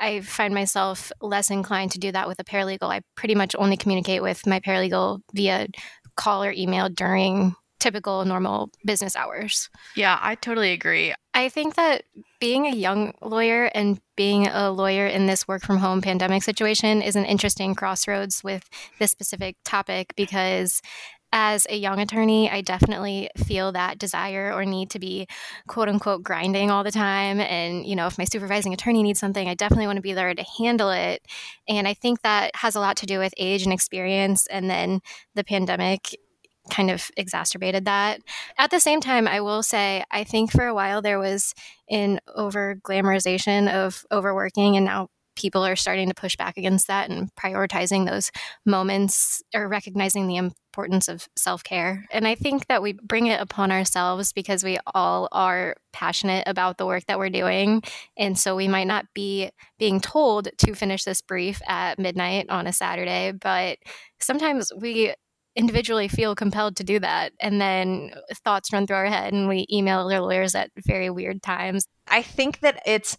I 0.00 0.20
find 0.22 0.54
myself 0.54 1.12
less 1.20 1.50
inclined 1.50 1.92
to 1.92 1.98
do 1.98 2.10
that 2.12 2.26
with 2.26 2.40
a 2.40 2.44
paralegal. 2.44 2.90
I 2.90 3.02
pretty 3.16 3.34
much 3.34 3.54
only 3.58 3.76
communicate 3.76 4.22
with 4.22 4.46
my 4.46 4.58
paralegal 4.58 5.20
via 5.34 5.68
call 6.16 6.42
or 6.42 6.52
email 6.52 6.88
during 6.88 7.54
typical 7.80 8.24
normal 8.24 8.70
business 8.84 9.16
hours. 9.16 9.68
Yeah, 9.96 10.18
I 10.20 10.36
totally 10.36 10.72
agree. 10.72 11.14
I 11.34 11.48
think 11.48 11.74
that 11.74 12.04
being 12.40 12.66
a 12.66 12.74
young 12.74 13.14
lawyer 13.22 13.70
and 13.74 14.00
being 14.16 14.46
a 14.46 14.70
lawyer 14.70 15.06
in 15.06 15.26
this 15.26 15.48
work 15.48 15.62
from 15.62 15.78
home 15.78 16.02
pandemic 16.02 16.42
situation 16.42 17.02
is 17.02 17.16
an 17.16 17.24
interesting 17.24 17.74
crossroads 17.74 18.44
with 18.44 18.68
this 18.98 19.10
specific 19.10 19.56
topic 19.64 20.12
because 20.16 20.82
as 21.32 21.66
a 21.70 21.76
young 21.76 22.00
attorney, 22.00 22.50
I 22.50 22.60
definitely 22.60 23.30
feel 23.36 23.72
that 23.72 23.98
desire 23.98 24.52
or 24.52 24.64
need 24.64 24.90
to 24.90 24.98
be 24.98 25.28
quote 25.68 25.88
unquote 25.88 26.22
grinding 26.22 26.70
all 26.70 26.82
the 26.82 26.90
time. 26.90 27.40
And, 27.40 27.86
you 27.86 27.94
know, 27.94 28.06
if 28.06 28.18
my 28.18 28.24
supervising 28.24 28.74
attorney 28.74 29.02
needs 29.02 29.20
something, 29.20 29.48
I 29.48 29.54
definitely 29.54 29.86
want 29.86 29.96
to 29.96 30.02
be 30.02 30.12
there 30.12 30.34
to 30.34 30.44
handle 30.58 30.90
it. 30.90 31.22
And 31.68 31.86
I 31.86 31.94
think 31.94 32.22
that 32.22 32.56
has 32.56 32.74
a 32.74 32.80
lot 32.80 32.96
to 32.98 33.06
do 33.06 33.18
with 33.18 33.34
age 33.36 33.62
and 33.62 33.72
experience. 33.72 34.46
And 34.48 34.68
then 34.68 35.00
the 35.34 35.44
pandemic 35.44 36.16
kind 36.70 36.90
of 36.90 37.10
exacerbated 37.16 37.84
that. 37.84 38.20
At 38.58 38.70
the 38.70 38.80
same 38.80 39.00
time, 39.00 39.26
I 39.26 39.40
will 39.40 39.62
say, 39.62 40.04
I 40.10 40.24
think 40.24 40.52
for 40.52 40.66
a 40.66 40.74
while 40.74 41.02
there 41.02 41.18
was 41.18 41.54
an 41.88 42.20
over 42.34 42.76
glamorization 42.76 43.72
of 43.72 44.04
overworking, 44.12 44.76
and 44.76 44.86
now 44.86 45.08
people 45.40 45.64
are 45.64 45.76
starting 45.76 46.08
to 46.08 46.14
push 46.14 46.36
back 46.36 46.58
against 46.58 46.86
that 46.88 47.08
and 47.08 47.34
prioritizing 47.34 48.06
those 48.06 48.30
moments 48.66 49.42
or 49.54 49.68
recognizing 49.68 50.26
the 50.26 50.36
importance 50.36 51.08
of 51.08 51.26
self 51.36 51.64
care. 51.64 52.04
And 52.12 52.26
I 52.26 52.34
think 52.34 52.66
that 52.66 52.82
we 52.82 52.92
bring 52.92 53.26
it 53.26 53.40
upon 53.40 53.72
ourselves 53.72 54.32
because 54.32 54.62
we 54.62 54.78
all 54.94 55.28
are 55.32 55.74
passionate 55.92 56.44
about 56.46 56.76
the 56.76 56.86
work 56.86 57.04
that 57.06 57.18
we're 57.18 57.30
doing. 57.30 57.82
And 58.16 58.38
so 58.38 58.54
we 58.54 58.68
might 58.68 58.86
not 58.86 59.06
be 59.14 59.50
being 59.78 60.00
told 60.00 60.48
to 60.58 60.74
finish 60.74 61.04
this 61.04 61.22
brief 61.22 61.60
at 61.66 61.98
midnight 61.98 62.50
on 62.50 62.66
a 62.66 62.72
Saturday, 62.72 63.32
but 63.32 63.78
sometimes 64.20 64.70
we 64.76 65.14
individually 65.56 66.06
feel 66.06 66.34
compelled 66.34 66.76
to 66.76 66.84
do 66.84 66.98
that 67.00 67.32
and 67.40 67.60
then 67.60 68.12
thoughts 68.44 68.72
run 68.72 68.86
through 68.86 68.96
our 68.96 69.06
head 69.06 69.32
and 69.32 69.48
we 69.48 69.66
email 69.70 70.06
their 70.06 70.20
lawyers 70.20 70.54
at 70.54 70.70
very 70.86 71.10
weird 71.10 71.42
times. 71.42 71.86
I 72.06 72.22
think 72.22 72.60
that 72.60 72.80
it's 72.86 73.16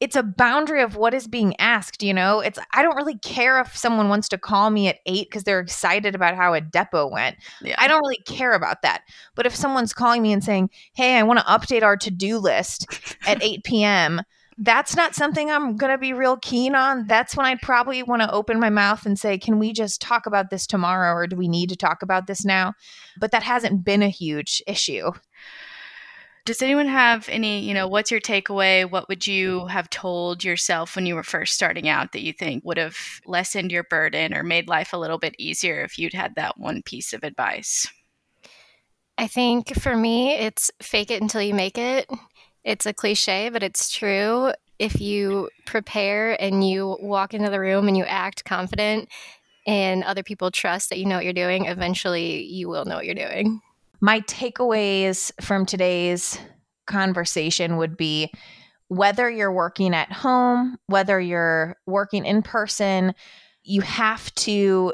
it's 0.00 0.16
a 0.16 0.22
boundary 0.22 0.82
of 0.82 0.96
what 0.96 1.14
is 1.14 1.26
being 1.26 1.54
asked 1.58 2.02
you 2.02 2.14
know? 2.14 2.40
It's 2.40 2.58
i 2.72 2.82
don't 2.82 2.96
really 2.96 3.18
care 3.18 3.60
if 3.60 3.76
someone 3.76 4.08
wants 4.08 4.28
to 4.28 4.38
call 4.38 4.70
me 4.70 4.88
at 4.88 4.98
8 5.06 5.28
because 5.28 5.44
they're 5.44 5.60
excited 5.60 6.14
about 6.14 6.36
how 6.36 6.54
a 6.54 6.60
depo 6.60 7.10
went. 7.10 7.36
Yeah. 7.60 7.74
i 7.78 7.88
don't 7.88 8.00
really 8.00 8.22
care 8.26 8.52
about 8.52 8.82
that. 8.82 9.02
But 9.34 9.46
if 9.46 9.54
someone's 9.54 9.92
calling 9.92 10.22
me 10.22 10.32
and 10.32 10.44
saying 10.44 10.70
hey 10.94 11.18
i 11.18 11.22
want 11.22 11.40
to 11.40 11.44
update 11.46 11.82
our 11.82 11.96
to-do 11.96 12.38
list 12.38 12.86
at 13.26 13.42
8 13.42 13.64
p.m 13.64 14.22
that's 14.58 14.96
not 14.96 15.14
something 15.14 15.50
I'm 15.50 15.76
going 15.76 15.92
to 15.92 15.98
be 15.98 16.12
real 16.12 16.36
keen 16.36 16.74
on. 16.74 17.06
That's 17.06 17.36
when 17.36 17.46
I'd 17.46 17.62
probably 17.62 18.02
want 18.02 18.22
to 18.22 18.32
open 18.32 18.60
my 18.60 18.70
mouth 18.70 19.06
and 19.06 19.18
say, 19.18 19.38
can 19.38 19.58
we 19.58 19.72
just 19.72 20.00
talk 20.00 20.26
about 20.26 20.50
this 20.50 20.66
tomorrow 20.66 21.14
or 21.14 21.26
do 21.26 21.36
we 21.36 21.48
need 21.48 21.68
to 21.70 21.76
talk 21.76 22.02
about 22.02 22.26
this 22.26 22.44
now? 22.44 22.74
But 23.18 23.32
that 23.32 23.42
hasn't 23.42 23.84
been 23.84 24.02
a 24.02 24.08
huge 24.08 24.62
issue. 24.66 25.12
Does 26.44 26.60
anyone 26.60 26.88
have 26.88 27.28
any, 27.28 27.60
you 27.60 27.72
know, 27.72 27.86
what's 27.86 28.10
your 28.10 28.20
takeaway? 28.20 28.90
What 28.90 29.08
would 29.08 29.26
you 29.28 29.66
have 29.66 29.88
told 29.90 30.42
yourself 30.42 30.96
when 30.96 31.06
you 31.06 31.14
were 31.14 31.22
first 31.22 31.54
starting 31.54 31.88
out 31.88 32.10
that 32.12 32.22
you 32.22 32.32
think 32.32 32.64
would 32.64 32.78
have 32.78 32.96
lessened 33.26 33.70
your 33.70 33.84
burden 33.84 34.34
or 34.34 34.42
made 34.42 34.66
life 34.66 34.92
a 34.92 34.98
little 34.98 35.18
bit 35.18 35.36
easier 35.38 35.82
if 35.82 35.98
you'd 35.98 36.14
had 36.14 36.34
that 36.34 36.58
one 36.58 36.82
piece 36.82 37.12
of 37.12 37.22
advice? 37.22 37.86
I 39.16 39.28
think 39.28 39.74
for 39.80 39.96
me, 39.96 40.32
it's 40.32 40.70
fake 40.82 41.12
it 41.12 41.22
until 41.22 41.42
you 41.42 41.54
make 41.54 41.78
it. 41.78 42.10
It's 42.64 42.86
a 42.86 42.92
cliche, 42.92 43.48
but 43.48 43.62
it's 43.62 43.92
true. 43.92 44.52
If 44.78 45.00
you 45.00 45.50
prepare 45.66 46.40
and 46.40 46.68
you 46.68 46.96
walk 47.00 47.34
into 47.34 47.50
the 47.50 47.60
room 47.60 47.88
and 47.88 47.96
you 47.96 48.04
act 48.04 48.44
confident 48.44 49.08
and 49.66 50.02
other 50.04 50.22
people 50.22 50.50
trust 50.50 50.90
that 50.90 50.98
you 50.98 51.06
know 51.06 51.16
what 51.16 51.24
you're 51.24 51.32
doing, 51.32 51.66
eventually 51.66 52.44
you 52.44 52.68
will 52.68 52.84
know 52.84 52.96
what 52.96 53.06
you're 53.06 53.14
doing. 53.14 53.60
My 54.00 54.20
takeaways 54.22 55.30
from 55.40 55.66
today's 55.66 56.38
conversation 56.86 57.76
would 57.76 57.96
be 57.96 58.32
whether 58.88 59.30
you're 59.30 59.52
working 59.52 59.94
at 59.94 60.12
home, 60.12 60.76
whether 60.86 61.20
you're 61.20 61.76
working 61.86 62.24
in 62.24 62.42
person, 62.42 63.14
you 63.62 63.80
have 63.80 64.34
to 64.34 64.92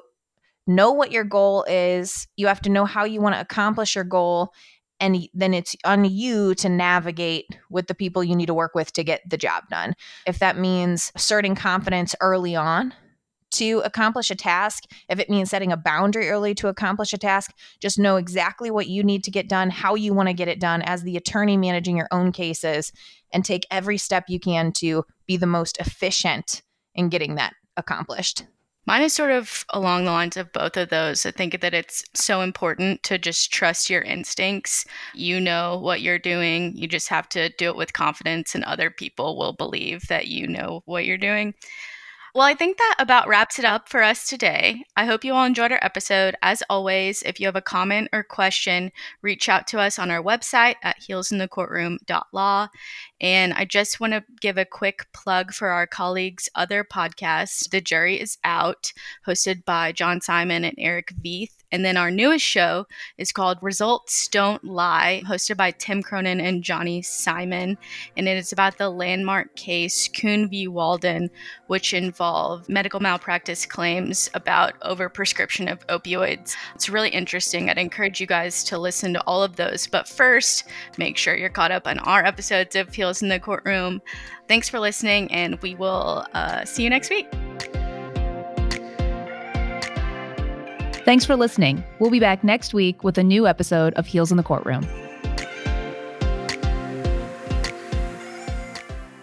know 0.66 0.93
what 0.93 1.11
your 1.11 1.25
goal 1.25 1.64
is. 1.69 2.29
You 2.37 2.47
have 2.47 2.61
to 2.62 2.71
know 2.71 2.85
how 2.85 3.05
you 3.05 3.21
want 3.21 3.35
to 3.35 3.41
accomplish 3.41 3.95
your 3.95 4.05
goal 4.05 4.53
and 5.01 5.29
then 5.35 5.55
it's 5.55 5.77
on 5.85 6.05
you 6.05 6.55
to 6.57 6.69
navigate 6.69 7.47
with 7.71 7.87
the 7.87 7.95
people 7.95 8.25
you 8.25 8.37
need 8.37 8.47
to 8.47 8.55
work 8.55 8.75
with 8.75 8.93
to 8.93 9.05
get 9.05 9.29
the 9.29 9.37
job 9.37 9.65
done. 9.71 9.95
If 10.27 10.39
that 10.39 10.59
means 10.59 11.13
asserting 11.15 11.55
confidence 11.55 12.15
early 12.21 12.57
on 12.57 12.95
to 13.51 13.81
accomplish 13.81 14.31
a 14.31 14.35
task, 14.35 14.85
if 15.09 15.19
it 15.19 15.31
means 15.31 15.51
setting 15.51 15.73
a 15.73 15.77
boundary 15.77 16.29
early 16.29 16.55
to 16.57 16.69
accomplish 16.69 17.13
a 17.13 17.19
task, 17.19 17.53
just 17.81 17.99
know 17.99 18.17
exactly 18.17 18.71
what 18.71 18.89
you 18.89 19.03
need 19.03 19.25
to 19.25 19.31
get 19.31 19.49
done, 19.49 19.71
how 19.71 19.95
you 19.95 20.13
want 20.13 20.29
to 20.29 20.35
get 20.35 20.49
it 20.49 20.61
done 20.61 20.83
as 20.83 21.03
the 21.03 21.17
attorney 21.17 21.57
managing 21.57 21.97
your 21.97 22.09
own 22.11 22.33
cases, 22.33 22.93
and 23.33 23.45
take 23.45 23.67
every 23.71 23.99
step 23.99 24.25
you 24.29 24.41
can 24.41 24.73
to 24.73 25.05
be 25.27 25.37
the 25.37 25.47
most 25.47 25.79
efficient 25.79 26.63
in 26.95 27.09
getting 27.09 27.37
that 27.37 27.55
accomplished. 27.77 28.45
Mine 28.89 29.03
is 29.03 29.12
sort 29.12 29.30
of 29.30 29.66
along 29.68 30.05
the 30.07 30.11
lines 30.11 30.39
of 30.39 30.51
both 30.51 30.74
of 30.78 30.89
those. 30.89 31.26
I 31.26 31.30
think 31.30 31.61
that 31.61 31.74
it's 31.74 32.03
so 32.14 32.41
important 32.41 33.03
to 33.03 33.18
just 33.18 33.53
trust 33.53 33.91
your 33.91 34.01
instincts. 34.01 34.86
You 35.14 35.41
know 35.41 35.78
what 35.78 36.01
you're 36.01 36.18
doing. 36.18 36.74
You 36.74 36.89
just 36.89 37.09
have 37.09 37.28
to 37.30 37.51
do 37.51 37.66
it 37.68 37.76
with 37.76 37.93
confidence, 37.93 38.55
and 38.55 38.64
other 38.64 38.91
people 38.91 39.36
will 39.36 39.53
believe 39.53 40.09
that 40.09 40.28
you 40.28 40.47
know 40.47 40.82
what 40.86 41.05
you're 41.05 41.18
doing. 41.18 41.53
Well, 42.39 42.47
I 42.47 42.55
think 42.55 42.78
that 42.78 42.95
about 43.01 43.26
wraps 43.26 43.59
it 43.59 43.64
up 43.64 43.89
for 43.89 44.01
us 44.01 44.28
today. 44.28 44.84
I 44.97 45.07
hope 45.07 45.24
you 45.24 45.34
all 45.34 45.45
enjoyed 45.45 45.72
our 45.72 45.80
episode. 45.82 46.36
As 46.41 46.62
always, 46.70 47.20
if 47.24 47.41
you 47.41 47.47
have 47.47 47.57
a 47.57 47.61
comment 47.61 48.11
or 48.12 48.22
question, 48.22 48.93
reach 49.22 49.49
out 49.49 49.66
to 49.66 49.80
us 49.80 49.99
on 49.99 50.09
our 50.12 50.22
website 50.22 50.76
at 50.84 51.01
heelsinthecourtroom.law. 51.01 52.68
And 53.20 53.55
I 53.55 53.64
just 53.64 53.99
want 53.99 54.12
to 54.12 54.22
give 54.41 54.57
a 54.57 54.64
quick 54.64 55.09
plug 55.12 55.53
for 55.53 55.70
our 55.70 55.89
colleagues' 55.89 56.49
other 56.55 56.84
podcast, 56.84 57.70
The 57.70 57.80
Jury 57.80 58.20
is 58.20 58.39
Out, 58.45 58.93
hosted 59.26 59.64
by 59.64 59.91
John 59.91 60.20
Simon 60.20 60.62
and 60.62 60.76
Erich 60.78 61.12
Vieth. 61.20 61.58
And 61.71 61.85
then 61.85 61.97
our 61.97 62.11
newest 62.11 62.45
show 62.45 62.87
is 63.19 63.33
called 63.33 63.59
Results 63.61 64.29
Don't 64.29 64.64
Lie, 64.64 65.23
hosted 65.27 65.57
by 65.57 65.71
Tim 65.73 66.03
Cronin 66.03 66.41
and 66.41 66.62
Johnny 66.62 67.03
Simon. 67.03 67.77
And 68.16 68.29
it 68.29 68.37
is 68.37 68.53
about 68.53 68.79
the 68.79 68.89
landmark 68.89 69.55
case 69.57 70.09
Kuhn 70.09 70.49
v. 70.49 70.69
Walden, 70.69 71.31
which 71.66 71.93
involved 71.93 72.69
medical 72.69 73.01
malpractice 73.01 73.66
claims 73.66 74.31
about 74.35 74.79
overprescription 74.81 75.71
of 75.71 75.87
opioids. 75.89 76.55
It's 76.75 76.89
really 76.89 77.11
interesting. 77.11 77.69
I'd 77.69 77.79
encourage 77.79 78.21
you 78.21 78.27
guys 78.27 78.64
to 78.64 78.79
listen 78.79 79.12
to 79.14 79.23
all 79.23 79.43
of 79.43 79.57
those. 79.57 79.87
But 79.87 80.09
first, 80.09 80.64
make 80.97 81.16
sure 81.16 81.37
you're 81.37 81.51
caught 81.51 81.73
up 81.73 81.87
on 81.87 81.99
our 82.01 82.25
episodes 82.25 82.77
of 82.77 82.95
Heels 82.95 83.23
in 83.23 83.29
the 83.29 83.41
Courtroom. 83.41 84.01
Thanks 84.49 84.69
for 84.69 84.81
listening, 84.81 85.31
and 85.31 85.61
we 85.61 85.75
will 85.75 86.27
uh, 86.33 86.64
see 86.64 86.83
you 86.83 86.91
next 86.91 87.11
week. 87.11 87.29
Thanks 91.09 91.25
for 91.25 91.37
listening. 91.37 91.83
We'll 92.01 92.11
be 92.11 92.21
back 92.21 92.45
next 92.45 92.75
week 92.75 93.03
with 93.03 93.17
a 93.17 93.23
new 93.23 93.47
episode 93.47 93.95
of 93.95 94.07
Heels 94.07 94.31
in 94.31 94.37
the 94.37 94.43
Courtroom. 94.43 94.87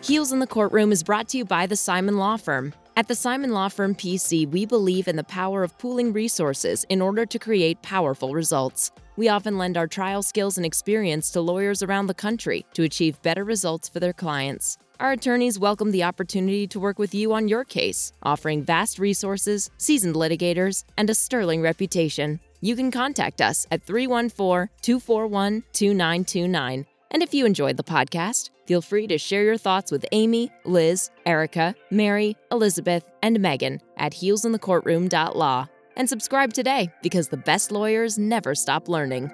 Heels 0.02 0.32
in 0.32 0.40
the 0.40 0.48
Courtroom 0.48 0.92
is 0.92 1.04
brought 1.04 1.28
to 1.28 1.38
you 1.38 1.46
by 1.46 1.68
the 1.68 1.76
Simon 1.76 2.18
Law 2.18 2.38
Firm. 2.38 2.74
At 2.98 3.08
the 3.08 3.14
Simon 3.14 3.52
Law 3.52 3.70
Firm 3.70 3.94
PC, 3.94 4.50
we 4.50 4.66
believe 4.66 5.08
in 5.08 5.16
the 5.16 5.24
power 5.26 5.62
of 5.62 5.78
pooling 5.78 6.12
resources 6.12 6.88
in 6.90 7.04
order 7.04 7.24
to 7.24 7.38
create 7.38 7.80
powerful 7.84 8.34
results. 8.34 8.90
We 9.16 9.30
often 9.30 9.60
lend 9.60 9.78
our 9.78 9.86
trial 9.86 10.24
skills 10.24 10.58
and 10.58 10.66
experience 10.66 11.30
to 11.30 11.42
lawyers 11.42 11.84
around 11.84 12.08
the 12.08 12.16
country 12.16 12.66
to 12.74 12.82
achieve 12.82 13.22
better 13.22 13.44
results 13.44 13.90
for 13.90 14.00
their 14.00 14.12
clients. 14.12 14.80
Our 14.98 15.12
attorneys 15.12 15.60
welcome 15.60 15.92
the 15.92 16.04
opportunity 16.04 16.68
to 16.68 16.80
work 16.80 17.00
with 17.00 17.14
you 17.14 17.34
on 17.34 17.50
your 17.50 17.66
case, 17.66 18.14
offering 18.24 18.64
vast 18.64 18.98
resources, 18.98 19.70
seasoned 19.78 20.16
litigators, 20.16 20.86
and 20.98 21.10
a 21.10 21.16
sterling 21.16 21.62
reputation. 21.62 22.40
You 22.62 22.78
can 22.78 22.92
contact 22.92 23.42
us 23.42 23.68
at 23.72 23.84
314 23.84 24.70
241 24.82 25.64
2929. 25.74 26.86
And 27.12 27.24
if 27.24 27.34
you 27.34 27.46
enjoyed 27.46 27.76
the 27.76 27.84
podcast, 27.84 28.52
feel 28.66 28.82
free 28.82 29.06
to 29.08 29.18
share 29.18 29.44
your 29.44 29.58
thoughts 29.58 29.92
with 29.92 30.06
Amy, 30.14 30.50
Liz, 30.64 31.10
Erica, 31.26 31.76
Mary, 31.92 32.38
Elizabeth, 32.50 33.10
and 33.22 33.40
Megan 33.42 33.82
at 33.98 34.14
heelsinthecourtroom.law. 34.14 35.68
And 35.98 36.10
subscribe 36.10 36.54
today 36.54 36.90
because 37.02 37.28
the 37.28 37.38
best 37.38 37.72
lawyers 37.72 38.18
never 38.18 38.56
stop 38.56 38.88
learning. 38.88 39.30